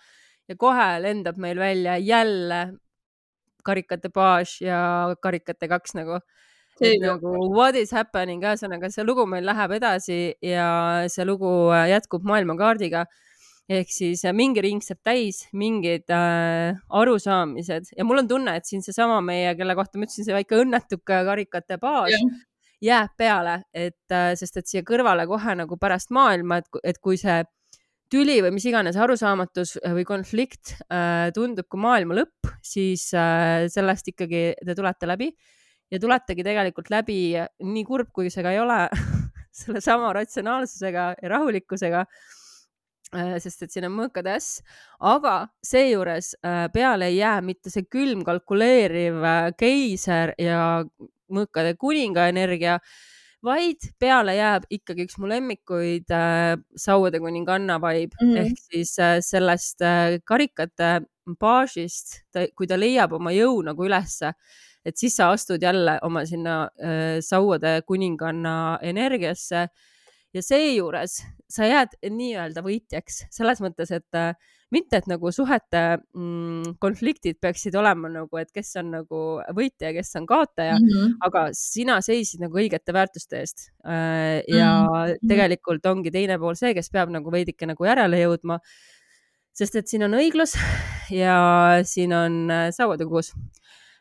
ja 0.48 0.56
kohe 0.58 0.88
lendab 1.02 1.38
meil 1.42 1.58
välja 1.58 1.96
jälle 1.98 2.60
karikate 3.66 4.10
baas 4.14 4.60
ja 4.62 5.14
karikate 5.22 5.68
kaks 5.68 5.96
nagu. 5.98 6.20
nagu 7.00 7.30
what 7.56 7.74
is 7.74 7.90
happening, 7.90 8.42
ühesõnaga 8.44 8.90
see 8.92 9.04
lugu 9.04 9.24
meil 9.26 9.46
läheb 9.48 9.78
edasi 9.78 10.34
ja 10.44 11.06
see 11.08 11.24
lugu 11.24 11.70
äh, 11.72 11.88
jätkub 11.94 12.26
maailmakaardiga. 12.28 13.06
Ehk 13.66 13.88
siis 13.90 14.22
äh, 14.28 14.34
mingi 14.36 14.62
ring 14.62 14.82
saab 14.84 15.00
täis, 15.02 15.46
mingid 15.56 16.12
äh, 16.12 16.76
arusaamised. 17.00 17.94
Ja 17.96 18.04
mul 18.04 18.22
on 18.22 18.28
tunne, 18.28 18.58
et 18.60 18.68
siin 18.68 18.84
seesama 18.84 19.22
meie, 19.24 19.56
kelle 19.58 19.74
kohta 19.74 19.98
ma 19.98 20.06
ütlesin, 20.06 20.28
see 20.28 20.36
väike 20.36 20.60
õnnetuke 20.62 21.22
karikate 21.30 21.80
baas 21.82 22.14
jääb 22.82 23.16
peale, 23.16 23.60
et 23.74 24.12
äh, 24.12 24.34
sest 24.38 24.60
et 24.60 24.68
siia 24.68 24.84
kõrvale 24.86 25.26
kohe 25.28 25.54
nagu 25.56 25.78
pärast 25.80 26.12
maailma, 26.14 26.60
et, 26.60 26.68
et 26.84 26.98
kui 27.02 27.16
see 27.20 27.40
tüli 28.12 28.38
või 28.44 28.54
mis 28.56 28.66
iganes 28.68 28.96
arusaamatus 29.00 29.76
äh, 29.80 29.94
või 29.96 30.06
konflikt 30.08 30.76
äh, 30.86 31.28
tundub 31.34 31.68
kui 31.70 31.82
maailma 31.82 32.20
lõpp, 32.20 32.50
siis 32.64 33.08
äh, 33.16 33.66
sellest 33.72 34.12
ikkagi 34.14 34.48
te 34.62 34.76
tulete 34.78 35.10
läbi. 35.10 35.30
Ja 35.92 36.00
tuletegi 36.02 36.42
tegelikult 36.42 36.88
läbi, 36.90 37.36
nii 37.62 37.84
kurb 37.86 38.08
kui 38.14 38.30
see 38.32 38.42
ka 38.42 38.50
ei 38.50 38.58
ole 38.58 38.88
sellesama 39.60 40.10
ratsionaalsusega 40.16 41.12
ja 41.22 41.30
rahulikkusega 41.30 42.02
sest 43.38 43.62
et 43.62 43.70
siin 43.70 43.84
on 43.86 43.92
mõõkade 43.94 44.32
äss, 44.34 44.64
aga 45.06 45.36
seejuures 45.62 46.32
peale 46.74 47.06
ei 47.06 47.20
jää 47.20 47.36
mitte 47.46 47.70
see 47.70 47.86
külm 47.86 48.24
kalkuleeriv 48.26 49.22
keiser 49.54 50.32
ja 50.42 50.82
mõõkade 51.30 51.76
kuninga 51.78 52.26
energia 52.32 52.80
vaid 53.44 53.90
peale 54.00 54.36
jääb 54.36 54.64
ikkagi 54.70 55.06
üks 55.06 55.18
mu 55.20 55.28
lemmikuid 55.30 56.10
äh, 56.14 56.54
Sauade 56.76 57.20
kuninganna 57.20 57.78
vibe 57.82 58.16
mm 58.20 58.30
-hmm. 58.30 58.38
ehk 58.44 58.58
siis 58.58 58.98
äh, 58.98 59.18
sellest 59.20 59.82
äh, 59.82 60.18
karikate 60.24 61.00
baasist, 61.40 62.22
kui 62.54 62.66
ta 62.66 62.78
leiab 62.78 63.12
oma 63.12 63.32
jõu 63.34 63.62
nagu 63.66 63.84
ülesse, 63.84 64.32
et 64.84 64.96
siis 64.96 65.16
sa 65.16 65.30
astud 65.34 65.62
jälle 65.62 65.98
oma 66.02 66.24
sinna 66.26 66.70
äh, 66.78 67.18
Sauade 67.20 67.82
kuninganna 67.86 68.78
energiasse 68.82 69.68
ja 70.34 70.42
seejuures 70.42 71.22
sa 71.50 71.66
jääd 71.66 71.96
nii-öelda 72.02 72.62
võitjaks 72.62 73.26
selles 73.30 73.60
mõttes, 73.60 73.90
et 73.90 74.14
äh, 74.14 74.34
mitte, 74.74 74.98
et 74.98 75.06
nagu 75.10 75.30
suhete 75.34 75.82
mm, 75.96 76.76
konfliktid 76.82 77.38
peaksid 77.42 77.76
olema 77.78 78.10
nagu, 78.10 78.40
et 78.40 78.50
kes 78.54 78.72
on 78.80 78.90
nagu 78.96 79.20
võitja 79.54 79.92
ja 79.92 79.96
kes 79.96 80.10
on 80.18 80.26
kaotaja 80.26 80.74
mm, 80.80 80.88
-hmm. 80.90 81.14
aga 81.28 81.44
sina 81.54 82.00
seisid 82.02 82.42
nagu 82.42 82.58
õigete 82.58 82.94
väärtuste 82.96 83.40
eest. 83.42 83.70
Äh, 83.86 84.42
ja 84.50 84.72
mm 84.82 84.88
-hmm. 84.88 85.28
tegelikult 85.28 85.86
ongi 85.86 86.10
teine 86.10 86.38
pool 86.38 86.58
see, 86.58 86.74
kes 86.74 86.90
peab 86.90 87.14
nagu 87.14 87.30
veidike 87.30 87.66
nagu 87.66 87.84
järele 87.84 88.22
jõudma. 88.24 88.58
sest 89.56 89.76
et 89.76 89.88
siin 89.88 90.02
on 90.02 90.12
õiglus 90.12 90.52
ja 91.10 91.80
siin 91.84 92.12
on 92.12 92.50
äh, 92.50 92.70
sauatekoos 92.70 93.32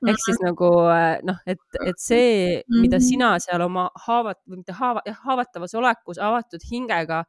ehk 0.03 0.19
siis 0.25 0.39
mhm. 0.39 0.45
nagu 0.49 0.69
äh, 0.91 1.19
noh, 1.23 1.37
et, 1.45 1.61
et 1.85 1.99
see, 2.01 2.61
mida 2.69 2.97
mhm. 2.97 3.05
sina 3.07 3.33
seal 3.39 3.61
oma 3.65 3.89
haavat-, 4.07 4.43
või 4.49 4.61
mitte 4.61 4.75
haava, 4.75 5.03
haavatavas 5.25 5.75
olekus 5.79 6.19
avatud 6.21 6.63
hingega 6.71 7.23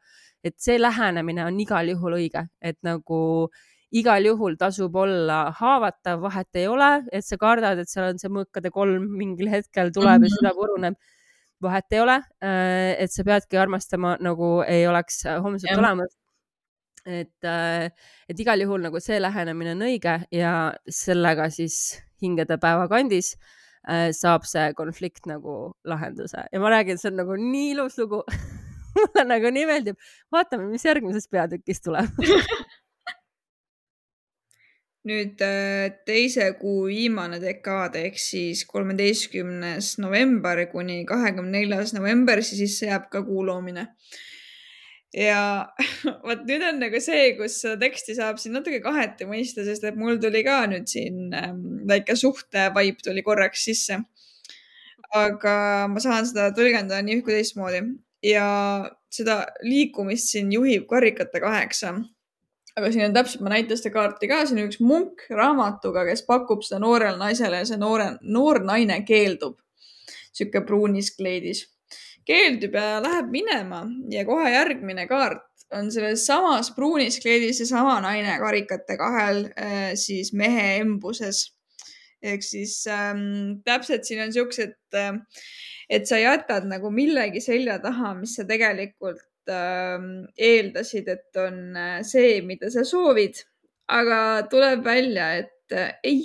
et 0.46 0.54
see 0.62 0.76
lähenemine 0.80 1.46
on 1.46 1.58
igal 1.62 1.88
juhul 1.90 2.18
õige, 2.20 2.44
et 2.62 2.78
nagu 2.86 3.18
igal 3.96 4.26
juhul 4.28 4.56
tasub 4.60 4.96
olla 4.98 5.46
haavatav, 5.58 6.20
vahet 6.22 6.60
ei 6.60 6.66
ole, 6.70 6.90
et 7.14 7.26
sa 7.26 7.38
kardad, 7.40 7.80
et 7.80 7.90
seal 7.90 8.10
on 8.10 8.20
see 8.20 8.32
mõõkade 8.32 8.72
kolm 8.74 9.08
mingil 9.18 9.50
hetkel 9.52 9.92
tuleb 9.94 10.20
mm 10.20 10.24
-hmm. 10.24 10.34
ja 10.34 10.40
süda 10.40 10.54
puruneb. 10.58 10.96
vahet 11.62 11.92
ei 11.92 12.00
ole, 12.00 12.16
äh, 12.44 12.94
et 13.02 13.10
sa 13.10 13.24
peadki 13.24 13.56
armastama, 13.56 14.16
nagu 14.20 14.62
ei 14.68 14.86
oleks 14.86 15.24
homset 15.42 15.78
olemas. 15.78 16.12
Et, 17.06 17.44
äh, 17.46 17.88
et 18.28 18.40
igal 18.42 18.60
juhul 18.62 18.82
nagu 18.86 19.00
see 19.02 19.18
lähenemine 19.22 19.76
on 19.76 19.86
õige 19.86 20.18
ja 20.34 20.52
sellega 20.90 21.48
siis 21.54 22.00
hingede 22.22 22.58
päeva 22.62 22.88
kandis 22.90 23.34
äh, 23.88 24.10
saab 24.16 24.46
see 24.48 24.72
konflikt 24.78 25.28
nagu 25.30 25.76
lahenduse 25.86 26.46
ja 26.52 26.62
ma 26.62 26.72
räägin, 26.74 26.98
see 27.00 27.12
on 27.12 27.22
nagu 27.22 27.38
nii 27.40 27.70
ilus 27.76 27.98
lugu 28.02 28.24
mulle 28.96 29.28
nagu 29.28 29.52
nii 29.52 29.68
meeldib. 29.68 30.00
vaatame, 30.32 30.68
mis 30.72 30.84
järgmises 30.84 31.30
peatükis 31.30 31.84
tuleb 31.84 32.10
nüüd 35.06 35.42
äh, 35.44 35.92
teise 36.06 36.48
kuu 36.58 36.86
viimane 36.90 37.38
dekaad 37.42 37.96
ehk 38.00 38.18
siis 38.20 38.64
kolmeteistkümnes 38.66 39.96
november 40.02 40.64
kuni 40.72 41.04
kahekümne 41.06 41.60
neljas 41.60 41.94
november, 41.94 42.42
siis 42.42 42.80
jääb 42.82 43.06
ka 43.12 43.22
kuu 43.26 43.44
loomine. 43.46 43.86
Ja 45.16 45.40
vot 46.26 46.44
nüüd 46.48 46.64
on 46.68 46.80
nagu 46.82 47.00
see, 47.02 47.30
kus 47.38 47.60
seda 47.62 47.78
teksti 47.80 48.16
saab 48.18 48.40
siin 48.40 48.56
natuke 48.58 48.82
kaheti 48.84 49.28
mõista, 49.28 49.64
sest 49.66 49.86
et 49.88 49.96
mul 49.98 50.20
tuli 50.22 50.42
ka 50.46 50.62
nüüd 50.70 50.88
siin 50.90 51.32
ähm, 51.36 51.62
väike 51.88 52.16
suhte 52.18 52.68
vibe 52.76 53.04
tuli 53.04 53.24
korraks 53.26 53.64
sisse. 53.70 54.02
aga 55.16 55.54
ma 55.88 56.02
saan 56.02 56.26
seda 56.28 56.50
tõlgendada 56.52 57.00
nii 57.04 57.20
üht 57.20 57.24
kui 57.24 57.36
teistmoodi 57.36 57.84
ja 58.26 58.46
seda 59.12 59.44
liikumist 59.64 60.32
siin 60.32 60.52
juhib 60.52 60.86
karikate 60.90 61.40
kaheksa. 61.40 61.94
aga 62.76 62.90
siin 62.92 63.06
on 63.06 63.14
täpselt, 63.16 63.40
ma 63.40 63.54
näitan 63.54 63.78
seda 63.80 63.94
kaarti 63.94 64.28
ka, 64.28 64.42
siin 64.44 64.60
on 64.60 64.66
üks 64.68 64.82
munk 64.84 65.22
raamatuga, 65.32 66.04
kes 66.04 66.26
pakub 66.28 66.64
seda 66.66 66.82
noorele 66.82 67.16
naisele 67.16 67.62
ja 67.62 67.68
see 67.68 67.80
noore, 67.80 68.10
noor 68.20 68.60
naine 68.64 69.00
keeldub. 69.08 69.56
sihuke 70.36 70.60
pruunis 70.68 71.14
kleidis. 71.16 71.64
Keeldub 72.26 72.74
ja 72.74 73.00
läheb 73.04 73.30
minema 73.32 73.84
ja 74.10 74.24
kohe 74.28 74.50
järgmine 74.50 75.06
kaart 75.10 75.44
on 75.74 75.90
selles 75.90 76.26
samas 76.26 76.70
pruunis 76.74 77.18
kleidis 77.22 77.58
seesama 77.62 77.98
naine 78.04 78.38
karikate 78.38 78.98
kahel 79.00 79.46
äh, 79.58 79.92
siis 79.98 80.32
mehe 80.32 80.76
embuses. 80.80 81.52
ehk 82.22 82.42
siis 82.42 82.86
ähm, 82.90 83.60
täpselt 83.64 84.04
siin 84.04 84.22
on 84.24 84.32
siuksed 84.32 84.76
äh, 84.94 85.18
et 85.88 86.06
sa 86.08 86.18
jätad 86.18 86.66
nagu 86.68 86.90
millegi 86.90 87.40
selja 87.42 87.78
taha, 87.82 88.14
mis 88.20 88.36
sa 88.38 88.46
tegelikult 88.48 89.50
äh, 89.50 90.06
eeldasid, 90.36 91.10
et 91.12 91.40
on 91.40 91.60
äh, 91.78 92.00
see, 92.06 92.40
mida 92.46 92.70
sa 92.72 92.84
soovid. 92.86 93.44
aga 93.86 94.42
tuleb 94.50 94.80
välja, 94.82 95.28
et 95.38 95.72
äh, 95.72 95.92
ei, 96.02 96.24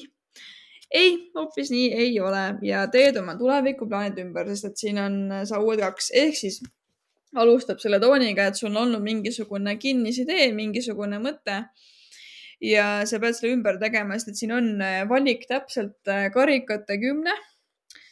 ei, 0.91 1.15
hoopis 1.35 1.71
nii 1.71 1.87
ei 2.03 2.19
ole. 2.19 2.43
Ja 2.67 2.85
teed 2.91 3.17
oma 3.21 3.37
tulevikuplaanid 3.39 4.19
ümber, 4.25 4.49
sest 4.51 4.71
et 4.71 4.83
siin 4.83 4.99
on 5.01 5.17
äh, 5.31 5.45
sa 5.49 5.61
uued 5.63 5.81
kaks. 5.83 6.11
Ehk 6.23 6.37
siis 6.37 6.61
alustab 7.35 7.79
selle 7.79 7.99
tooniga, 8.03 8.49
et 8.49 8.59
sul 8.59 8.71
on 8.73 8.83
olnud 8.85 9.03
mingisugune 9.05 9.77
kinnisidee, 9.79 10.51
mingisugune 10.55 11.21
mõte. 11.23 11.63
Ja 12.61 13.01
sa 13.09 13.17
pead 13.23 13.37
selle 13.37 13.55
ümber 13.55 13.79
tegema, 13.81 14.19
sest 14.19 14.33
et 14.33 14.43
siin 14.43 14.55
on 14.57 14.73
äh, 14.83 15.01
valik 15.09 15.47
täpselt 15.49 16.11
karikate 16.35 16.99
kümne 17.01 17.33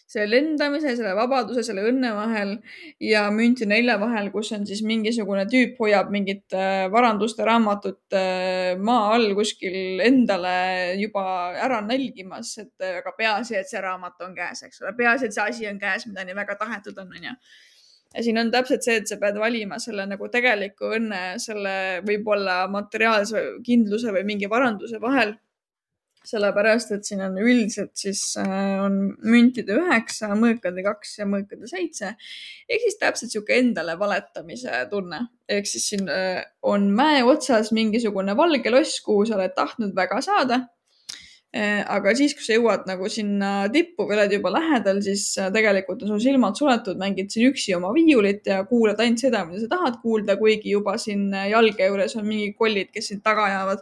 selle 0.10 0.26
lendamise, 0.32 0.96
selle 0.98 1.14
vabaduse, 1.18 1.62
selle 1.66 1.84
õnne 1.86 2.10
vahel 2.16 2.56
ja 3.04 3.28
münti 3.34 3.68
nelja 3.70 4.00
vahel, 4.02 4.32
kus 4.34 4.50
on 4.58 4.66
siis 4.66 4.82
mingisugune 4.88 5.46
tüüp 5.52 5.78
hoiab 5.82 6.10
mingit 6.14 6.56
äh, 6.58 6.88
varanduste 6.94 7.46
raamatut 7.46 8.18
äh, 8.18 8.74
maa 8.82 9.14
all 9.14 9.36
kuskil 9.38 10.02
endale 10.06 10.54
juba 10.98 11.24
ära 11.62 11.82
nälgimas, 11.86 12.56
et 12.64 12.74
äh, 12.82 13.00
aga 13.04 13.14
peaasi, 13.18 13.60
et 13.60 13.70
see 13.70 13.82
raamat 13.86 14.26
on 14.26 14.34
käes, 14.38 14.64
eks 14.66 14.82
ole, 14.82 14.96
peaasi, 14.98 15.30
et 15.30 15.38
see 15.38 15.46
asi 15.46 15.70
on 15.70 15.78
käes, 15.82 16.08
mida 16.10 16.26
nii 16.26 16.38
väga 16.42 16.58
tahetud 16.58 16.98
on, 17.04 17.14
onju 17.20 17.36
ja 18.16 18.24
siin 18.26 18.42
on 18.42 18.50
täpselt 18.50 18.82
see, 18.86 18.98
et 19.04 19.10
sa 19.10 19.20
pead 19.22 19.38
valima 19.38 19.78
selle 19.82 20.08
nagu 20.10 20.32
tegeliku 20.34 20.90
õnne, 20.98 21.22
selle 21.42 21.76
võib-olla 22.08 22.64
materiaalse 22.74 23.62
kindluse 23.66 24.10
või 24.16 24.26
mingi 24.32 24.50
varanduse 24.50 24.98
vahel 25.02 25.38
sellepärast 26.30 26.94
et 26.96 27.08
siin 27.08 27.22
on 27.26 27.38
üldiselt 27.42 27.94
siis 28.00 28.22
äh, 28.40 28.80
on 28.84 28.98
müntide 29.26 29.76
üheksa, 29.80 30.32
mõõkade 30.38 30.84
kaks 30.86 31.20
ja 31.22 31.28
mõõkade 31.30 31.70
seitse. 31.70 32.14
ehk 32.70 32.86
siis 32.86 33.00
täpselt 33.02 33.34
sihuke 33.34 33.58
endale 33.58 33.98
valetamise 34.00 34.84
tunne. 34.92 35.26
ehk 35.50 35.70
siis 35.70 35.88
siin 35.94 36.10
äh, 36.14 36.44
on 36.62 36.90
mäe 36.96 37.24
otsas 37.24 37.72
mingisugune 37.76 38.36
valge 38.38 38.74
loss, 38.74 39.00
kuhu 39.06 39.26
sa 39.26 39.40
oled 39.40 39.56
tahtnud 39.56 39.96
väga 39.96 40.22
saada. 40.26 40.60
Äh, 41.50 41.82
aga 41.90 42.14
siis, 42.14 42.36
kui 42.38 42.46
sa 42.46 42.54
jõuad 42.54 42.86
nagu 42.86 43.10
sinna 43.10 43.66
tippu 43.74 44.06
või 44.06 44.20
oled 44.20 44.36
juba 44.38 44.52
lähedal, 44.54 45.00
siis 45.02 45.32
tegelikult 45.56 46.04
on 46.06 46.14
sul 46.14 46.22
silmad 46.22 46.60
suletud, 46.60 47.00
mängid 47.02 47.34
siin 47.34 47.50
üksi 47.50 47.74
oma 47.74 47.90
viiulit 47.96 48.46
ja 48.46 48.62
kuulad 48.70 49.02
ainult 49.02 49.26
seda, 49.26 49.42
mida 49.50 49.64
sa 49.64 49.72
tahad 49.72 49.98
kuulda, 50.04 50.38
kuigi 50.38 50.76
juba 50.76 50.94
siin 51.02 51.32
jalge 51.50 51.90
juures 51.90 52.16
on 52.22 52.30
mingi 52.30 52.54
kollid, 52.54 52.94
kes 52.94 53.10
sind 53.14 53.26
taga 53.26 53.50
ajavad 53.50 53.82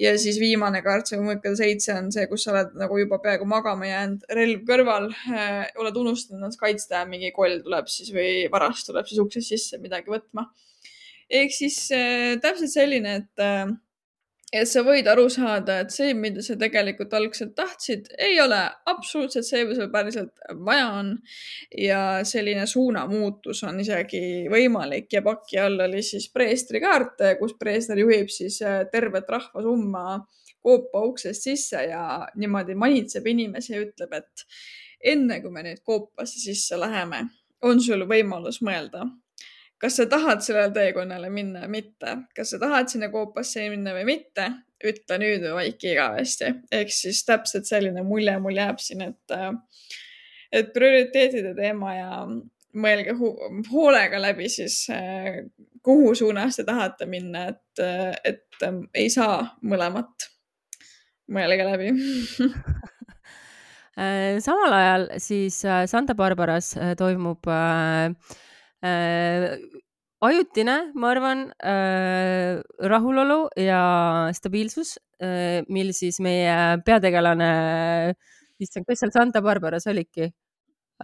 ja 0.00 0.12
siis 0.20 0.38
viimane 0.40 0.82
kaart, 0.84 1.08
see 1.08 1.20
mõõkade 1.20 1.56
seitse 1.58 1.94
on 1.96 2.10
see, 2.14 2.26
kus 2.30 2.44
sa 2.46 2.52
oled 2.52 2.76
nagu 2.80 2.98
juba 3.00 3.18
peaaegu 3.22 3.48
magama 3.48 3.88
jäänud, 3.88 4.26
relv 4.38 4.62
kõrval 4.68 5.08
äh,, 5.12 5.64
oled 5.80 5.96
unustanud 6.02 6.42
ennast 6.42 6.60
kaitsta 6.60 7.04
mingi 7.08 7.32
koll 7.36 7.62
tuleb 7.64 7.88
siis 7.92 8.12
või 8.14 8.46
varast 8.52 8.90
tuleb 8.90 9.08
siis 9.08 9.22
uksest 9.22 9.54
sisse 9.54 9.80
midagi 9.82 10.12
võtma. 10.12 10.48
ehk 11.30 11.54
siis 11.54 11.80
äh, 11.96 12.36
täpselt 12.42 12.72
selline, 12.74 13.20
et 13.22 13.44
äh, 13.44 13.66
et 14.54 14.68
sa 14.70 14.82
võid 14.86 15.08
aru 15.10 15.26
saada, 15.32 15.80
et 15.82 15.90
see, 15.90 16.12
mida 16.14 16.42
sa 16.44 16.54
tegelikult 16.58 17.14
algselt 17.18 17.54
tahtsid, 17.58 18.12
ei 18.22 18.38
ole 18.40 18.60
absoluutselt 18.92 19.46
see, 19.46 19.64
mida 19.66 19.80
sul 19.80 19.90
päriselt 19.92 20.46
vaja 20.68 20.86
on. 21.00 21.12
ja 21.76 22.00
selline 22.24 22.66
suunamuutus 22.70 23.64
on 23.66 23.80
isegi 23.82 24.46
võimalik 24.52 25.12
ja 25.12 25.22
paki 25.22 25.58
all 25.58 25.82
oli 25.88 26.02
siis 26.06 26.28
preestri 26.32 26.80
kaart, 26.80 27.24
kus 27.40 27.56
preester 27.58 27.98
juhib 27.98 28.30
siis 28.30 28.60
äh, 28.62 28.84
tervet 28.92 29.28
rahvasumma 29.28 30.20
koopa 30.62 31.02
uksest 31.06 31.46
sisse 31.46 31.82
ja 31.90 32.26
niimoodi 32.36 32.74
manitseb 32.74 33.26
inimesi 33.26 33.74
ja 33.74 33.82
ütleb, 33.82 34.14
et 34.18 34.46
enne 35.12 35.40
kui 35.42 35.52
me 35.54 35.62
nüüd 35.66 35.82
koopasse 35.86 36.40
sisse 36.42 36.78
läheme, 36.78 37.26
on 37.66 37.82
sul 37.82 38.06
võimalus 38.08 38.62
mõelda 38.66 39.06
kas 39.78 39.98
sa 40.00 40.06
tahad 40.10 40.42
sellele 40.44 40.72
teekonnale 40.74 41.30
minna 41.30 41.66
või 41.66 41.80
mitte, 41.80 42.16
kas 42.36 42.54
sa 42.54 42.60
tahad 42.62 42.90
sinna 42.92 43.10
koopasse 43.12 43.68
minna 43.72 43.94
või 43.96 44.06
mitte, 44.08 44.48
ütle 44.84 45.18
nüüd 45.20 45.44
või 45.44 45.54
vaiki 45.60 45.92
igavesti. 45.92 46.52
ehk 46.72 46.92
siis 46.92 47.24
täpselt 47.24 47.68
selline 47.68 48.02
mulje 48.04 48.38
mul 48.40 48.56
jääb 48.56 48.78
siin, 48.82 49.02
et, 49.10 49.32
äh, 49.32 49.52
et 50.52 50.72
prioriteetide 50.72 51.54
teema 51.56 51.94
ja 51.94 52.10
mõelge 52.76 53.14
hoolega 53.70 54.20
läbi 54.20 54.48
siis, 54.52 54.88
äh, 54.92 55.44
kuhu 55.82 56.14
suunas 56.14 56.56
te 56.56 56.64
tahate 56.64 57.06
minna, 57.06 57.48
et, 57.52 57.82
äh, 57.82 58.14
et 58.24 58.42
ei 58.94 59.10
saa 59.10 59.56
mõlemat. 59.62 60.32
mõelge 61.26 61.64
läbi 61.66 61.88
samal 64.46 64.72
ajal 64.76 65.08
siis 65.18 65.56
Santa 65.90 66.14
Barbaras 66.14 66.76
toimub 66.98 67.48
äh, 67.50 68.12
ajutine, 70.26 70.76
ma 70.94 71.10
arvan 71.12 71.52
äh,, 71.60 72.62
rahulolu 72.92 73.48
ja 73.60 73.80
stabiilsus 74.36 74.96
äh,, 75.20 75.62
mil 75.68 75.92
siis 75.96 76.20
meie 76.24 76.56
peategelane, 76.86 77.50
issand, 78.62 78.86
kes 78.88 78.98
seal 79.04 79.12
Santa 79.14 79.42
Barbaras 79.44 79.86
olidki 79.90 80.24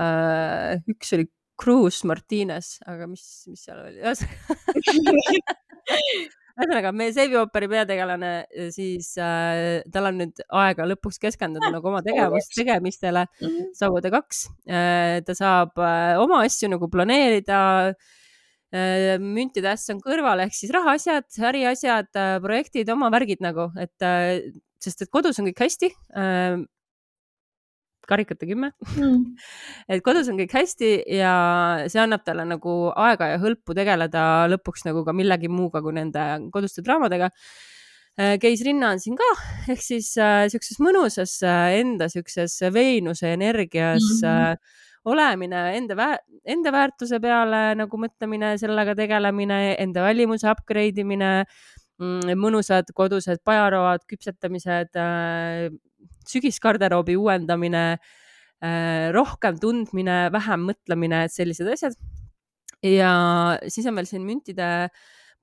äh,? 0.01 0.81
üks 0.89 1.13
oli 1.17 1.27
Cruz 1.63 2.03
Martinez, 2.09 2.79
aga 2.89 3.07
mis, 3.07 3.45
mis 3.51 3.63
seal 3.69 3.79
oli? 3.85 4.01
ühesõnaga, 6.59 6.93
meie 6.97 7.13
seebioopperi 7.17 7.69
peategelane, 7.73 8.33
siis 8.75 9.13
äh, 9.21 9.83
tal 9.93 10.11
on 10.11 10.19
nüüd 10.23 10.43
aega 10.63 10.87
lõpuks 10.91 11.21
keskenduda 11.23 11.73
nagu 11.75 11.93
oma 11.93 12.03
tegevus, 12.07 12.51
tegemistele 12.55 13.27
mhm. 13.41 13.71
Saude 13.79 14.13
kaks 14.13 14.49
äh,. 14.69 15.21
ta 15.27 15.37
saab 15.39 15.79
äh, 15.81 16.19
oma 16.21 16.43
asju 16.47 16.73
nagu 16.73 16.91
planeerida 16.93 17.63
äh, 17.93 18.19
Äh, 18.73 19.19
müntide 19.21 19.69
äss 19.69 19.91
on 19.93 19.99
kõrval 20.01 20.41
ehk 20.47 20.55
siis 20.57 20.71
rahaasjad, 20.73 21.27
äriasjad, 21.45 22.09
äh, 22.17 22.39
projektid, 22.41 22.89
oma 22.95 23.11
värgid 23.13 23.43
nagu, 23.45 23.67
et 23.77 24.07
äh, 24.07 24.47
sest 24.81 25.05
et 25.05 25.11
kodus 25.13 25.37
on 25.43 25.51
kõik 25.51 25.61
hästi. 25.67 25.91
Karikate 28.13 28.49
kümme. 28.51 28.73
Mm. 28.93 29.25
et 29.89 30.05
kodus 30.05 30.31
on 30.31 30.39
kõik 30.41 30.55
hästi 30.55 30.93
ja 31.19 31.35
see 31.91 32.03
annab 32.03 32.25
talle 32.27 32.47
nagu 32.49 32.77
aega 32.93 33.33
ja 33.33 33.43
hõlpu 33.43 33.77
tegeleda 33.79 34.47
lõpuks 34.53 34.87
nagu 34.89 35.05
ka 35.07 35.17
millegi 35.17 35.51
muuga 35.53 35.83
kui 35.85 35.97
nende 35.97 36.27
koduste 36.55 36.85
draamadega. 36.85 37.33
Keisrinna 38.13 38.91
on 38.93 38.99
siin 39.01 39.17
ka, 39.17 39.27
ehk 39.73 39.81
siis 39.81 40.11
äh, 40.21 40.45
siukses 40.53 40.77
mõnusas 40.85 41.39
äh, 41.49 41.79
enda 41.81 42.11
siukses 42.13 42.59
Veenuse 42.75 43.33
energias 43.33 44.05
mm 44.05 44.29
-hmm 44.29 44.81
olemine, 45.05 45.77
enda 45.77 45.97
vä-, 45.99 46.19
enda 46.45 46.73
väärtuse 46.75 47.21
peale 47.23 47.63
nagu 47.79 48.01
mõtlemine, 48.01 48.55
sellega 48.61 48.95
tegelemine, 48.99 49.61
enda 49.83 50.05
välimuse 50.07 50.49
upgrade 50.51 51.03
imine, 51.03 51.31
mm, 52.01 52.35
mõnusad 52.39 52.93
kodused 52.95 53.43
pajaroad, 53.47 54.07
küpsetamised, 54.11 54.95
äh, 54.99 55.69
sügisgarderoobi 56.31 57.17
uuendamine, 57.21 57.85
äh, 58.63 59.11
rohkem 59.15 59.59
tundmine, 59.63 60.27
vähem 60.35 60.69
mõtlemine, 60.71 61.25
et 61.27 61.35
sellised 61.35 61.69
asjad. 61.75 61.99
ja 62.83 63.13
siis 63.71 63.87
on 63.87 63.95
veel 63.95 64.09
siin 64.11 64.25
müntide 64.27 64.69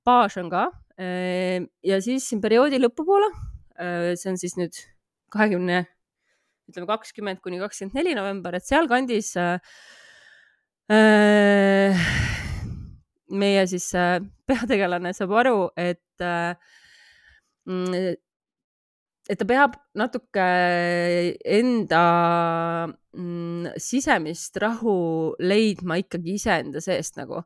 baas 0.04 0.36
on 0.36 0.50
ka 0.52 0.66
äh, 1.00 1.64
ja 1.84 2.00
siis 2.04 2.28
siin 2.28 2.42
perioodi 2.44 2.80
lõpupoole, 2.80 3.32
see 3.80 4.28
on 4.28 4.36
siis 4.36 4.58
nüüd 4.60 4.76
kahekümne 5.32 5.86
ütleme 6.70 6.86
kakskümmend 6.90 7.42
kuni 7.42 7.58
kakskümmend 7.62 7.98
neli 7.98 8.14
november, 8.16 8.54
et 8.54 8.66
sealkandis 8.66 9.32
äh, 9.40 9.58
äh, 10.92 12.06
meie 13.30 13.66
siis 13.70 13.90
äh, 13.98 14.18
peategelane 14.48 15.12
saab 15.16 15.34
aru, 15.42 15.56
et 15.78 16.24
äh, 16.24 16.54
mm, 17.66 18.14
et 19.30 19.38
ta 19.38 19.46
peab 19.46 19.76
natuke 19.94 20.46
enda 21.58 22.04
mm, 23.14 23.76
sisemist 23.78 24.58
rahu 24.62 24.94
leidma 25.38 26.00
ikkagi 26.02 26.34
iseenda 26.40 26.82
seest 26.82 27.20
nagu, 27.20 27.44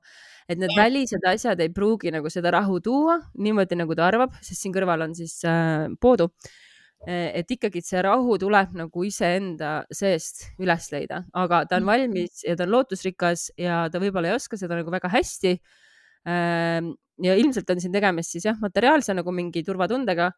et 0.49 0.61
need 0.61 0.73
välised 0.77 1.25
asjad 1.29 1.61
ei 1.61 1.73
pruugi 1.73 2.13
nagu 2.15 2.33
seda 2.33 2.55
rahu 2.57 2.81
tuua 2.85 3.19
niimoodi, 3.37 3.77
nagu 3.77 3.97
ta 3.97 4.09
arvab, 4.09 4.37
sest 4.41 4.65
siin 4.65 4.77
kõrval 4.77 5.05
on 5.09 5.19
siis 5.19 5.43
äh, 5.49 5.91
poodu 6.01 6.31
Eh, 7.05 7.35
et 7.41 7.51
ikkagi 7.53 7.83
see 7.85 8.01
rahu 8.05 8.39
tuleb 8.41 8.73
nagu 8.79 9.05
iseenda 9.05 9.83
seest 9.93 10.47
üles 10.63 10.87
leida, 10.93 11.21
aga 11.37 11.65
ta 11.69 11.77
on 11.77 11.85
mhm. 11.85 11.91
valmis 11.91 12.45
ja 12.47 12.55
ta 12.57 12.65
on 12.65 12.73
lootusrikas 12.73 13.51
ja 13.61 13.83
ta 13.93 14.01
võib-olla 14.01 14.31
ei 14.31 14.39
oska 14.39 14.57
seda 14.61 14.79
nagu 14.79 14.93
väga 14.93 15.11
hästi. 15.13 15.53
Ehm, 16.25 16.95
ja 17.21 17.37
ilmselt 17.37 17.69
on 17.71 17.83
siin 17.83 17.93
tegemist 17.93 18.33
siis 18.33 18.49
jah, 18.49 18.57
materiaalse 18.63 19.13
nagu 19.17 19.35
mingi 19.37 19.63
turvatundega. 19.67 20.31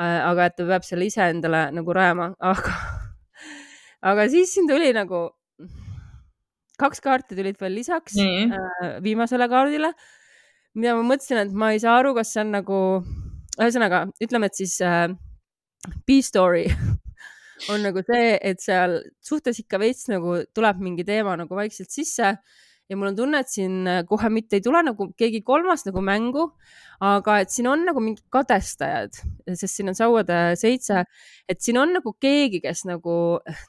Äh, 0.00 0.20
aga 0.24 0.46
et 0.48 0.56
ta 0.56 0.64
peab 0.64 0.84
selle 0.86 1.04
iseendale 1.10 1.66
nagu 1.76 1.92
rajama, 1.92 2.30
aga, 2.52 2.76
aga 4.12 4.24
siis 4.32 4.54
siin 4.54 4.68
tuli 4.70 4.94
nagu 4.96 5.26
kaks 6.80 7.02
kaarti 7.04 7.36
tulid 7.36 7.58
veel 7.60 7.74
lisaks 7.76 8.16
mm. 8.16 8.54
viimasele 9.04 9.48
kaardile, 9.52 9.90
mida 10.80 10.94
ma 10.96 11.04
mõtlesin, 11.04 11.42
et 11.42 11.52
ma 11.52 11.74
ei 11.74 11.82
saa 11.82 11.98
aru, 12.00 12.14
kas 12.16 12.32
see 12.32 12.40
on 12.40 12.54
nagu, 12.54 12.78
ühesõnaga 13.58 14.06
ütleme, 14.24 14.48
et 14.48 14.56
siis 14.56 14.78
äh, 14.80 15.10
B-story 16.08 16.64
on 17.74 17.84
nagu 17.84 18.00
see, 18.06 18.32
et 18.40 18.64
seal 18.64 19.02
suhtes 19.20 19.60
ikka 19.60 19.82
veits 19.82 20.08
nagu 20.08 20.38
tuleb 20.56 20.80
mingi 20.80 21.04
teema 21.04 21.36
nagu 21.42 21.60
vaikselt 21.60 21.92
sisse 21.92 22.38
ja 22.90 22.98
mul 22.98 23.12
on 23.12 23.16
tunne, 23.16 23.40
et 23.44 23.50
siin 23.52 23.86
kohe 24.08 24.30
mitte 24.34 24.58
ei 24.58 24.64
tule 24.64 24.82
nagu 24.82 25.06
keegi 25.18 25.42
kolmas 25.46 25.86
nagu 25.86 26.02
mängu, 26.02 26.48
aga 27.06 27.38
et 27.44 27.52
siin 27.54 27.68
on 27.70 27.84
nagu 27.86 28.02
mingid 28.02 28.24
kadestajad, 28.34 29.20
sest 29.46 29.78
siin 29.78 29.92
on 29.92 29.98
sauade 29.98 30.40
seitse, 30.60 31.04
et 31.48 31.62
siin 31.62 31.78
on 31.80 31.94
nagu 31.96 32.14
keegi, 32.20 32.62
kes 32.64 32.84
nagu, 32.90 33.14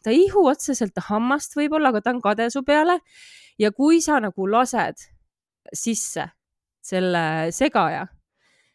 ta 0.03 0.13
ei 0.13 0.25
ihu 0.25 0.47
otseselt 0.49 0.97
hammast 1.07 1.53
võib-olla, 1.59 1.93
aga 1.93 2.01
ta 2.01 2.15
on 2.15 2.23
kade 2.23 2.49
su 2.53 2.65
peale. 2.67 2.99
ja 3.61 3.69
kui 3.71 4.01
sa 4.01 4.17
nagu 4.19 4.47
lased 4.49 5.03
sisse 5.75 6.23
selle 6.81 7.51
segaja 7.53 8.07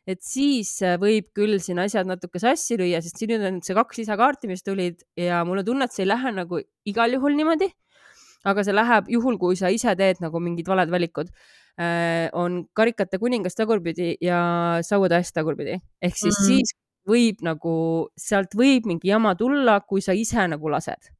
et 0.06 0.22
siis 0.22 0.70
äh, 0.86 0.94
võib 1.02 1.32
küll 1.34 1.58
siin 1.62 1.80
asjad 1.82 2.06
natuke 2.08 2.40
sassi 2.42 2.78
lüüa, 2.78 3.00
sest 3.02 3.18
siin 3.18 3.42
on 3.42 3.58
see 3.66 3.74
kaks 3.76 4.00
lisakaarti, 4.02 4.50
mis 4.50 4.62
tulid 4.66 5.02
ja 5.18 5.42
mul 5.46 5.62
on 5.62 5.66
tunne, 5.66 5.88
et 5.88 5.96
see 5.96 6.04
ei 6.06 6.12
lähe 6.12 6.32
nagu 6.36 6.62
igal 6.86 7.18
juhul 7.18 7.34
niimoodi. 7.38 7.68
Aga 8.46 8.64
see 8.66 8.76
läheb 8.76 9.10
juhul, 9.12 9.38
kui 9.42 9.58
sa 9.58 9.70
ise 9.74 9.94
teed 9.98 10.22
nagu 10.24 10.40
mingid 10.42 10.68
valed 10.70 10.92
valikud 10.92 11.30
äh,. 11.80 12.30
on 12.32 12.64
karikate 12.76 13.20
kuningas 13.22 13.58
tagurpidi 13.58 14.14
ja 14.22 14.40
sauade 14.86 15.18
äss 15.20 15.34
tagurpidi 15.36 15.76
ehk 15.76 16.16
siis 16.16 16.34
mm 16.38 16.42
-hmm. 16.42 16.46
siis 16.46 16.76
võib 17.06 17.42
nagu, 17.46 17.76
sealt 18.18 18.56
võib 18.58 18.86
mingi 18.86 19.12
jama 19.12 19.34
tulla, 19.38 19.80
kui 19.80 20.02
sa 20.02 20.12
ise 20.12 20.48
nagu 20.48 20.68
lased. 20.70 21.12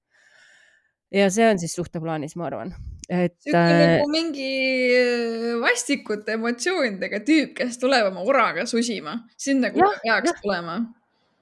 ja 1.14 1.30
see 1.30 1.46
on 1.50 1.58
siis 1.58 1.74
suhteplaanis, 1.74 2.36
ma 2.36 2.46
arvan 2.46 2.74
et. 3.08 3.38
Äh, 3.46 3.52
nagu 3.54 4.10
mingi 4.10 4.50
äh, 4.90 5.56
vastikute 5.62 6.34
emotsioonidega 6.36 7.22
tüüp, 7.26 7.54
kes 7.60 7.78
tuleb 7.82 8.10
oma 8.10 8.24
oraga 8.26 8.66
susima, 8.66 9.20
sind 9.38 9.64
nagu 9.66 9.78
ja, 9.78 9.92
peaks 10.02 10.42
tulema. 10.42 10.80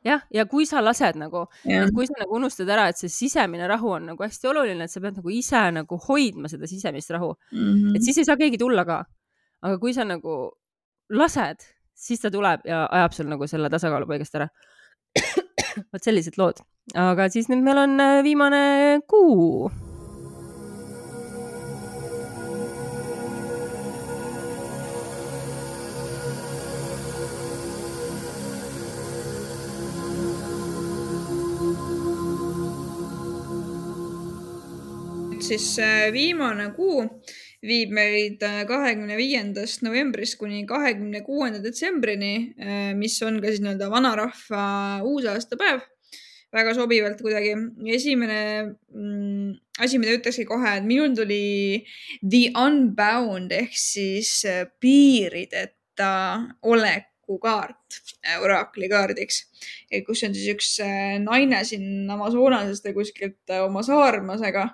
Jah, 0.05 0.25
ja 0.35 0.45
kui 0.51 0.67
sa 0.69 0.83
lased 0.85 1.19
nagu, 1.21 1.47
kui 1.95 2.09
sa 2.09 2.19
nagu 2.21 2.37
unustad 2.39 2.71
ära, 2.71 2.89
et 2.91 3.01
see 3.01 3.13
sisemine 3.13 3.69
rahu 3.71 3.95
on 3.97 4.11
nagu 4.13 4.27
hästi 4.27 4.51
oluline, 4.51 4.87
et 4.87 4.93
sa 4.93 5.03
pead 5.05 5.21
nagu 5.21 5.33
ise 5.33 5.63
nagu 5.75 6.01
hoidma 6.09 6.51
seda 6.53 6.69
sisemist 6.71 7.11
rahu. 7.15 7.33
Mm, 7.53 7.71
-hmm. 7.71 7.97
et 7.97 8.03
siis 8.03 8.19
ei 8.19 8.29
saa 8.29 8.37
keegi 8.37 8.59
tulla 8.59 8.85
ka. 8.85 9.05
aga 9.65 9.79
kui 9.79 9.95
sa 9.95 10.05
nagu 10.05 10.53
lased, 11.11 11.65
siis 11.95 12.21
ta 12.21 12.31
tuleb 12.31 12.67
ja 12.69 12.87
ajab 12.91 13.13
sul 13.13 13.27
nagu 13.33 13.47
selle 13.47 13.71
tasakaalu 13.71 14.07
paigast 14.07 14.35
ära. 14.35 14.49
Vot 15.93 16.03
sellised 16.05 16.37
lood, 16.39 16.61
aga 16.95 17.29
siis 17.29 17.49
nüüd 17.49 17.63
meil 17.63 17.79
on 17.79 18.01
äh, 18.01 18.23
viimane 18.23 19.01
kuu 19.09 19.71
siis 35.59 35.79
äh, 35.79 36.13
viimane 36.13 36.71
kuu 36.75 37.05
viib 37.65 37.93
meid 37.95 38.43
äh, 38.45 38.63
kahekümne 38.69 39.17
viiendast 39.19 39.85
novembrist 39.87 40.37
kuni 40.41 40.65
kahekümne 40.69 41.23
kuuenda 41.27 41.63
detsembrini, 41.63 42.35
äh, 42.59 42.93
mis 42.99 43.17
on 43.23 43.41
ka 43.43 43.53
siis 43.53 43.63
nii-öelda 43.65 43.91
vanarahva 43.93 44.65
uusaastapäev. 45.07 45.85
väga 46.55 46.75
sobivalt 46.75 47.19
kuidagi. 47.19 47.55
esimene 47.95 48.41
mm, 48.95 49.55
asi, 49.79 49.99
mida 49.99 50.13
ütlekski 50.15 50.45
kohe, 50.47 50.77
et 50.79 50.85
minul 50.87 51.15
tuli 51.17 51.85
The 52.23 52.53
Unbound 52.55 53.51
ehk 53.51 53.75
siis 53.75 54.45
piirideta 54.81 56.13
olekukaart 56.63 57.99
oraakli 58.39 58.89
kaardiks, 58.89 59.41
kus 60.07 60.23
on 60.23 60.35
siis 60.35 60.55
üks 60.55 60.71
naine 61.27 61.65
siin 61.67 62.11
Amazonasest 62.11 62.87
või 62.87 63.01
kuskilt 63.01 63.57
oma 63.65 63.83
saarmasega 63.83 64.69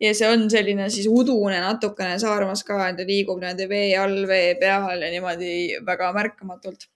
ja 0.00 0.12
see 0.14 0.28
on 0.30 0.46
selline 0.50 0.86
siis 0.92 1.08
udune 1.10 1.58
natukene 1.62 2.18
saarmas 2.22 2.62
ka, 2.66 2.78
ta 2.96 3.06
liigub 3.06 3.40
niimoodi 3.42 3.66
vee 3.70 3.88
all, 3.98 4.22
vee 4.30 4.54
peal 4.60 5.02
ja 5.02 5.10
niimoodi 5.14 5.82
väga 5.86 6.12
märkamatult. 6.16 6.88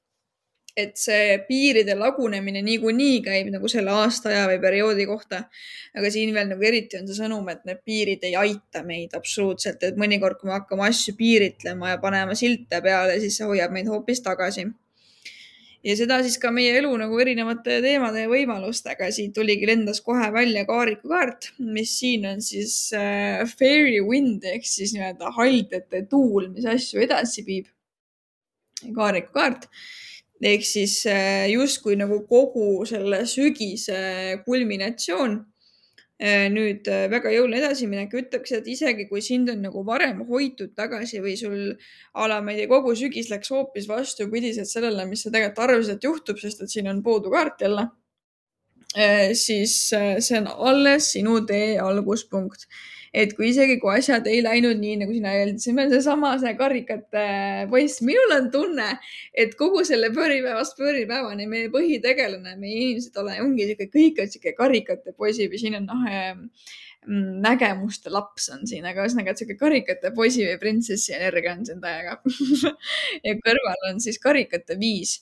et 0.73 0.95
see 0.97 1.35
piiride 1.45 1.93
lagunemine 2.01 2.63
niikuinii 2.65 3.19
käib 3.27 3.51
nagu 3.53 3.69
selle 3.69 3.93
aastaaja 3.93 4.47
või 4.49 4.61
perioodi 4.61 5.05
kohta. 5.07 5.43
aga 5.99 6.11
siin 6.11 6.33
veel 6.35 6.49
nagu 6.49 6.65
eriti 6.65 6.97
on 6.97 7.09
see 7.09 7.19
sõnum, 7.19 7.51
et 7.53 7.67
need 7.69 7.83
piirid 7.85 8.25
ei 8.25 8.37
aita 8.45 8.81
meid 8.87 9.13
absoluutselt, 9.19 9.83
et 9.83 9.99
mõnikord, 10.01 10.39
kui 10.41 10.49
me 10.49 10.57
hakkame 10.57 10.87
asju 10.89 11.15
piiritlema 11.19 11.91
ja 11.93 11.99
panema 12.01 12.39
silte 12.39 12.81
peale, 12.81 13.21
siis 13.21 13.37
see 13.37 13.51
hoiab 13.51 13.75
meid 13.75 13.91
hoopis 13.93 14.25
tagasi 14.25 14.71
ja 15.83 15.97
seda 15.99 16.21
siis 16.23 16.39
ka 16.43 16.53
meie 16.55 16.77
elu 16.79 16.91
nagu 17.01 17.19
erinevate 17.23 17.81
teemade 17.85 18.25
ja 18.25 18.31
võimalustega. 18.31 19.11
siit 19.13 19.35
tuligi, 19.35 19.67
lendas 19.67 20.01
kohe 20.05 20.29
välja 20.35 20.65
kaarikukaart, 20.69 21.53
mis 21.59 21.97
siin 21.99 22.27
on 22.31 22.43
siis 22.43 22.77
äh, 22.97 23.43
fairy 23.59 24.01
wind 24.07 24.47
ehk 24.47 24.67
siis 24.67 24.95
nii-öelda 24.95 25.33
haldjate 25.37 26.05
tuul, 26.11 26.51
mis 26.55 26.69
asju 26.69 27.03
edasi 27.07 27.47
viib. 27.47 27.67
kaarikukaart 28.95 29.69
ehk 30.43 30.67
siis 30.67 31.01
äh, 31.07 31.49
justkui 31.53 31.97
nagu 31.99 32.23
kogu 32.27 32.85
selle 32.87 33.23
sügise 33.31 34.43
kulminatsioon 34.47 35.39
nüüd 36.23 36.87
äh, 36.87 37.09
väga 37.11 37.33
jõuline 37.35 37.59
edasiminek, 37.59 38.13
ütleks, 38.15 38.53
et 38.55 38.69
isegi 38.71 39.09
kui 39.09 39.23
sind 39.25 39.51
on 39.51 39.65
nagu 39.67 39.83
varem 39.87 40.21
hoitud 40.29 40.71
tagasi 40.79 41.19
või 41.25 41.35
sul 41.41 41.73
a 42.15 42.29
la, 42.31 42.39
ma 42.45 42.55
ei 42.55 42.61
tea, 42.61 42.71
kogu 42.71 42.95
sügis 42.99 43.31
läks 43.33 43.51
hoopis 43.51 43.89
vastupidiselt 43.91 44.71
sellele, 44.71 45.07
mis 45.11 45.25
sa 45.27 45.33
tegelikult 45.35 45.65
arvasid, 45.67 45.99
et 45.99 46.07
juhtub, 46.07 46.39
sest 46.39 46.63
et 46.63 46.71
siin 46.71 46.91
on 46.93 47.03
puudu 47.03 47.33
kaart 47.33 47.67
jälle. 47.67 47.89
siis 49.35 49.75
see 49.89 50.39
on 50.39 50.49
alles 50.69 51.07
sinu 51.15 51.39
tee 51.49 51.79
alguspunkt 51.81 52.67
et 53.13 53.35
kui 53.37 53.51
isegi 53.51 53.77
kui 53.81 53.93
asjad 53.93 54.27
ei 54.31 54.41
läinud 54.45 54.79
nii, 54.81 54.97
nagu 55.03 55.13
sina 55.13 55.35
öeldid, 55.37 55.61
siis 55.61 55.75
meil 55.77 55.91
on 55.91 55.95
seesama 55.97 56.33
see 56.41 56.53
karikate 56.57 57.25
poiss, 57.71 58.01
minul 58.09 58.33
on 58.39 58.47
tunne, 58.55 58.87
et 59.37 59.53
kogu 59.59 59.83
selle 59.89 60.09
pööripäevast 60.17 60.79
pööripäevani 60.79 61.47
meie 61.51 61.69
põhitegelane, 61.73 62.57
meie 62.61 62.79
inimesed 62.87 63.19
ole, 63.21 63.37
ongi 63.45 63.69
sihuke, 63.69 63.91
kõik 63.93 64.23
on 64.25 64.33
sihuke 64.33 64.55
karikate 64.57 65.13
poisi 65.17 65.49
või 65.53 65.61
siin 65.61 65.77
on 65.83 65.91
noh 65.91 66.07
mm, 66.07 67.35
nägemuste 67.45 68.13
laps 68.15 68.49
on 68.55 68.65
siin, 68.71 68.89
aga 68.89 69.05
ühesõnaga, 69.05 69.35
et 69.35 69.43
sihuke 69.43 69.59
karikate 69.61 70.15
poisi 70.17 70.47
või 70.49 70.57
printsessi 70.63 71.13
energia 71.19 71.53
on 71.59 71.69
siin 71.69 71.85
täiega. 71.85 72.17
Ja 73.27 73.37
kõrval 73.45 73.91
on 73.91 74.01
siis 74.03 74.17
karikate 74.23 74.79
viis. 74.81 75.21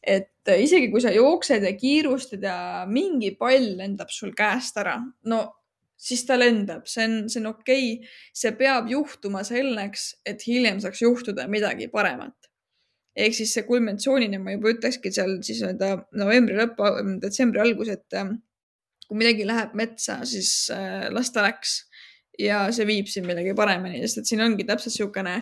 Et 0.00 0.50
isegi 0.50 0.88
kui 0.90 1.00
sa 1.04 1.12
jooksed 1.12 1.62
ja 1.62 1.70
kiirustad 1.76 2.42
ja 2.42 2.58
mingi 2.88 3.34
pall 3.38 3.76
lendab 3.78 4.10
sul 4.10 4.32
käest 4.36 4.78
ära, 4.80 4.96
no 5.28 5.40
siis 6.00 6.22
ta 6.26 6.36
lendab, 6.38 6.86
see 6.88 7.06
on, 7.06 7.16
see 7.30 7.40
on 7.42 7.50
okei. 7.52 7.88
Okay.. 7.98 8.12
see 8.36 8.52
peab 8.58 8.88
juhtuma 8.90 9.42
selleks, 9.46 10.14
et 10.26 10.42
hiljem 10.46 10.80
saaks 10.82 11.02
juhtuda 11.04 11.48
midagi 11.52 11.90
paremat. 11.92 12.36
ehk 13.20 13.34
siis 13.36 13.52
see 13.52 13.66
kulminatsioonina 13.66 14.38
ma 14.40 14.54
juba 14.54 14.70
ütlekski 14.70 15.10
seal 15.12 15.40
siis 15.44 15.58
nii-öelda 15.60 16.06
novembri 16.20 16.56
lõpp, 16.56 16.78
detsembri 17.20 17.60
algus, 17.60 17.90
et 17.92 18.16
ähm, 18.16 18.36
kui 19.08 19.18
midagi 19.18 19.44
läheb 19.48 19.74
metsa, 19.76 20.20
siis 20.24 20.70
äh, 20.72 21.08
las 21.12 21.32
ta 21.34 21.44
läks. 21.44 21.80
Ja 22.40 22.60
see 22.72 22.86
viib 22.88 23.08
sind 23.10 23.26
millegi 23.28 23.52
paremini, 23.58 23.98
sest 24.00 24.22
et 24.22 24.30
siin 24.30 24.40
ongi 24.40 24.64
täpselt 24.64 24.94
niisugune 24.94 25.34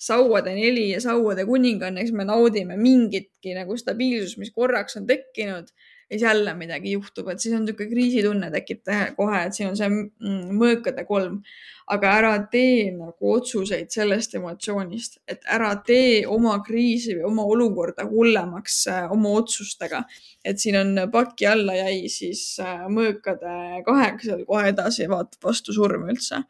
sauade 0.00 0.54
neli 0.56 0.86
ja 0.94 1.02
sauade 1.04 1.44
kuninganna, 1.44 2.00
eks 2.00 2.14
me 2.16 2.24
naudime 2.24 2.78
mingitki 2.80 3.52
nagu 3.58 3.76
stabiilsust, 3.76 4.38
mis 4.40 4.54
korraks 4.54 4.96
on 4.96 5.04
tekkinud 5.10 5.68
ja 6.10 6.14
siis 6.18 6.22
jälle 6.22 6.54
midagi 6.54 6.92
juhtub, 6.92 7.28
et 7.28 7.40
siis 7.42 7.54
on 7.54 7.64
niisugune 7.64 7.90
kriisitunne 7.90 8.50
tekib 8.50 8.84
kohe, 9.16 9.40
et 9.46 9.54
siin 9.54 9.72
on 9.72 9.78
see 9.78 9.88
mm, 9.90 10.52
mõõkade 10.54 11.02
kolm. 11.08 11.40
aga 11.86 12.12
ära 12.18 12.30
tee 12.50 12.90
nagu 12.90 13.32
otsuseid 13.32 13.90
sellest 13.94 14.34
emotsioonist, 14.34 15.20
et 15.28 15.44
ära 15.46 15.68
tee 15.86 16.24
oma 16.26 16.56
kriisi 16.66 17.14
või 17.14 17.28
oma 17.28 17.44
olukorda 17.46 18.06
hullemaks 18.10 18.86
äh, 18.90 19.12
oma 19.12 19.34
otsustega. 19.40 20.04
et 20.44 20.58
siin 20.58 20.78
on 20.78 21.10
paki 21.12 21.46
alla 21.46 21.74
jäi 21.74 22.08
siis 22.08 22.58
äh, 22.60 22.86
mõõkade 22.86 23.82
kaheksal 23.86 24.44
kohe 24.46 24.68
edasi 24.68 25.08
vaatab 25.10 25.50
vastu 25.50 25.72
surm 25.72 26.10
üldse 26.10 26.42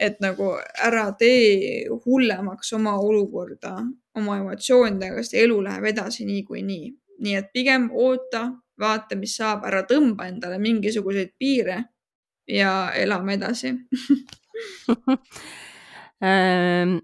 et 0.00 0.18
nagu 0.20 0.56
ära 0.82 1.04
tee 1.18 1.86
hullemaks 2.06 2.72
oma 2.72 2.96
olukorda, 2.98 3.76
oma 4.18 4.38
emotsioonidega, 4.40 5.22
sest 5.22 5.36
elu 5.38 5.60
läheb 5.62 5.84
edasi 5.92 6.26
niikuinii. 6.26 6.82
Nii. 6.82 6.96
nii 7.22 7.34
et 7.38 7.52
pigem 7.54 7.88
oota, 7.92 8.48
vaata, 8.80 9.16
mis 9.18 9.36
saab, 9.36 9.66
ära 9.68 9.82
tõmba 9.88 10.28
endale 10.30 10.58
mingisuguseid 10.62 11.34
piire 11.38 11.78
ja 12.48 12.90
elame 12.98 13.36
edasi 13.38 13.72
ähm, 16.24 16.98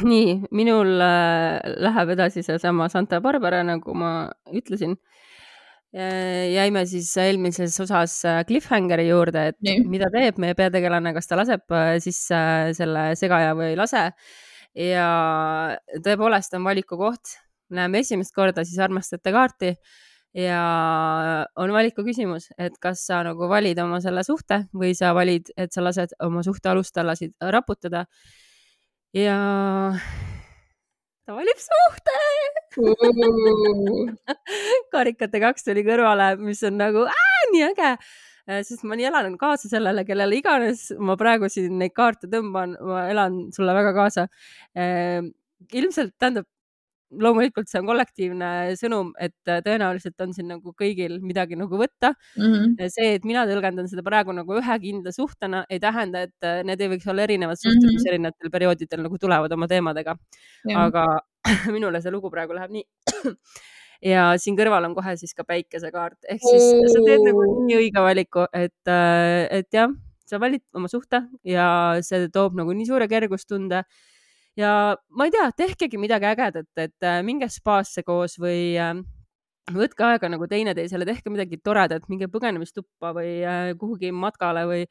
nii, 0.00 0.36
minul 0.54 0.94
äh, 1.02 1.60
läheb 1.82 2.12
edasi 2.14 2.44
seesama 2.46 2.88
Santa 2.92 3.20
Barbara, 3.24 3.62
nagu 3.66 3.94
ma 3.98 4.12
ütlesin. 4.54 4.96
Äh, 5.92 6.48
jäime 6.54 6.86
siis 6.88 7.10
eelmises 7.20 7.74
osas 7.84 8.14
äh, 8.24 8.40
cliffhangeri 8.48 9.10
juurde, 9.10 9.50
et 9.52 9.58
nii. 9.64 9.82
mida 9.92 10.08
teeb 10.14 10.38
meie 10.40 10.56
peategelane, 10.56 11.12
kas 11.12 11.28
ta 11.28 11.36
laseb 11.36 11.76
siis 12.00 12.22
selle 12.78 13.10
segaja 13.20 13.52
või 13.58 13.72
ei 13.74 13.78
lase. 13.80 14.10
ja 14.72 15.08
tõepoolest 16.00 16.54
on 16.56 16.64
valikukoht, 16.64 17.34
näeme 17.76 18.00
esimest 18.00 18.32
korda 18.34 18.64
siis 18.64 18.80
armastajate 18.80 19.34
kaarti 19.34 19.74
ja 20.36 20.60
on 21.60 21.72
valiku 21.74 22.04
küsimus, 22.06 22.48
et 22.58 22.76
kas 22.82 23.04
sa 23.06 23.22
nagu 23.26 23.48
valid 23.50 23.78
oma 23.82 24.00
selle 24.04 24.24
suhte 24.24 24.62
või 24.72 24.94
sa 24.96 25.12
valid, 25.16 25.52
et 25.56 25.72
sa 25.72 25.84
lased 25.84 26.14
oma 26.24 26.42
suhte 26.46 26.72
alustalasid 26.72 27.34
raputada. 27.52 28.06
ja 29.12 29.36
ta 31.26 31.36
valib 31.36 31.58
suhte 31.60 32.18
karikate 34.94 35.40
kaks 35.42 35.66
tuli 35.66 35.84
kõrvale, 35.84 36.36
mis 36.40 36.62
on 36.64 36.78
nagu 36.80 37.04
ää, 37.04 37.42
nii 37.52 37.64
äge, 37.66 37.90
äh, 38.48 38.62
sest 38.64 38.86
ma 38.88 38.96
nii 38.96 39.10
elan 39.10 39.36
kaasa 39.40 39.68
sellele, 39.68 40.06
kellele 40.08 40.40
iganes 40.40 40.88
ma 40.96 41.18
praegu 41.20 41.52
siin 41.52 41.76
neid 41.82 41.92
kaarte 41.96 42.30
tõmban, 42.32 42.78
ma 42.80 43.04
elan 43.12 43.42
sulle 43.52 43.76
väga 43.76 43.92
kaasa. 43.98 44.26
Äh, 44.72 45.20
ilmselt 45.76 46.16
tähendab 46.18 46.48
loomulikult 47.20 47.68
see 47.70 47.80
on 47.82 47.88
kollektiivne 47.88 48.50
sõnum, 48.78 49.12
et 49.20 49.50
äh, 49.50 49.60
tõenäoliselt 49.64 50.24
on 50.24 50.32
siin 50.36 50.48
nagu 50.52 50.72
kõigil 50.78 51.18
midagi 51.24 51.58
nagu 51.58 51.80
võtta 51.80 52.12
mm. 52.12 52.46
-hmm. 52.54 52.92
see, 52.94 53.16
et 53.18 53.26
mina 53.28 53.44
tõlgendan 53.48 53.90
seda 53.90 54.04
praegu 54.06 54.34
nagu 54.36 54.56
ühe 54.60 54.78
kindla 54.86 55.12
suhtena, 55.14 55.64
ei 55.70 55.80
tähenda, 55.82 56.24
et 56.28 56.48
äh, 56.48 56.62
need 56.66 56.80
ei 56.80 56.94
võiks 56.94 57.08
olla 57.10 57.26
erinevad 57.26 57.60
suhted 57.60 57.82
mm, 57.82 57.88
-hmm. 57.88 58.00
mis 58.00 58.08
erinevatel 58.12 58.54
perioodidel 58.54 59.04
nagu 59.08 59.18
tulevad 59.18 59.52
oma 59.52 59.68
teemadega. 59.68 60.16
aga 60.76 61.06
minule 61.76 62.00
see 62.00 62.14
lugu 62.14 62.30
praegu 62.30 62.54
läheb 62.54 62.70
nii 62.70 62.84
ja 64.12 64.32
siin 64.38 64.56
kõrval 64.58 64.88
on 64.88 64.94
kohe 64.94 65.16
siis 65.16 65.34
ka 65.34 65.44
päikesekaart, 65.44 66.18
ehk 66.28 66.42
siis 66.42 66.64
oh. 66.70 66.88
sa 66.94 67.04
teed 67.06 67.26
nagu 67.26 67.44
nii 67.66 67.78
õige 67.82 68.02
valiku, 68.02 68.46
et, 68.52 68.80
äh, 68.88 69.46
et 69.50 69.68
jah, 69.74 69.92
sa 70.26 70.40
valid 70.40 70.64
oma 70.74 70.88
suhte 70.88 71.24
ja 71.44 71.66
see 72.04 72.28
toob 72.32 72.56
nagu 72.58 72.72
nii 72.72 72.88
suure 72.88 73.08
kergustunde 73.10 73.82
ja 74.58 74.96
ma 75.16 75.26
ei 75.26 75.32
tea, 75.34 75.48
tehkegi 75.56 76.00
midagi 76.00 76.28
ägedat, 76.32 76.70
et 76.76 77.06
äh, 77.06 77.20
minge 77.26 77.48
spaasse 77.52 78.04
koos 78.06 78.38
või 78.42 78.74
äh, 78.80 78.94
võtke 79.72 80.06
aega 80.06 80.30
nagu 80.32 80.48
teineteisele, 80.50 81.06
tehke 81.08 81.32
midagi 81.32 81.60
toredat, 81.62 82.08
minge 82.12 82.28
põgenemistuppa 82.32 83.12
või 83.16 83.38
äh, 83.46 83.72
kuhugi 83.80 84.12
matkale 84.12 84.66
või 84.68 84.84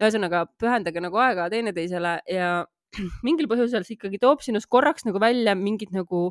ühesõnaga 0.00 0.44
pühendage 0.60 1.00
nagu 1.02 1.18
aega 1.20 1.48
teineteisele 1.52 2.18
ja 2.30 2.50
mingil 3.26 3.48
põhjusel 3.50 3.84
see 3.84 3.96
ikkagi 3.96 4.20
toob 4.22 4.44
sinust 4.44 4.70
korraks 4.72 5.06
nagu 5.08 5.20
välja 5.22 5.56
mingid 5.58 5.92
nagu 5.96 6.30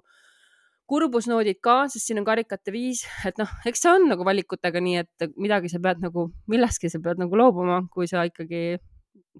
kurbusnoodid 0.90 1.58
ka, 1.66 1.88
sest 1.90 2.06
siin 2.06 2.22
on 2.22 2.28
karikate 2.28 2.70
viis, 2.74 3.02
et 3.26 3.40
noh, 3.42 3.50
eks 3.66 3.82
see 3.82 3.90
on 3.90 4.04
nagu 4.12 4.26
valikutega 4.26 4.82
nii, 4.86 5.00
et 5.02 5.32
midagi 5.34 5.72
sa 5.72 5.80
pead 5.82 6.04
nagu, 6.04 6.28
millestki 6.52 6.92
sa 6.94 7.02
pead 7.02 7.22
nagu 7.22 7.40
loobuma, 7.40 7.80
kui 7.94 8.06
sa 8.10 8.22
ikkagi, 8.30 8.78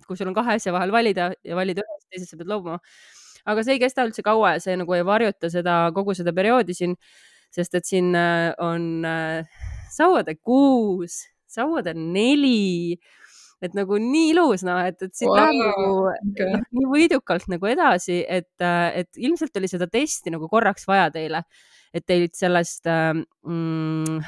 kui 0.04 0.18
sul 0.20 0.28
on 0.32 0.36
kahe 0.36 0.58
asja 0.60 0.74
vahel 0.76 0.92
valida 0.92 1.32
ja 1.44 1.56
valida 1.56 1.86
ühest, 1.86 2.10
teisest 2.12 2.36
sa 2.36 2.42
pead 2.42 2.52
loobuma 2.52 2.82
aga 3.46 3.64
see 3.66 3.78
ei 3.78 3.84
kesta 3.84 4.06
üldse 4.08 4.26
kaua 4.26 4.56
ja 4.56 4.64
see 4.64 4.76
nagu 4.80 4.96
ei 4.98 5.06
varjuta 5.06 5.52
seda 5.54 5.78
kogu 5.96 6.16
seda 6.18 6.34
perioodi 6.36 6.76
siin, 6.78 6.96
sest 7.54 7.78
et 7.78 7.88
siin 7.88 8.10
äh, 8.18 8.50
on 8.64 9.06
äh, 9.08 9.62
sauade 9.94 10.38
kuus, 10.42 11.22
sauade 11.50 11.94
neli, 11.98 12.98
et 13.64 13.78
nagu 13.78 14.00
nii 14.02 14.34
ilus, 14.34 14.66
noh, 14.68 14.82
et, 14.90 14.98
et 15.06 15.14
siit 15.16 15.30
wow, 15.30 15.38
läheb 15.38 15.62
nagu 15.62 15.94
okay. 16.10 16.50
noh, 16.58 16.66
nii 16.80 16.90
võidukalt 16.92 17.48
nagu 17.54 17.70
edasi, 17.72 18.20
et, 18.26 18.52
äh, 18.66 18.90
et 19.04 19.22
ilmselt 19.22 19.62
oli 19.62 19.72
seda 19.72 19.88
testi 19.92 20.34
nagu 20.34 20.50
korraks 20.52 20.90
vaja 20.90 21.08
teile, 21.14 21.46
et 21.96 22.04
teid 22.04 22.34
sellest 22.36 22.90
mm, 22.90 24.20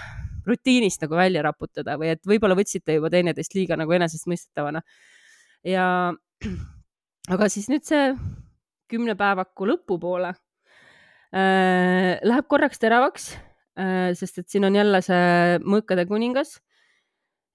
rutiinist 0.48 1.02
nagu 1.04 1.18
välja 1.20 1.42
raputada 1.44 1.98
või 2.00 2.14
et 2.14 2.22
võib-olla 2.24 2.56
võtsite 2.56 2.96
juba 2.96 3.12
teineteist 3.12 3.58
liiga 3.58 3.76
nagu 3.76 3.92
enesestmõistetavana. 3.98 4.86
Ja 5.66 6.14
aga 7.34 7.50
siis 7.50 7.70
nüüd 7.72 7.86
see 7.88 8.12
kümnepäevaku 8.92 9.68
lõpupoole 9.74 10.32
äh, 10.34 12.18
läheb 12.24 12.48
korraks 12.52 12.80
teravaks 12.82 13.34
äh,, 13.80 14.14
sest 14.18 14.44
et 14.44 14.50
siin 14.52 14.68
on 14.68 14.78
jälle 14.78 15.02
see 15.06 15.60
mõõkade 15.64 16.08
kuningas. 16.10 16.60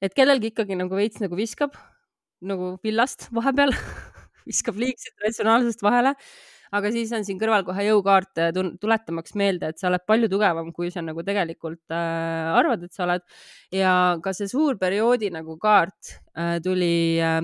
et 0.02 0.14
kellelgi 0.14 0.50
ikkagi 0.52 0.76
nagu 0.76 0.96
veits 0.98 1.22
nagu 1.22 1.36
viskab 1.38 1.76
nagu 2.42 2.76
villast 2.84 3.28
vahepeal 3.34 3.72
viskab 4.48 4.78
liigselt 4.80 5.22
ratsionaalsest 5.22 5.82
vahele, 5.84 6.14
aga 6.74 6.90
siis 6.94 7.12
on 7.14 7.26
siin 7.26 7.38
kõrval 7.40 7.64
kohe 7.66 7.84
jõukaart 7.86 8.40
äh, 8.42 8.52
tuletamaks 8.82 9.36
meelde, 9.38 9.72
et 9.72 9.80
sa 9.80 9.88
oled 9.90 10.04
palju 10.08 10.30
tugevam, 10.32 10.72
kui 10.74 10.90
sa 10.94 11.04
nagu 11.04 11.24
tegelikult 11.26 11.94
äh, 11.94 12.52
arvad, 12.58 12.86
et 12.86 12.94
sa 12.96 13.06
oled. 13.06 13.26
ja 13.74 13.92
ka 14.24 14.34
see 14.36 14.50
suur 14.50 14.80
perioodi 14.80 15.30
nagu 15.34 15.58
kaart 15.62 16.16
äh, 16.34 16.56
tuli 16.64 17.20
äh, 17.22 17.40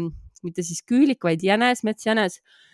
mitte 0.46 0.62
siis 0.66 0.82
küülik, 0.86 1.22
vaid 1.24 1.42
jänes, 1.44 1.84
metsjänes 1.86 2.38
äh, 2.38 2.66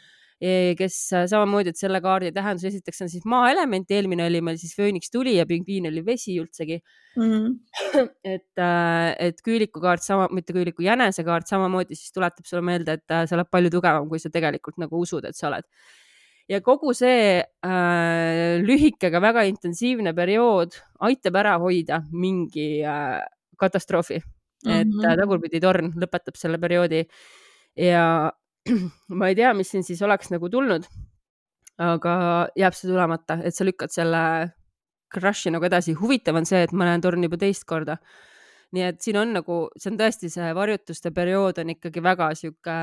kes 0.79 0.97
samamoodi, 1.31 1.71
et 1.73 1.79
selle 1.79 2.01
kaardi 2.03 2.33
tähendus 2.35 2.67
esiteks 2.69 3.05
on 3.05 3.11
siis 3.13 3.25
maaelement, 3.29 3.91
eelmine 3.95 4.27
oli 4.27 4.41
meil 4.45 4.59
siis 4.61 4.75
fööniks 4.77 5.13
tuli 5.13 5.37
ja 5.37 5.47
pingviin 5.47 5.87
oli 5.89 6.03
vesi 6.05 6.37
üldsegi 6.41 6.81
mm. 7.17 7.23
-hmm. 7.23 8.09
et, 8.35 8.59
äh, 8.59 9.15
et 9.19 9.43
küüliku 9.47 9.81
kaart 9.81 10.03
sama, 10.03 10.29
mitte 10.33 10.53
küüliku 10.53 10.83
jänese 10.83 11.25
kaart 11.25 11.47
samamoodi 11.47 11.95
siis 11.95 12.13
tuletab 12.13 12.45
sulle 12.45 12.63
meelde, 12.63 12.99
et 12.99 13.11
äh, 13.11 13.27
sa 13.27 13.37
oled 13.37 13.51
palju 13.51 13.71
tugevam, 13.71 14.09
kui 14.09 14.19
sa 14.19 14.31
tegelikult 14.31 14.77
nagu 14.79 15.01
usud, 15.01 15.25
et 15.25 15.37
sa 15.37 15.49
oled. 15.49 15.65
ja 16.49 16.61
kogu 16.61 16.93
see 16.93 17.41
äh, 17.41 18.61
lühike, 18.61 19.07
aga 19.07 19.21
väga 19.21 19.47
intensiivne 19.49 20.13
periood 20.15 20.75
aitab 21.01 21.37
ära 21.41 21.57
hoida 21.59 22.03
mingi 22.13 22.83
äh, 22.83 23.23
katastroofi 23.57 24.19
mm, 24.19 24.71
-hmm. 24.71 24.81
et 24.81 25.07
äh, 25.07 25.17
tagurpidi 25.17 25.61
torn 25.61 25.95
lõpetab 25.95 26.37
selle 26.37 26.59
perioodi 26.59 27.07
ja 27.77 28.33
ma 29.19 29.29
ei 29.29 29.39
tea, 29.39 29.55
mis 29.55 29.71
siin 29.71 29.85
siis 29.87 30.03
oleks 30.03 30.31
nagu 30.35 30.49
tulnud. 30.51 30.87
aga 31.79 32.13
jääb 32.55 32.75
see 32.79 32.87
tulemata, 32.87 33.41
et 33.43 33.55
sa 33.55 33.65
lükkad 33.67 33.91
selle 33.91 34.21
crush'i 35.15 35.51
nagu 35.51 35.67
edasi. 35.67 35.97
huvitav 35.99 36.37
on 36.39 36.47
see, 36.47 36.63
et 36.63 36.73
ma 36.73 36.87
näen 36.87 37.03
torni 37.03 37.27
juba 37.27 37.41
teist 37.41 37.67
korda. 37.67 37.99
nii 38.73 38.89
et 38.89 39.03
siin 39.03 39.19
on 39.19 39.35
nagu, 39.41 39.59
see 39.79 39.91
on 39.93 39.99
tõesti 39.99 40.31
see 40.31 40.55
varjutuste 40.55 41.11
periood 41.15 41.59
on 41.63 41.75
ikkagi 41.75 42.03
väga 42.03 42.33
sihuke 42.39 42.79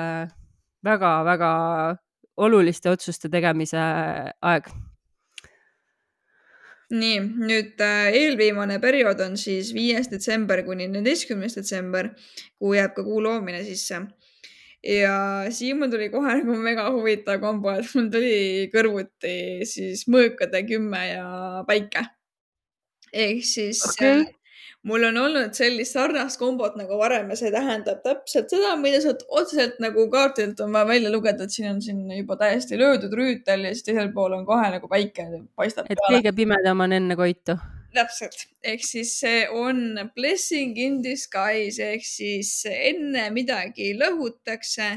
väga-väga 0.83 1.51
oluliste 2.41 2.89
otsuste 2.89 3.29
tegemise 3.29 3.81
aeg 4.41 4.71
nii, 6.91 7.19
nüüd 7.47 7.81
äh, 7.83 8.09
eelviimane 8.19 8.79
periood 8.83 9.21
on 9.23 9.37
siis 9.39 9.71
viies 9.75 10.09
detsember 10.11 10.63
kuni 10.67 10.87
neljateistkümnes 10.89 11.55
detsember, 11.59 12.11
kuhu 12.59 12.75
jääb 12.77 12.95
ka 12.97 13.05
kuu 13.07 13.21
loomine 13.23 13.63
sisse. 13.67 14.01
Ja 14.83 15.45
siin 15.53 15.79
mul 15.79 15.91
tuli 15.93 16.09
kohe 16.09 16.35
nagu 16.41 16.57
mega 16.57 16.89
huvitav 16.89 17.39
kombo, 17.43 17.73
et 17.77 17.89
mul 17.95 18.09
tuli 18.13 18.67
kõrvuti 18.73 19.35
siis 19.69 20.07
mõõkade 20.09 20.63
kümme 20.69 21.01
ja 21.11 21.25
päike. 21.67 22.05
ehk 23.13 23.43
siis 23.45 23.83
okay. 23.91 24.21
Äh, 24.21 24.29
mul 24.83 25.03
on 25.03 25.17
olnud 25.21 25.53
sellist 25.53 25.93
sarnast 25.93 26.39
kombot 26.41 26.77
nagu 26.79 26.97
varem 26.97 27.29
ja 27.29 27.37
see 27.37 27.51
tähendab 27.53 28.01
täpselt 28.05 28.49
seda, 28.53 28.73
mida 28.81 29.01
sealt 29.03 29.21
otseselt 29.29 29.77
nagu 29.83 30.07
kaardilt 30.13 30.59
on 30.65 30.73
vaja 30.73 30.89
välja 30.89 31.11
lugeda, 31.13 31.45
et 31.45 31.53
siin 31.53 31.69
on 31.75 31.81
siin 31.85 32.01
juba 32.15 32.39
täiesti 32.39 32.79
löödud 32.79 33.13
rüütel 33.17 33.67
ja 33.67 33.75
siis 33.75 33.85
teisel 33.85 34.09
pool 34.15 34.33
on 34.39 34.47
kohe 34.47 34.71
nagu 34.77 34.89
päike 34.89 35.27
paistab. 35.55 35.85
et 35.89 36.01
peale. 36.01 36.17
kõige 36.17 36.35
pimedam 36.41 36.87
on 36.87 36.97
enne 36.97 37.19
koitu. 37.19 37.57
Täpselt, 37.95 38.47
ehk 38.63 38.83
siis 38.85 39.11
see 39.19 39.43
on 39.51 39.99
blessing 40.15 40.77
in 40.79 41.01
disguise 41.03 41.91
ehk 41.95 42.05
siis 42.07 42.53
enne 42.71 43.27
midagi 43.35 43.91
lõhutakse 43.99 44.87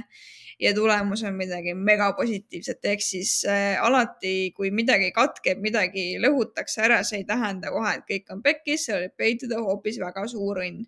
ja 0.61 0.73
tulemus 0.77 1.25
on 1.27 1.35
midagi 1.39 1.75
megapositiivset, 1.75 2.85
ehk 2.93 3.03
siis 3.03 3.33
äh, 3.51 3.75
alati, 3.83 4.53
kui 4.57 4.71
midagi 4.75 5.11
katkeb, 5.17 5.63
midagi 5.65 6.15
lõhutakse 6.23 6.85
ära, 6.87 7.01
see 7.07 7.23
ei 7.23 7.29
tähenda 7.29 7.73
kohe, 7.75 7.97
et 7.99 8.07
kõik 8.11 8.31
on 8.35 8.45
pekkis, 8.45 8.87
seal 8.89 9.03
võib 9.05 9.17
peituda 9.19 9.63
hoopis 9.63 9.99
väga 10.03 10.27
suur 10.31 10.63
õnn. 10.63 10.85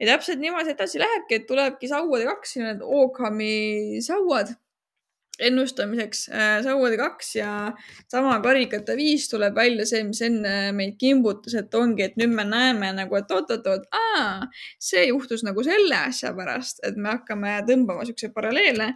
ja 0.00 0.12
täpselt 0.12 0.42
niimoodi 0.42 0.74
edasi 0.74 1.00
lähebki, 1.00 1.40
et 1.40 1.48
tulebki 1.48 1.88
sauade 1.88 2.28
kaks, 2.28 2.58
need 2.60 2.84
Oakhami 2.84 4.02
sauad 4.04 4.52
ennustamiseks. 5.38 6.28
Äh, 6.28 6.62
Sauadi 6.62 6.98
kaks 7.00 7.34
ja 7.36 7.52
sama 8.10 8.38
karikate 8.44 8.96
viis 8.96 9.28
tuleb 9.30 9.56
välja 9.56 9.86
see, 9.88 10.02
mis 10.04 10.20
enne 10.26 10.72
meid 10.76 10.98
kimbutas, 11.00 11.56
et 11.58 11.74
ongi, 11.74 12.06
et 12.06 12.20
nüüd 12.20 12.34
me 12.36 12.44
näeme 12.48 12.92
nagu, 12.96 13.16
et 13.18 13.32
oot-oot-oot, 13.32 13.88
see 14.90 15.06
juhtus 15.08 15.44
nagu 15.46 15.64
selle 15.66 15.98
asja 16.08 16.34
pärast, 16.36 16.84
et 16.86 17.00
me 17.00 17.14
hakkame 17.16 17.58
tõmbama 17.68 18.06
siukseid 18.08 18.34
paralleele. 18.36 18.92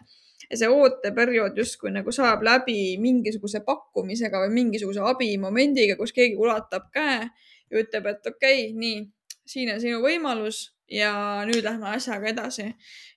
Ja 0.47 0.61
see 0.61 0.69
ooteperiood 0.71 1.57
justkui 1.59 1.91
nagu 1.91 2.13
saab 2.15 2.45
läbi 2.47 2.95
mingisuguse 3.03 3.65
pakkumisega 3.67 4.45
või 4.45 4.53
mingisuguse 4.55 5.03
abimomendiga, 5.03 5.97
kus 5.99 6.13
keegi 6.15 6.37
ulatab 6.39 6.87
käe 6.95 7.25
ja 7.25 7.81
ütleb, 7.81 8.07
et 8.13 8.29
okei 8.31 8.69
okay,, 8.69 8.75
nii, 8.79 9.01
siin 9.49 9.73
on 9.75 9.81
sinu 9.83 9.99
võimalus 10.05 10.76
ja 10.91 11.13
nüüd 11.49 11.65
lähme 11.67 11.89
asjaga 11.97 12.29
edasi 12.31 12.69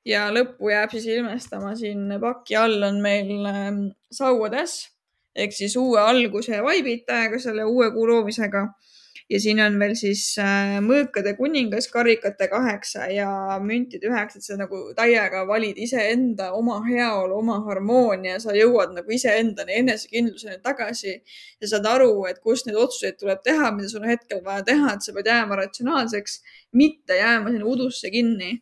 ja 0.06 0.30
lõppu 0.34 0.72
jääb 0.72 0.94
siis 0.96 1.06
ilmestama 1.14 1.76
siin 1.78 2.08
paki 2.22 2.58
all 2.58 2.84
on 2.88 3.02
meil 3.04 3.46
ähm, 3.50 3.84
sauades 4.12 4.80
ehk 5.36 5.54
siis 5.54 5.76
uue 5.78 6.00
alguse 6.02 6.62
vaibid 6.66 7.06
täiega 7.08 7.40
selle 7.40 7.66
uue 7.70 7.92
kuu 7.94 8.08
loomisega. 8.10 8.66
Ja 9.30 9.40
siin 9.40 9.60
on 9.62 9.76
veel 9.80 9.94
siis 9.98 10.24
äh, 10.42 10.78
mõõkade 10.84 11.36
kuningas, 11.38 11.88
karikate 11.94 12.48
kaheksa 12.50 13.08
ja 13.14 13.30
müntide 13.64 14.10
üheksa, 14.10 14.40
et 14.40 14.48
sa 14.48 14.58
nagu 14.60 14.82
täiega 14.98 15.44
valid 15.48 15.78
iseenda 15.82 16.50
oma 16.58 16.80
heaolu, 16.88 17.38
oma 17.38 17.60
harmoonia, 17.68 18.40
sa 18.42 18.56
jõuad 18.58 18.96
nagu 18.98 19.14
iseendani 19.14 19.78
enesekindluseni 19.84 20.62
tagasi 20.66 21.14
ja 21.16 21.70
saad 21.74 21.86
aru, 21.90 22.14
et 22.30 22.42
kust 22.42 22.70
neid 22.70 22.80
otsuseid 22.82 23.20
tuleb 23.22 23.44
teha, 23.46 23.70
mida 23.76 23.92
sul 23.92 24.02
on 24.04 24.10
hetkel 24.14 24.42
vaja 24.46 24.66
teha, 24.72 24.96
et 24.96 25.06
sa 25.06 25.14
pead 25.14 25.30
jääma 25.30 25.62
ratsionaalseks, 25.62 26.42
mitte 26.80 27.22
jääma 27.22 27.54
sinna 27.54 27.70
udusse 27.70 28.10
kinni 28.14 28.58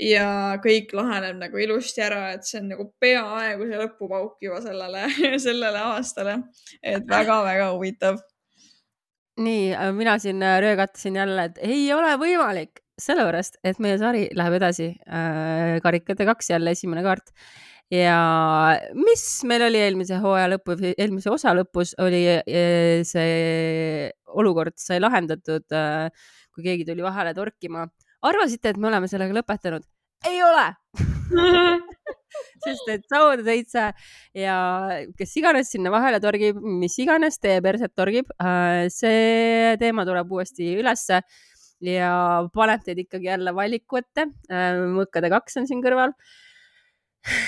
ja 0.00 0.28
kõik 0.62 0.92
laheneb 0.96 1.38
nagu 1.40 1.60
ilusti 1.60 2.04
ära, 2.04 2.30
et 2.36 2.46
see 2.46 2.60
on 2.60 2.70
nagu 2.74 2.86
peaaegu 3.00 3.68
see 3.68 3.80
lõpupauk 3.80 4.38
juba 4.44 4.60
sellele, 4.64 5.06
sellele 5.46 5.84
aastale. 5.92 6.38
et 6.82 7.06
väga-väga 7.08 7.72
huvitav. 7.74 8.20
Nii, 9.42 9.76
mina 9.96 10.16
siin 10.22 10.42
äh, 10.42 10.58
röögatasin 10.64 11.16
jälle, 11.16 11.48
et 11.50 11.58
ei 11.64 11.86
ole 11.94 12.14
võimalik, 12.20 12.82
sellepärast 13.00 13.58
et 13.64 13.80
meie 13.82 13.98
sari 14.00 14.26
läheb 14.36 14.56
edasi 14.56 14.90
äh,. 15.04 15.76
karikate 15.84 16.24
kaks 16.28 16.50
jälle 16.54 16.72
esimene 16.72 17.02
kaart 17.04 17.34
ja 17.92 18.18
mis 18.96 19.24
meil 19.46 19.66
oli 19.68 19.82
eelmise 19.84 20.18
hooaja 20.22 20.48
lõpu, 20.54 20.78
eelmise 20.96 21.30
osa 21.30 21.52
lõpus 21.54 21.94
oli 22.02 22.24
äh, 22.38 23.04
see 23.06 24.08
olukord 24.26 24.74
sai 24.80 24.98
lahendatud, 25.00 25.66
äh, 25.76 26.08
kui 26.54 26.66
keegi 26.66 26.88
tuli 26.88 27.04
vahele 27.04 27.34
torkima 27.36 27.86
arvasite, 28.26 28.72
et 28.72 28.80
me 28.80 28.90
oleme 28.90 29.10
sellega 29.10 29.36
lõpetanud? 29.36 29.84
ei 30.26 30.40
ole 30.42 30.70
sest 32.64 32.88
et 32.92 33.04
sauade 33.10 33.44
seitse 33.46 33.88
ja 34.36 34.56
kes 35.18 35.36
iganes 35.40 35.70
sinna 35.72 35.92
vahele 35.94 36.20
torgib, 36.22 36.58
mis 36.60 36.96
iganes 37.02 37.40
teie 37.42 37.60
perset 37.64 37.94
torgib, 37.98 38.30
äh, 38.40 38.86
see 38.92 39.76
teema 39.80 40.06
tuleb 40.08 40.32
uuesti 40.32 40.74
ülesse 40.80 41.22
ja 41.84 42.12
paneb 42.54 42.84
teid 42.86 43.04
ikkagi 43.04 43.30
jälle 43.30 43.52
valiku 43.56 44.00
ette. 44.00 44.30
Äh, 44.50 44.80
mõõkade 44.96 45.30
kaks 45.32 45.60
on 45.60 45.68
siin 45.68 45.82
kõrval. 45.84 46.14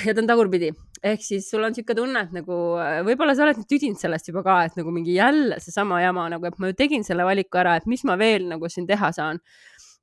ja 0.07 0.13
ta 0.13 0.23
on 0.23 0.27
tagurpidi, 0.27 0.73
ehk 1.07 1.23
siis 1.23 1.47
sul 1.51 1.63
on 1.63 1.71
niisugune 1.71 2.01
tunne, 2.01 2.23
et 2.27 2.33
nagu 2.35 2.55
äh, 2.83 2.99
võib-olla 3.07 3.37
sa 3.39 3.45
oled 3.47 3.61
tüdinud 3.71 4.01
sellest 4.01 4.31
juba 4.31 4.43
ka, 4.47 4.57
et 4.67 4.79
nagu 4.79 4.91
mingi 4.95 5.15
jälle 5.15 5.61
seesama 5.63 6.01
jama 6.03 6.27
nagu, 6.33 6.49
et 6.49 6.59
ma 6.59 6.73
ju 6.73 6.79
tegin 6.79 7.07
selle 7.07 7.27
valiku 7.29 7.61
ära, 7.63 7.77
et 7.79 7.87
mis 7.91 8.03
ma 8.09 8.19
veel 8.19 8.49
nagu 8.51 8.71
siin 8.73 8.89
teha 8.91 9.13
saan 9.15 9.39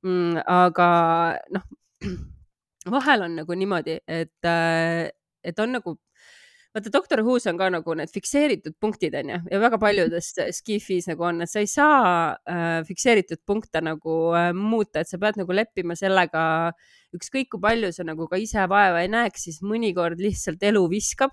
mm,. 0.00 0.40
aga 0.48 0.88
noh, 1.52 1.66
vahel 2.90 3.26
on 3.26 3.38
nagu 3.42 3.56
niimoodi, 3.58 4.00
et, 4.06 4.38
äh, 4.44 5.06
et 5.44 5.58
on 5.62 5.72
nagu 5.78 5.96
vaata 6.76 6.92
Doctor 6.92 7.22
Who's 7.24 7.46
on 7.48 7.56
ka 7.56 7.68
nagu 7.72 7.94
need 7.96 8.12
fikseeritud 8.12 8.76
punktid 8.80 9.14
onju 9.16 9.38
ja 9.50 9.60
väga 9.62 9.78
paljudes 9.80 10.32
skifis 10.58 11.08
nagu 11.08 11.24
on, 11.24 11.40
et 11.44 11.50
sa 11.50 11.62
ei 11.64 11.70
saa 11.70 12.00
äh, 12.36 12.80
fikseeritud 12.88 13.40
punkte 13.48 13.80
nagu 13.84 14.18
äh, 14.36 14.50
muuta, 14.56 15.00
et 15.00 15.10
sa 15.10 15.20
pead 15.22 15.40
nagu 15.40 15.56
leppima 15.56 15.96
sellega, 15.96 16.42
ükskõik 17.16 17.54
kui 17.54 17.64
palju 17.64 17.92
sa 17.96 18.04
nagu 18.04 18.28
ka 18.28 18.40
ise 18.40 18.66
vaeva 18.68 19.00
ei 19.04 19.10
näeks, 19.12 19.48
siis 19.48 19.62
mõnikord 19.64 20.20
lihtsalt 20.20 20.62
elu 20.68 20.84
viskab 20.92 21.32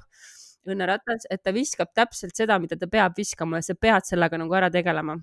õnneratas, 0.69 1.27
et 1.31 1.43
ta 1.43 1.51
viskab 1.51 1.91
täpselt 1.95 2.37
seda, 2.39 2.55
mida 2.63 2.77
ta 2.79 2.87
peab 2.87 3.17
viskama 3.17 3.59
ja 3.59 3.67
sa 3.67 3.75
pead 3.75 4.07
sellega 4.07 4.39
nagu 4.39 4.55
ära 4.55 4.69
tegelema. 4.71 5.17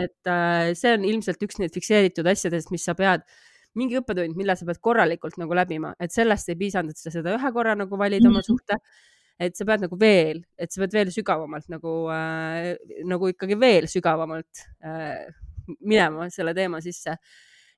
Et 0.00 0.30
äh, 0.30 0.70
see 0.78 0.94
on 0.96 1.04
ilmselt 1.04 1.42
üks 1.44 1.60
neid 1.60 1.74
fikseeritud 1.74 2.26
asjadest, 2.32 2.72
mis 2.72 2.86
sa 2.88 2.96
pead, 2.96 3.26
mingi 3.74 3.98
õppetund, 3.98 4.36
mille 4.38 4.56
sa 4.56 4.66
pead 4.68 4.80
korralikult 4.80 5.38
nagu 5.40 5.56
läbima, 5.56 5.94
et 6.00 6.12
sellest 6.14 6.48
ei 6.52 6.58
piisanud, 6.60 6.94
et 6.94 7.00
sa 7.00 7.10
seda 7.14 7.34
ühe 7.34 7.52
korra 7.52 7.74
nagu 7.74 7.98
valid 7.98 8.22
mm 8.22 8.30
-hmm. 8.30 8.36
oma 8.36 8.42
suhte. 8.42 8.78
et 9.40 9.56
sa 9.56 9.64
pead 9.64 9.80
nagu 9.82 9.96
veel, 9.98 10.44
et 10.58 10.70
sa 10.72 10.80
pead 10.80 10.92
veel 10.92 11.08
sügavamalt 11.10 11.68
nagu 11.68 12.08
äh,, 12.14 12.76
nagu 13.04 13.28
ikkagi 13.28 13.58
veel 13.58 13.88
sügavamalt 13.90 14.62
äh, 14.84 15.26
minema 15.80 16.28
selle 16.32 16.54
teema 16.56 16.80
sisse. 16.84 17.16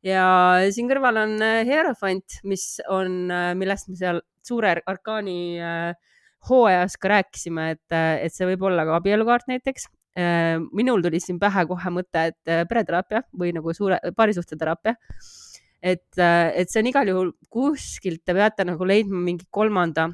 ja 0.06 0.24
siin 0.70 0.88
kõrval 0.90 1.22
on 1.24 1.36
äh, 1.42 1.62
Hierophant, 1.66 2.40
mis 2.46 2.76
on, 2.92 3.30
äh, 3.32 3.52
millest 3.58 3.88
me 3.90 3.96
seal 3.98 4.20
suure 4.46 4.76
arkaani 4.86 5.38
äh, 5.58 5.94
hooajas 6.46 6.98
ka 7.00 7.10
rääkisime, 7.16 7.70
et, 7.74 7.86
äh, 7.94 8.26
et 8.26 8.34
see 8.34 8.46
võib 8.52 8.68
olla 8.68 8.84
ka 8.86 9.00
abielukaart 9.00 9.50
näiteks 9.52 9.90
minul 10.72 11.02
tuli 11.04 11.18
siin 11.20 11.36
pähe 11.36 11.66
kohe 11.68 11.90
mõte, 11.92 12.22
et 12.30 12.68
pereteraapia 12.70 13.18
või 13.36 13.50
nagu 13.52 13.74
suure 13.76 13.98
parisuhteteraapia. 14.16 14.94
Et, 15.82 16.18
äh, 16.18 16.52
et 16.56 16.70
see 16.70 16.82
on 16.82 16.90
igal 16.90 17.10
juhul 17.10 17.30
kuskilt, 17.52 18.22
te 18.24 18.34
peate 18.36 18.66
nagu 18.68 18.88
leidma 18.88 19.20
mingi 19.22 19.48
kolmanda, 19.50 20.10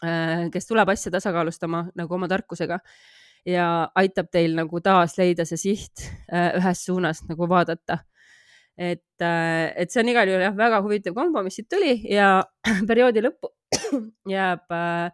kes 0.00 0.64
tuleb 0.64 0.88
asja 0.88 1.10
tasakaalustama 1.12 1.82
nagu 1.92 2.14
oma 2.16 2.24
tarkusega. 2.28 2.78
Ja 3.44 3.64
aitab 4.00 4.30
teil 4.32 4.54
nagu 4.56 4.80
taas 4.80 5.18
leida 5.18 5.44
see 5.44 5.58
siht 5.60 6.06
ühes 6.32 6.84
suunas 6.86 7.20
nagu 7.28 7.44
vaadata. 7.48 7.98
Et, 8.80 9.20
et 9.20 9.92
see 9.92 10.00
on 10.00 10.08
igal 10.08 10.30
juhul 10.30 10.46
jah, 10.46 10.56
väga 10.56 10.78
huvitav 10.80 11.12
kombo, 11.18 11.42
mis 11.44 11.58
siit 11.60 11.68
tuli 11.68 11.98
ja 12.08 12.30
perioodi 12.88 13.26
lõppu 13.26 13.52
jääb 14.36 14.72
äh, 14.72 15.12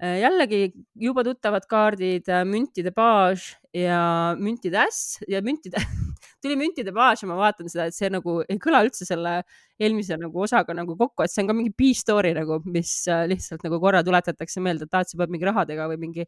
Äh, 0.00 0.16
jällegi 0.22 0.70
juba 0.96 1.20
tuttavad 1.26 1.66
kaardid, 1.68 2.28
äh, 2.32 2.40
müntide 2.48 2.88
baas 2.96 3.50
ja 3.76 4.32
müntide 4.40 4.78
äss 4.80 5.18
ja 5.28 5.42
müntide 5.44 5.76
tuli 6.42 6.56
müntide 6.58 6.92
baas 6.96 7.22
ja 7.22 7.28
ma 7.30 7.38
vaatan 7.38 7.70
seda, 7.70 7.88
et 7.90 7.96
see 7.96 8.10
nagu 8.12 8.40
ei 8.46 8.58
kõla 8.62 8.82
üldse 8.86 9.06
selle 9.08 9.40
eelmise 9.80 10.18
nagu 10.20 10.44
osaga 10.44 10.76
nagu 10.76 10.96
kokku, 10.98 11.24
et 11.24 11.32
see 11.32 11.44
on 11.44 11.50
ka 11.50 11.56
mingi 11.56 11.72
B-story 11.76 12.34
nagu, 12.36 12.60
mis 12.68 12.92
äh, 13.10 13.26
lihtsalt 13.30 13.64
nagu 13.66 13.80
korra 13.82 14.04
tuletatakse 14.06 14.62
meelde, 14.64 14.88
et 14.88 15.00
et 15.00 15.12
sa 15.12 15.20
pead 15.20 15.32
mingi 15.32 15.48
rahadega 15.48 15.88
või 15.92 16.00
mingi 16.06 16.26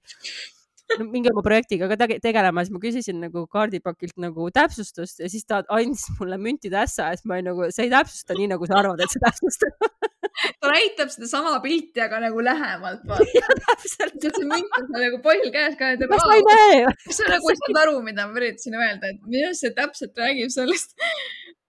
mingi 1.12 1.30
oma 1.32 1.42
projektiga 1.44 1.88
ka 1.88 1.96
tegelema, 2.20 2.64
siis 2.64 2.74
ma 2.74 2.80
küsisin 2.82 3.20
nagu 3.22 3.46
kaardipakilt 3.52 4.18
nagu 4.20 4.48
täpsustust 4.54 5.22
ja 5.22 5.30
siis 5.32 5.46
ta 5.48 5.62
andis 5.72 6.08
mulle 6.18 6.38
müntide 6.40 6.80
ässa 6.82 7.10
ja 7.10 7.18
siis 7.18 7.28
ma 7.28 7.38
olin 7.38 7.52
nagu, 7.52 7.68
see 7.72 7.86
ei 7.86 7.92
täpsusta 7.92 8.36
nii, 8.38 8.50
nagu 8.52 8.68
sa 8.68 8.80
arvad, 8.82 9.00
et 9.00 9.14
see 9.14 9.22
täpsustab 9.22 10.10
ta 10.60 10.72
näitab 10.72 11.12
sedasama 11.14 11.54
pilti, 11.64 12.02
aga 12.04 12.20
nagu 12.26 12.44
lähemalt. 12.44 13.06
täpselt. 13.66 14.20
see 14.22 14.48
münt 14.48 14.78
on 14.78 14.90
nagu 14.96 15.22
poll 15.24 15.48
käes 15.54 15.78
ka. 15.80 15.94
kas 16.00 16.28
ma 16.28 16.38
ei 16.38 16.46
näe? 16.50 16.92
sa 17.08 17.30
nagu 17.30 17.52
ei 17.52 17.62
saanud 17.62 17.82
aru, 17.84 17.96
mida 18.06 18.28
ma 18.28 18.38
üritasin 18.40 18.78
öelda, 18.78 19.12
et 19.12 19.26
minu 19.26 19.48
arust 19.48 19.66
see 19.66 19.74
täpselt 19.78 20.22
räägib 20.24 20.52
sellest 20.54 20.96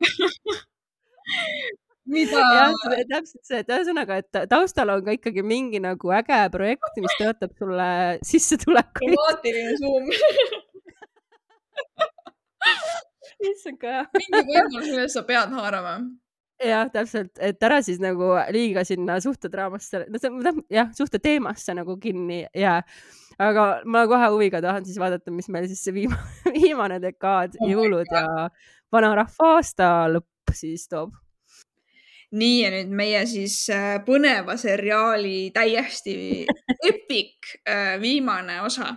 mida 2.14 2.42
täpselt 3.10 3.44
see, 3.48 3.62
et 3.64 3.72
ühesõnaga, 3.72 4.18
et 4.22 4.34
taustal 4.52 4.92
on 4.94 5.04
ka 5.06 5.16
ikkagi 5.16 5.44
mingi 5.46 5.80
nagu 5.84 6.14
äge 6.18 6.40
projekt, 6.54 7.00
mis 7.04 7.16
tõotab 7.20 7.52
sulle 7.60 7.90
sissetulekuid. 8.28 9.14
dramaatiline 9.14 9.74
suum, 9.80 10.10
issand 13.52 13.80
ka 13.80 13.88
jah. 13.98 14.08
mingi 14.20 14.44
võimalus, 14.50 14.90
millest 14.90 15.18
sa 15.18 15.24
pead 15.28 15.50
haarama. 15.56 15.96
jah, 16.62 16.88
täpselt, 16.94 17.34
et 17.42 17.64
ära 17.64 17.80
siis 17.86 18.00
nagu 18.04 18.34
liiga 18.54 18.84
sinna 18.88 19.18
suhtedraamasse, 19.24 20.06
no 20.12 20.22
see 20.22 20.32
on 20.32 20.62
jah, 20.72 20.92
suhteteemasse 20.98 21.76
nagu 21.78 21.98
kinni 22.02 22.44
jää. 22.58 22.82
aga 23.42 23.66
ma 23.86 24.06
kohe 24.08 24.30
huviga 24.36 24.62
tahan 24.62 24.86
siis 24.86 25.00
vaadata, 25.02 25.32
mis 25.34 25.50
meil 25.50 25.68
siis 25.68 25.82
see 25.84 25.96
viimane, 25.96 26.54
viimane 26.60 27.02
dekaad 27.02 27.58
Oh 27.60 27.70
jõulud 27.72 28.10
ja 28.12 28.50
vanarahva 28.94 29.56
aasta 29.56 29.90
lõpp 30.14 30.54
siis 30.54 30.88
toob. 30.92 31.16
nii 32.34 32.62
ja 32.64 32.70
nüüd 32.74 32.94
meie 32.98 33.26
siis 33.30 33.58
äh, 33.74 33.98
põneva 34.06 34.58
seriaali 34.58 35.52
täiesti 35.54 36.46
epic 36.90 37.58
äh, 37.70 38.00
viimane 38.02 38.62
osa 38.62 38.94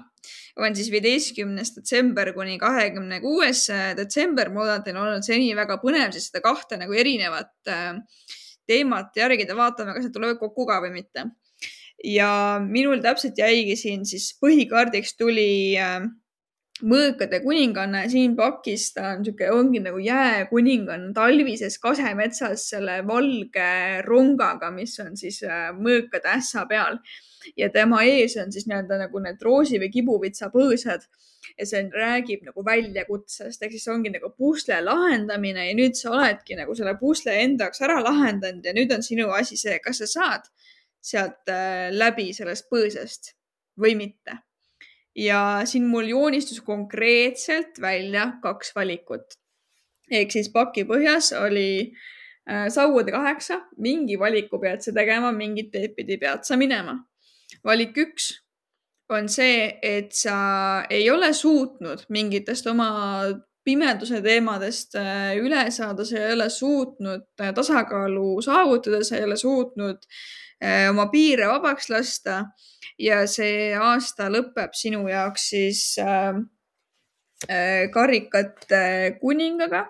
on 0.57 0.77
siis 0.77 0.89
viieteistkümnes 0.93 1.75
detsember 1.77 2.33
kuni 2.37 2.57
kahekümne 2.59 3.21
kuues 3.21 3.67
detsember. 3.99 4.51
ma 4.51 4.63
loodan, 4.63 4.81
et 4.81 4.89
teil 4.89 4.97
on 4.97 5.09
olnud 5.09 5.27
seni 5.27 5.51
väga 5.57 5.79
põnev 5.83 6.15
siis 6.15 6.31
seda 6.31 6.43
kahte 6.45 6.79
nagu 6.81 6.97
erinevat 6.97 7.73
äh, 7.73 7.99
teemat 8.67 9.17
järgida, 9.17 9.57
vaatame, 9.57 9.95
kas 9.95 10.09
need 10.09 10.15
tulevad 10.15 10.41
kokku 10.41 10.67
ka 10.69 10.81
või 10.85 10.95
mitte. 11.01 11.29
ja 12.05 12.31
minul 12.63 13.01
täpselt 13.05 13.39
jäigi 13.41 13.77
siin 13.81 14.05
siis 14.09 14.33
põhikaardiks 14.41 15.17
tuli 15.17 15.77
äh, 15.81 16.05
mõõkade 16.85 17.41
kuninganna 17.45 18.03
Siim 18.13 18.35
Pakis, 18.37 18.91
ta 18.93 19.15
on 19.15 19.25
sihuke, 19.25 19.49
ongi 19.53 19.81
nagu 19.81 20.01
jääkuninganna 20.03 21.15
talvises 21.17 21.79
kasemetsas 21.81 22.67
selle 22.73 22.99
valge 23.09 24.03
rongaga, 24.05 24.71
mis 24.75 24.99
on 25.05 25.17
siis 25.17 25.43
äh, 25.45 25.71
mõõkade 25.77 26.37
ässa 26.37 26.67
peal. 26.69 27.01
Ja 27.57 27.69
tema 27.73 28.03
ees 28.07 28.37
on 28.43 28.53
siis 28.53 28.67
nii-öelda 28.69 28.99
nagu 29.05 29.23
need 29.23 29.43
roosi 29.43 29.81
või 29.83 29.91
kibuvitsa 29.95 30.51
põõsad 30.55 31.07
ja 31.59 31.67
see 31.69 31.85
räägib 31.93 32.47
nagu 32.49 32.65
väljakutsest, 32.67 33.63
ehk 33.63 33.77
siis 33.77 33.87
ongi 33.93 34.13
nagu 34.15 34.33
pusle 34.37 34.81
lahendamine 34.85 35.69
ja 35.69 35.77
nüüd 35.79 35.99
sa 35.99 36.15
oledki 36.17 36.59
nagu 36.59 36.75
selle 36.79 36.97
pusle 37.01 37.37
enda 37.45 37.69
jaoks 37.69 37.85
ära 37.87 38.01
lahendanud 38.03 38.67
ja 38.67 38.75
nüüd 38.77 38.93
on 38.97 39.07
sinu 39.07 39.31
asi 39.37 39.59
see, 39.61 39.79
kas 39.85 40.03
sa 40.03 40.11
saad 40.11 40.51
sealt 41.07 41.53
äh, 41.53 41.89
läbi 41.95 42.33
sellest 42.35 42.67
põõsast 42.73 43.35
või 43.79 43.95
mitte 43.99 44.41
ja 45.17 45.61
siin 45.65 45.87
mul 45.89 46.09
joonistus 46.09 46.61
konkreetselt 46.61 47.81
välja 47.81 48.33
kaks 48.43 48.75
valikut. 48.77 49.39
ehk 50.11 50.31
siis 50.31 50.49
paki 50.53 50.85
põhjas 50.87 51.33
oli 51.35 51.93
äh, 52.51 52.69
sauade 52.69 53.13
kaheksa, 53.13 53.61
mingi 53.77 54.19
valiku 54.19 54.61
pead 54.63 54.85
sa 54.85 54.93
tegema, 54.93 55.33
mingit 55.33 55.73
teed 55.73 55.97
pidi 55.97 56.19
pead 56.19 56.45
sa 56.45 56.57
minema. 56.57 56.99
Valik 57.65 57.97
üks 57.99 58.33
on 59.09 59.29
see, 59.31 59.67
et 59.83 60.15
sa 60.17 60.37
ei 60.91 61.11
ole 61.11 61.31
suutnud 61.35 62.07
mingitest 62.11 62.67
oma 62.67 62.89
pimeduse 63.67 64.21
teemadest 64.23 64.95
äh, 64.99 65.35
üle 65.43 65.67
saada, 65.75 66.07
sa 66.07 66.21
ei 66.21 66.35
ole 66.37 66.49
suutnud 66.53 67.27
äh, 67.43 67.53
tasakaalu 67.55 68.41
saavutada, 68.45 69.03
sa 69.05 69.19
ei 69.19 69.27
ole 69.27 69.37
suutnud 69.41 70.07
äh, 70.63 70.87
oma 70.91 71.09
piire 71.13 71.49
vabaks 71.51 71.91
lasta. 71.91 72.45
Ja 72.99 73.25
see 73.29 73.75
aasta 73.77 74.31
lõpeb 74.33 74.73
sinu 74.73 75.03
jaoks 75.11 75.51
siis 75.51 75.81
karikate 77.93 78.79
kuningaga 79.21 79.83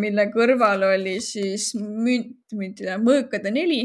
mille 0.00 0.24
kõrval 0.32 0.86
oli 0.86 1.18
siis 1.20 1.74
münt, 1.76 2.38
müntide, 2.56 2.96
mõõkade 3.02 3.52
neli 3.52 3.82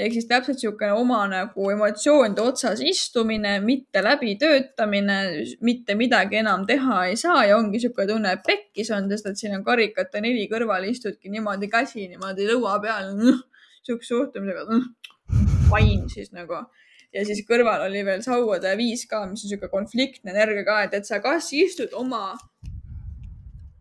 ehk 0.00 0.14
siis 0.16 0.26
täpselt 0.28 0.56
niisugune 0.56 0.94
oma 0.96 1.20
nagu 1.28 1.70
emotsioonide 1.74 2.42
otsas 2.42 2.80
istumine, 2.84 3.58
mitte 3.64 4.02
läbitöötamine, 4.04 5.18
mitte 5.66 5.96
midagi 5.98 6.40
enam 6.40 6.64
teha 6.68 7.02
ei 7.10 7.18
saa 7.20 7.44
ja 7.50 7.58
ongi 7.58 7.76
niisugune 7.76 8.08
tunne, 8.08 8.34
et 8.36 8.44
pekkis 8.46 8.92
on, 8.96 9.10
sest 9.12 9.28
et 9.30 9.40
siin 9.40 9.56
on 9.58 9.64
karikate 9.66 10.22
neli 10.24 10.46
kõrval, 10.52 10.88
istudki 10.88 11.32
niimoodi 11.32 11.68
käsi 11.72 12.06
niimoodi 12.08 12.48
lõua 12.48 12.78
peal, 12.82 13.12
niisuguse 13.18 14.14
suhtumisega, 14.14 14.80
vaim 15.72 16.08
siis 16.12 16.32
nagu. 16.36 16.64
Ja 17.10 17.24
siis 17.26 17.42
kõrval 17.42 17.88
oli 17.88 18.04
veel 18.06 18.20
sauade 18.22 18.70
viis 18.78 19.02
ka, 19.10 19.24
mis 19.26 19.42
on 19.42 19.50
sihuke 19.50 19.68
konfliktne 19.72 20.30
energia 20.30 20.62
ka, 20.64 20.82
et, 20.86 20.94
et 21.00 21.08
sa 21.08 21.18
kas 21.22 21.50
istud 21.58 21.92
oma 21.98 22.36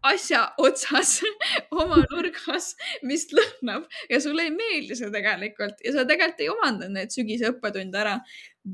asja 0.06 0.44
otsas 0.58 1.20
oma 1.82 2.02
nurgas, 2.12 2.74
mis 3.04 3.28
lõhnab. 3.34 3.88
Ja 4.10 4.22
sulle 4.24 4.48
ei 4.48 4.54
meeldi 4.56 4.98
see 4.98 5.12
tegelikult. 5.14 5.80
Ja 5.86 5.96
sa 5.96 6.06
tegelikult 6.10 6.44
ei 6.44 6.52
omandanud 6.54 6.98
neid 6.98 7.16
sügise 7.16 7.52
õppetunde 7.54 8.02
ära. 8.02 8.20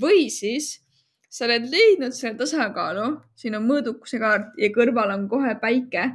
Või 0.02 0.28
siis 0.34 0.76
sa 1.30 1.48
oled 1.48 1.68
leidnud 1.72 2.16
selle 2.16 2.38
tasakaalu, 2.40 3.10
siin 3.36 3.58
on 3.58 3.66
mõõdukuse 3.68 4.20
kaart 4.22 4.54
ja 4.62 4.70
kõrval 4.76 5.12
on 5.18 5.26
kohe 5.32 5.56
päike 5.60 6.12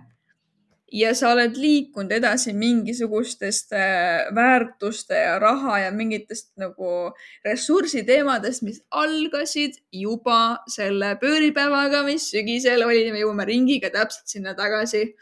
ja 0.92 1.12
sa 1.14 1.30
oled 1.34 1.56
liikunud 1.58 2.12
edasi 2.12 2.52
mingisugustest 2.56 3.74
äh, 3.76 4.28
väärtuste 4.34 5.18
ja 5.18 5.38
raha 5.42 5.78
ja 5.84 5.90
mingitest 5.94 6.50
nagu 6.60 7.10
ressursiteemadest, 7.46 8.64
mis 8.66 8.80
algasid 8.90 9.78
juba 9.94 10.60
selle 10.70 11.14
pööripäevaga, 11.22 12.02
mis 12.06 12.30
sügisel 12.32 12.84
oli, 12.86 13.06
me 13.14 13.22
jõuame 13.22 13.46
ringiga 13.48 13.92
täpselt 13.94 14.34
sinna 14.34 14.54
tagasi. 14.58 15.14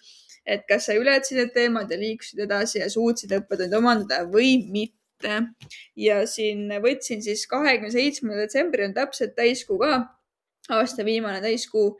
et 0.48 0.62
kas 0.64 0.86
sa 0.88 0.94
ületasid 0.96 1.36
need 1.36 1.50
teemad 1.52 1.90
ja 1.92 1.98
liikusid 2.00 2.38
edasi 2.40 2.78
ja 2.78 2.86
suutsid 2.88 3.34
õppetunde 3.36 3.76
omandada 3.76 4.24
või 4.32 4.62
mitte. 4.72 5.42
ja 5.96 6.22
siin 6.26 6.70
võtsin 6.80 7.20
siis 7.22 7.44
kahekümne 7.50 7.90
seitsmenda 7.92 8.46
detsembri 8.46 8.86
on 8.86 8.94
täpselt 8.94 9.34
täiskuu 9.36 9.76
ka, 9.82 9.98
aasta 10.70 11.04
viimane 11.04 11.42
täiskuu 11.44 11.98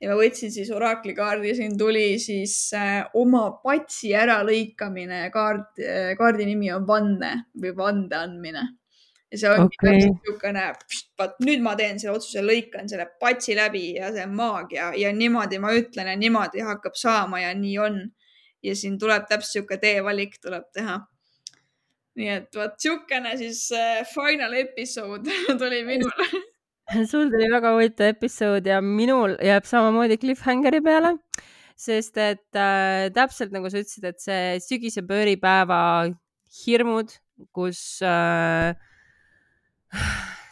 ja 0.00 0.10
ma 0.10 0.16
võtsin 0.18 0.52
siis 0.52 0.70
oraakli 0.74 1.14
kaardi 1.16 1.50
ja 1.50 1.58
siin 1.58 1.76
tuli 1.78 2.16
siis 2.22 2.56
äh, 2.76 3.04
oma 3.16 3.48
patsi 3.62 4.12
äralõikamine, 4.16 5.26
kaart 5.34 5.80
äh,, 5.80 6.10
kaardi 6.18 6.48
nimi 6.48 6.70
on 6.74 6.86
vanne 6.88 7.32
või 7.62 7.72
vande 7.76 8.18
andmine. 8.18 8.66
ja 9.32 9.40
see 9.40 9.50
ongi 9.50 9.80
okay. 9.80 9.96
niisugune, 9.96 10.66
vaat 11.18 11.40
nüüd 11.44 11.64
ma 11.64 11.74
teen 11.78 11.98
selle 12.00 12.18
otsuse, 12.18 12.44
lõikan 12.44 12.88
selle 12.90 13.08
patsi 13.20 13.56
läbi 13.58 13.88
ja 13.96 14.12
see 14.14 14.26
on 14.26 14.36
maagia 14.38 14.92
ja 15.00 15.12
niimoodi 15.12 15.58
ma 15.62 15.72
ütlen 15.74 16.12
ja 16.12 16.16
niimoodi 16.20 16.64
hakkab 16.66 16.94
saama 16.96 17.42
ja 17.42 17.54
nii 17.56 17.78
on. 17.88 18.00
ja 18.62 18.74
siin 18.74 18.98
tuleb 18.98 19.28
täpselt 19.28 19.62
niisugune 19.62 19.80
teevalik 19.80 20.40
tuleb 20.42 20.68
teha. 20.74 21.00
nii 22.20 22.28
et 22.36 22.60
vot 22.60 22.76
niisugune 22.76 23.32
siis 23.40 23.70
äh, 23.72 24.04
final 24.12 24.60
episood 24.60 25.32
tuli 25.62 25.84
minule. 25.88 26.44
sul 27.10 27.30
tuli 27.32 27.48
väga 27.50 27.72
huvitav 27.74 28.12
episood 28.12 28.66
ja 28.68 28.78
minul 28.80 29.34
jääb 29.42 29.66
samamoodi 29.66 30.18
cliffhangeri 30.22 30.80
peale, 30.84 31.16
sest 31.74 32.18
et 32.22 32.58
äh, 32.58 33.08
täpselt 33.14 33.54
nagu 33.54 33.70
sa 33.72 33.82
ütlesid, 33.82 34.06
et 34.06 34.22
see 34.22 34.60
sügise 34.62 35.02
pööripäeva 35.08 35.80
hirmud, 36.60 37.10
kus 37.56 37.80
äh, 38.06 38.76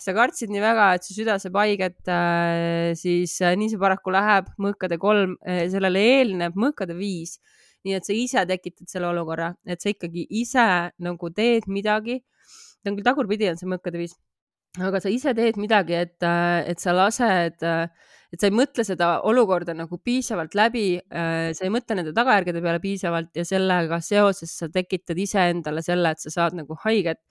sa 0.05 0.17
kartsid 0.17 0.51
nii 0.53 0.65
väga, 0.65 0.89
et 0.97 1.07
su 1.07 1.15
süda 1.17 1.39
saab 1.43 1.61
haiget 1.63 2.11
äh,, 2.11 2.93
siis 2.99 3.39
äh, 3.45 3.55
nii 3.59 3.71
see 3.73 3.81
paraku 3.81 4.13
läheb, 4.15 4.51
mõõkade 4.61 4.99
kolm 5.01 5.39
äh,, 5.47 5.65
sellele 5.73 6.03
eelneb 6.19 6.59
mõõkade 6.59 6.99
viis. 6.99 7.39
nii 7.85 7.99
et 7.99 8.07
sa 8.09 8.15
ise 8.17 8.43
tekitad 8.49 8.89
selle 8.89 9.11
olukorra, 9.11 9.51
et 9.69 9.83
sa 9.83 9.91
ikkagi 9.93 10.27
ise 10.41 10.67
nagu 11.05 11.31
teed 11.37 11.69
midagi. 11.69 12.23
ta 12.83 12.91
on 12.91 12.97
küll 12.97 13.07
tagurpidi 13.07 13.49
on 13.51 13.61
see 13.61 13.69
mõõkade 13.69 14.01
viis, 14.01 14.17
aga 14.83 15.01
sa 15.03 15.11
ise 15.13 15.35
teed 15.37 15.59
midagi, 15.61 15.95
et, 15.95 16.25
et 16.67 16.81
sa 16.83 16.95
lased, 16.97 17.63
et 17.63 18.41
sa 18.41 18.49
ei 18.49 18.55
mõtle 18.55 18.83
seda 18.87 19.11
olukorda 19.29 19.75
nagu 19.77 20.01
piisavalt 20.03 20.57
läbi, 20.59 20.97
sa 21.11 21.67
ei 21.67 21.71
mõtle 21.73 22.01
nende 22.01 22.15
tagajärgede 22.17 22.63
peale 22.65 22.81
piisavalt 22.83 23.37
ja 23.39 23.45
sellega 23.47 24.01
seoses 24.03 24.57
sa 24.59 24.71
tekitad 24.73 25.19
iseendale 25.21 25.85
selle, 25.87 26.15
et 26.15 26.25
sa 26.25 26.33
saad 26.41 26.59
nagu 26.59 26.79
haiget. 26.87 27.23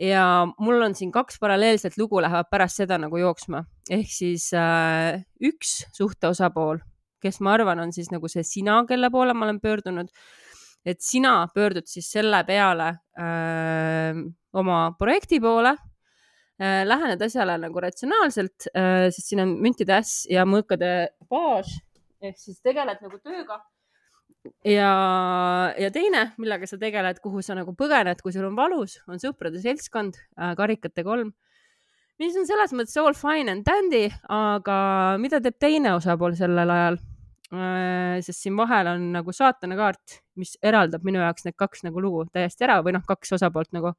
ja 0.00 0.46
mul 0.62 0.80
on 0.80 0.94
siin 0.96 1.10
kaks 1.12 1.36
paralleelset 1.42 1.98
lugu 1.98 2.22
lähevad 2.22 2.46
pärast 2.50 2.78
seda 2.80 2.96
nagu 2.98 3.18
jooksma, 3.18 3.64
ehk 3.90 4.08
siis 4.08 4.46
äh, 4.56 5.18
üks 5.42 5.82
suhte 5.92 6.30
osapool, 6.30 6.78
kes 7.20 7.40
ma 7.44 7.52
arvan, 7.58 7.82
on 7.82 7.92
siis 7.92 8.08
nagu 8.14 8.30
see 8.30 8.46
sina, 8.46 8.84
kelle 8.88 9.10
poole 9.10 9.34
ma 9.34 9.44
olen 9.44 9.60
pöördunud, 9.60 10.08
et 10.86 11.02
sina 11.04 11.50
pöördud 11.52 11.90
siis 11.90 12.06
selle 12.08 12.40
peale 12.48 12.94
öö, 13.20 14.22
oma 14.56 14.78
projekti 14.96 15.36
poole 15.40 15.74
äh, 15.74 15.89
lähened 16.60 17.22
asjale 17.24 17.56
nagu 17.62 17.80
ratsionaalselt 17.80 18.68
äh,, 18.74 19.08
sest 19.08 19.30
siin 19.30 19.44
on 19.46 19.54
müntide 19.64 19.94
äss 19.96 20.26
ja 20.28 20.44
mõõkade 20.48 20.90
baas 21.30 21.72
ehk 22.20 22.38
siis 22.38 22.60
tegeled 22.60 23.00
nagu 23.00 23.18
tööga. 23.24 23.60
ja, 24.64 24.90
ja 25.80 25.90
teine, 25.92 26.30
millega 26.40 26.68
sa 26.68 26.78
tegeled, 26.80 27.20
kuhu 27.24 27.42
sa 27.44 27.56
nagu 27.56 27.74
põgened, 27.76 28.20
kui 28.24 28.32
sul 28.32 28.48
on 28.48 28.58
valus, 28.58 28.98
on 29.08 29.20
sõprade 29.22 29.60
seltskond 29.62 30.18
äh,, 30.20 30.52
karikate 30.58 31.04
kolm, 31.06 31.32
mis 32.20 32.36
on 32.36 32.48
selles 32.48 32.74
mõttes 32.76 32.96
all 33.00 33.16
fine 33.16 33.52
and 33.52 33.64
dandy, 33.64 34.08
aga 34.28 34.76
mida 35.20 35.40
teeb 35.44 35.56
teine 35.60 35.96
osapool 35.96 36.36
sellel 36.38 36.76
ajal? 36.76 37.00
sest 37.50 38.44
siin 38.44 38.54
vahel 38.54 38.86
on 38.92 39.08
nagu 39.10 39.32
saatana 39.34 39.74
kaart, 39.74 40.20
mis 40.38 40.52
eraldab 40.62 41.02
minu 41.02 41.18
jaoks 41.18 41.48
need 41.48 41.56
kaks 41.58 41.82
nagu 41.82 41.98
lugu 41.98 42.20
täiesti 42.30 42.62
ära 42.62 42.76
või 42.86 42.94
noh, 42.94 43.02
kaks 43.02 43.34
osapoolt 43.34 43.72
nagu. 43.74 43.90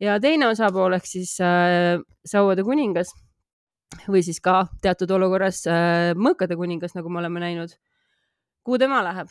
Ja 0.00 0.18
teine 0.20 0.48
osapool 0.48 0.96
ehk 0.96 1.06
siis 1.08 1.36
äh, 1.44 2.00
Sauade 2.26 2.64
kuningas 2.64 3.12
või 4.08 4.22
siis 4.24 4.40
ka 4.40 4.66
teatud 4.82 5.10
olukorras 5.16 5.62
äh, 5.68 6.12
Mõõkade 6.16 6.56
kuningas, 6.56 6.94
nagu 6.96 7.10
me 7.10 7.20
oleme 7.22 7.40
näinud. 7.40 7.74
kuhu 8.64 8.78
tema 8.78 9.02
läheb? 9.04 9.28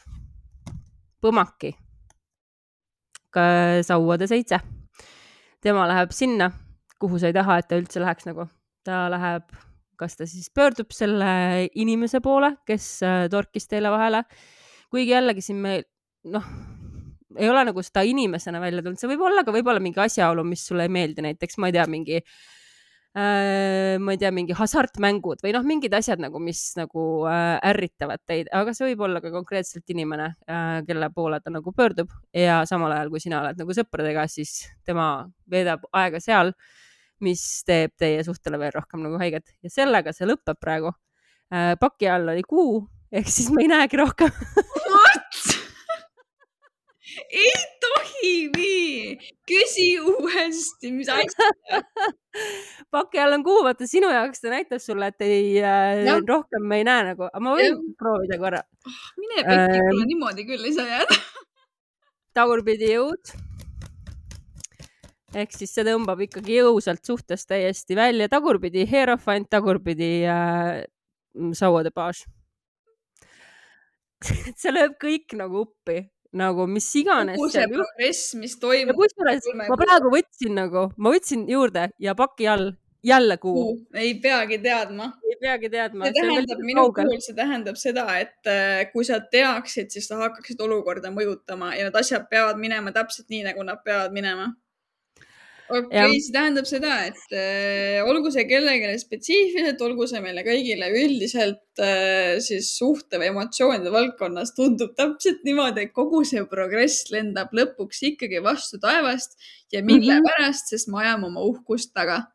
Põmaki. 1.21 1.75
Sauade 3.85 4.27
seitse. 4.27 4.59
tema 5.61 5.87
läheb 5.87 6.11
sinna, 6.11 6.51
kuhu 6.99 7.19
sa 7.19 7.27
ei 7.27 7.33
taha, 7.33 7.59
et 7.59 7.67
ta 7.67 7.77
üldse 7.77 7.99
läheks 7.99 8.25
nagu. 8.25 8.47
ta 8.83 9.09
läheb 9.11 9.43
kas 9.99 10.15
ta 10.15 10.27
siis 10.29 10.47
pöördub 10.55 10.93
selle 10.95 11.67
inimese 11.75 12.21
poole, 12.23 12.53
kes 12.67 12.87
äh, 13.03 13.27
torkis 13.31 13.67
teile 13.67 13.91
vahele. 13.91 14.23
kuigi 14.89 15.11
jällegi 15.11 15.43
siin 15.43 15.59
me 15.61 15.81
noh, 16.23 16.45
ei 17.37 17.49
ole 17.49 17.65
nagu 17.69 17.83
seda 17.85 18.03
inimesena 18.07 18.61
välja 18.61 18.83
tulnud, 18.83 18.99
see 19.01 19.11
võib 19.11 19.25
olla 19.27 19.43
ka 19.45 19.53
võib-olla 19.53 19.81
mingi 19.83 20.01
asjaolu, 20.01 20.45
mis 20.47 20.63
sulle 20.65 20.87
ei 20.87 20.93
meeldi, 20.93 21.25
näiteks 21.25 21.59
ma 21.61 21.69
ei 21.69 21.75
tea, 21.75 21.85
mingi 21.89 22.17
äh,, 22.19 23.95
ma 24.01 24.15
ei 24.15 24.21
tea, 24.21 24.31
mingi 24.33 24.57
hasartmängud 24.57 25.43
või 25.45 25.53
noh, 25.55 25.65
mingid 25.67 25.93
asjad 25.97 26.21
nagu, 26.23 26.41
mis 26.43 26.63
nagu 26.79 27.05
äh, 27.29 27.55
ärritavad 27.69 28.23
teid, 28.29 28.51
aga 28.55 28.73
see 28.73 28.91
võib 28.91 29.05
olla 29.09 29.21
ka 29.23 29.33
konkreetselt 29.33 29.93
inimene 29.93 30.31
äh,, 30.49 30.81
kelle 30.87 31.11
poole 31.13 31.41
ta 31.43 31.53
nagu 31.53 31.73
pöördub. 31.75 32.11
Ja 32.33 32.61
samal 32.69 32.95
ajal, 32.95 33.13
kui 33.13 33.23
sina 33.23 33.43
oled 33.43 33.61
nagu 33.61 33.77
sõpradega, 33.77 34.25
siis 34.31 34.61
tema 34.87 35.27
veedab 35.49 35.85
aega 35.93 36.21
seal 36.23 36.53
mis 37.19 37.41
teeb 37.67 37.91
teie 37.99 38.21
suhtele 38.23 38.55
veel 38.61 38.71
rohkem 38.77 39.01
nagu 39.03 39.19
haiget. 39.19 39.51
Ja 39.65 39.71
sellega 39.73 40.13
see 40.15 40.27
lõpeb 40.29 40.55
praegu. 40.61 40.93
Äh, 41.51 41.73
paki 41.81 42.07
all 42.07 42.31
oli 42.31 42.45
kuu 42.47 42.79
ehk 43.11 43.29
siis 43.29 43.49
me 43.53 43.63
ei 43.65 43.69
näegi 43.71 43.97
rohkem 43.97 44.29
ei 47.29 47.63
tohi 47.83 48.33
nii, 48.55 49.17
küsi 49.47 49.87
uuesti, 50.01 50.91
mis 50.95 51.09
asja. 51.11 51.49
Paki 52.93 53.21
all 53.21 53.37
on 53.37 53.43
kuu, 53.45 53.63
vaata 53.65 53.87
sinu 53.89 54.11
jaoks 54.13 54.43
ta 54.43 54.53
näitab 54.53 54.81
sulle, 54.83 55.11
et 55.11 55.25
ei 55.25 55.59
äh,, 55.63 56.07
rohkem 56.27 56.65
me 56.69 56.81
ei 56.81 56.87
näe 56.87 57.11
nagu, 57.11 57.27
aga 57.29 57.43
ma 57.43 57.57
võin 57.57 57.71
ja. 57.73 57.77
proovida 57.99 58.39
korra. 58.41 58.63
Oh,. 58.87 59.03
mine 59.19 59.43
pekki 59.43 59.83
äh,, 59.83 60.01
niimoodi 60.13 60.47
küll 60.49 60.69
ei 60.69 60.73
saa 60.77 60.87
jääda. 60.89 61.19
Tagurpidi 62.37 62.91
jõud. 62.93 63.35
Ehk 65.37 65.53
siis 65.53 65.73
see 65.75 65.85
tõmbab 65.85 66.21
ikkagi 66.25 66.57
jõusalt 66.57 67.05
suhtest 67.05 67.49
täiesti 67.51 67.97
välja, 67.97 68.29
tagurpidi 68.31 68.87
hierofant, 68.89 69.49
tagurpidi 69.53 70.13
äh, 70.25 70.79
sauade 71.57 71.93
baas 71.93 72.23
see 74.59 74.71
lööb 74.73 74.97
kõik 75.01 75.35
nagu 75.39 75.65
uppi, 75.67 76.01
nagu 76.33 76.67
mis 76.67 76.89
iganes. 76.95 77.37
kogu 77.37 77.49
see 77.53 77.69
progress, 77.71 78.35
mis 78.35 78.59
toimub. 78.61 78.95
kusjuures 78.99 79.49
ma 79.69 79.79
praegu 79.79 80.13
võtsin 80.13 80.55
nagu, 80.57 80.89
ma 80.97 81.15
võtsin 81.15 81.47
juurde 81.49 81.89
ja 81.99 82.15
paki 82.17 82.47
all 82.47 82.71
jälle 83.03 83.37
kuu. 83.37 83.79
ei 83.93 84.13
peagi 84.21 84.59
teadma. 84.59 85.11
ei 85.23 85.35
peagi 85.41 85.69
teadma. 85.69 86.05
see 86.05 86.21
tähendab 86.21 86.63
minu 86.63 86.87
puhul, 86.93 87.19
see 87.23 87.35
tähendab 87.35 87.77
seda, 87.79 88.05
et 88.19 88.47
äh, 88.47 88.85
kui 88.93 89.05
sa 89.07 89.19
teaksid, 89.19 89.89
siis 89.89 90.07
sa 90.07 90.19
hakkaksid 90.21 90.61
olukorda 90.61 91.11
mõjutama 91.15 91.73
ja 91.77 91.87
need 91.87 91.95
asjad 91.95 92.27
peavad 92.29 92.59
minema 92.61 92.93
täpselt 92.95 93.29
nii, 93.29 93.45
nagu 93.49 93.63
nad 93.63 93.81
peavad 93.85 94.13
minema 94.13 94.51
okei 95.69 95.85
okay,, 95.85 96.21
see 96.23 96.33
tähendab 96.35 96.67
seda, 96.69 96.95
et 97.09 97.35
äh, 97.35 97.99
olgu 98.05 98.31
see 98.33 98.45
kellelegi 98.49 98.95
spetsiifiliselt, 99.01 99.83
olgu 99.85 100.07
see 100.09 100.21
meile 100.23 100.43
kõigile 100.47 100.89
üldiselt 101.03 101.83
äh, 101.83 102.39
siis 102.43 102.71
suhte 102.77 103.21
või 103.21 103.29
emotsioonide 103.33 103.93
valdkonnas 103.93 104.55
tundub 104.57 104.95
täpselt 104.99 105.45
niimoodi, 105.47 105.87
et 105.87 105.95
kogu 105.95 106.23
see 106.27 106.43
progress 106.49 107.11
lendab 107.13 107.53
lõpuks 107.55 108.03
ikkagi 108.13 108.43
vastu 108.45 108.81
taevast 108.81 109.37
ja 109.71 109.83
mille 109.83 110.17
mm 110.17 110.19
-hmm. 110.19 110.33
pärast, 110.33 110.73
sest 110.73 110.89
me 110.89 111.03
ajame 111.05 111.29
oma 111.29 111.45
uhkust 111.53 111.93
taga. 111.93 112.25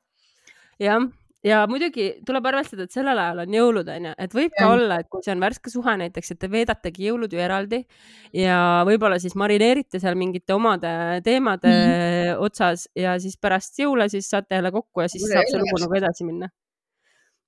jah 0.78 1.04
ja 1.44 1.60
muidugi 1.68 2.06
tuleb 2.26 2.46
arvestada, 2.48 2.86
et 2.86 2.94
sellel 2.94 3.18
ajal 3.20 3.42
on 3.44 3.56
jõulud, 3.58 3.90
onju, 3.94 4.12
et 4.24 4.36
võib 4.36 4.54
ka 4.56 4.64
ja. 4.64 4.70
olla, 4.72 4.98
et 5.02 5.08
kui 5.12 5.24
see 5.24 5.34
on 5.34 5.44
värske 5.44 5.72
suhe 5.72 5.94
näiteks, 6.00 6.34
et 6.34 6.40
te 6.40 6.50
veedategi 6.50 7.08
jõulud 7.10 7.34
ju 7.34 7.42
eraldi 7.44 7.80
ja 8.40 8.58
võib-olla 8.88 9.18
siis 9.22 9.36
marineerite 9.38 10.00
seal 10.02 10.16
mingite 10.20 10.56
omade 10.56 10.90
teemade 11.26 11.70
mm. 11.70 12.42
otsas 12.44 12.88
ja 12.98 13.16
siis 13.22 13.36
pärast 13.40 13.78
jõule 13.80 14.08
siis 14.12 14.28
saate 14.30 14.58
jälle 14.58 14.72
kokku 14.74 15.04
ja 15.04 15.10
siis 15.12 15.26
saab 15.28 15.50
see 15.50 15.60
lugu 15.60 15.76
nagu 15.84 16.00
edasi 16.00 16.22
minna. 16.28 16.50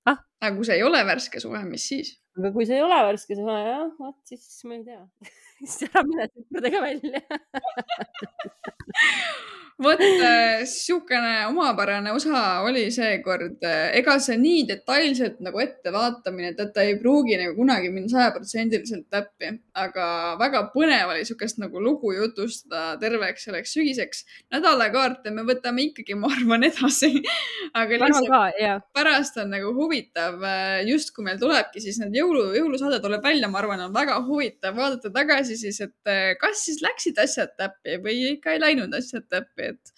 ah? 0.07 0.19
aga 0.43 0.55
kui 0.59 0.69
see 0.69 0.79
ei 0.79 0.87
ole 0.87 1.01
värske 1.09 1.43
suhe, 1.43 1.63
mis 1.69 1.89
siis? 1.89 2.09
aga 2.37 2.53
kui 2.55 2.69
see 2.69 2.79
ei 2.79 2.85
ole 2.85 2.99
värske 3.11 3.39
suhe, 3.39 3.59
jah, 3.71 3.87
vot 4.01 4.19
siis 4.29 4.45
ma 4.69 4.77
ei 4.77 4.85
tea 4.85 5.03
siis 5.63 5.89
ära 5.89 6.05
mine 6.09 6.25
sõpradega 6.35 6.85
välja 6.85 7.21
vot 9.83 10.01
äh, 10.01 11.49
omapärane 11.49 12.13
osa 12.13 12.61
oli 12.65 12.91
seekord. 12.91 13.61
ega 13.93 14.17
see 14.21 14.37
nii 14.41 14.65
detailselt 14.69 15.41
nagu 15.45 15.61
ettevaatamine, 15.61 16.55
et 16.55 16.73
ta 16.75 16.85
ei 16.85 16.97
pruugi 17.01 17.37
nagu 17.37 17.55
kunagi 17.59 17.91
minna 17.93 18.09
sajaprotsendiliselt 18.09 19.07
täppi, 19.13 19.53
aga 19.77 20.37
väga 20.41 20.63
põnev 20.73 21.13
oli 21.13 21.25
niisugust 21.27 21.61
nagu 21.61 21.81
lugu 21.83 22.13
jutustada 22.17 22.97
terveks 23.01 23.45
selleks 23.49 23.75
sügiseks. 23.77 24.25
nädalakaarte 24.55 25.31
me 25.31 25.45
võtame 25.49 25.91
ikkagi, 25.91 26.17
ma 26.17 26.33
arvan, 26.33 26.65
edasi 26.71 27.13
aga 27.81 28.01
lihtsalt 28.01 28.33
ka, 28.33 28.79
pärast 28.97 29.37
on 29.43 29.53
nagu 29.53 29.75
huvitav, 29.77 30.41
äh, 30.41 30.81
just 30.89 31.13
kui 31.15 31.27
meil 31.27 31.41
tulebki 31.43 31.85
siis 31.85 32.01
need 32.01 32.17
jõulu, 32.17 32.49
jõulusaade 32.57 33.03
tuleb 33.05 33.25
välja, 33.25 33.51
ma 33.53 33.61
arvan, 33.61 33.85
on 33.89 33.95
väga 33.95 34.19
huvitav 34.25 34.77
vaadata 34.79 35.13
tagasi 35.13 35.61
siis, 35.61 35.83
et 35.85 36.13
äh, 36.13 36.33
kas 36.41 36.65
siis 36.65 36.81
läksid 36.85 37.21
asjad 37.21 37.53
täppi 37.61 38.01
või 38.01 38.19
ikka 38.33 38.57
ei 38.57 38.63
läinud 38.63 38.97
asjad 38.97 39.29
täppi 39.29 39.66
et, 39.73 39.93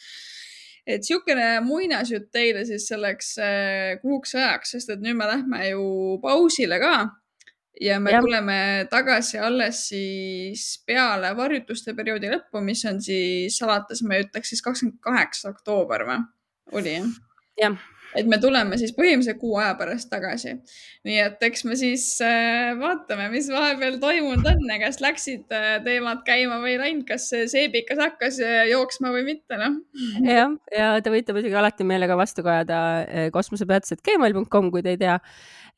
et 0.88 1.04
niisugune 1.04 1.48
muinasjutt 1.66 2.30
teile 2.34 2.64
siis 2.68 2.88
selleks 2.90 3.32
äh, 3.44 3.96
kuuks 4.02 4.34
ajaks, 4.38 4.76
sest 4.76 4.94
et 4.94 5.04
nüüd 5.04 5.18
me 5.18 5.28
lähme 5.30 5.64
ju 5.70 5.88
pausile 6.24 6.80
ka 6.82 6.94
ja 7.80 8.00
me 8.02 8.14
ja. 8.16 8.22
tuleme 8.24 8.60
tagasi 8.90 9.38
alles 9.38 9.84
siis 9.92 10.64
peale 10.86 11.30
varjutuste 11.38 11.94
perioodi 11.98 12.32
lõppu, 12.32 12.62
mis 12.64 12.82
on 12.90 12.98
siis 13.02 13.60
alates, 13.62 14.02
ma 14.02 14.18
ütleks 14.24 14.54
siis 14.54 14.64
kakskümmend 14.64 14.98
kaheksa 15.04 15.52
oktoober 15.52 16.06
või, 16.08 16.18
oli 16.80 16.98
jah? 16.98 17.14
jah 17.60 17.86
et 18.16 18.28
me 18.28 18.38
tuleme 18.40 18.78
siis 18.80 18.94
põhimõtteliselt 18.96 19.40
kuu 19.40 19.58
aja 19.60 19.74
pärast 19.78 20.08
tagasi. 20.12 20.54
nii 21.08 21.18
et 21.24 21.44
eks 21.48 21.64
me 21.68 21.76
siis 21.78 22.04
äh, 22.24 22.72
vaatame, 22.80 23.28
mis 23.32 23.50
vahepeal 23.52 23.98
toimunud 24.02 24.48
on, 24.48 24.64
kas 24.82 25.00
läksid 25.04 25.52
äh, 25.54 25.68
teemad 25.84 26.24
käima 26.26 26.60
või 26.62 26.74
ei 26.76 26.80
läinud, 26.82 27.04
kas 27.08 27.28
seebikas 27.52 28.00
hakkas 28.00 28.40
äh, 28.44 28.64
jooksma 28.72 29.12
või 29.14 29.26
mitte, 29.28 29.60
noh. 29.60 29.78
jah, 30.24 30.56
ja 30.72 30.90
te 31.04 31.12
võite 31.12 31.36
muidugi 31.36 31.58
alati 31.58 31.86
meile 31.88 32.08
ka 32.10 32.18
vastu 32.18 32.44
kajada 32.46 32.80
kosmosepeatused.gmail.com, 33.34 34.72
kui 34.72 34.84
te 34.84 34.96
ei 34.96 35.00
tea, 35.00 35.16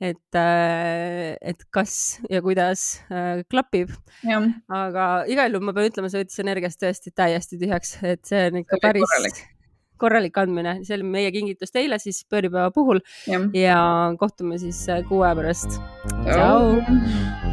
et, 0.00 0.40
et 0.40 1.68
kas 1.74 1.94
ja 2.30 2.40
kuidas 2.44 2.88
klapib. 3.52 3.92
aga 4.24 5.12
igal 5.30 5.50
juhul 5.50 5.66
ma 5.66 5.76
pean 5.76 5.90
ütlema, 5.90 6.12
see 6.12 6.22
võttis 6.22 6.42
energiast 6.42 6.82
tõesti 6.82 7.14
täiesti 7.14 7.60
tühjaks, 7.60 7.96
et 8.06 8.22
see 8.28 8.46
on 8.50 8.62
ikka 8.62 8.80
päris 8.82 9.08
korralik 9.08 9.48
korralik 10.00 10.40
andmine, 10.40 10.78
see 10.86 10.96
oli 10.98 11.08
meie 11.16 11.30
kingitus 11.34 11.74
teile 11.74 12.00
siis 12.02 12.22
pööripäeva 12.30 12.72
puhul 12.74 13.02
ja, 13.30 13.42
ja 13.56 13.78
kohtume 14.20 14.60
siis 14.62 14.82
kuu 15.08 15.24
aja 15.26 15.36
pärast. 15.38 15.80
tšau. 16.26 17.49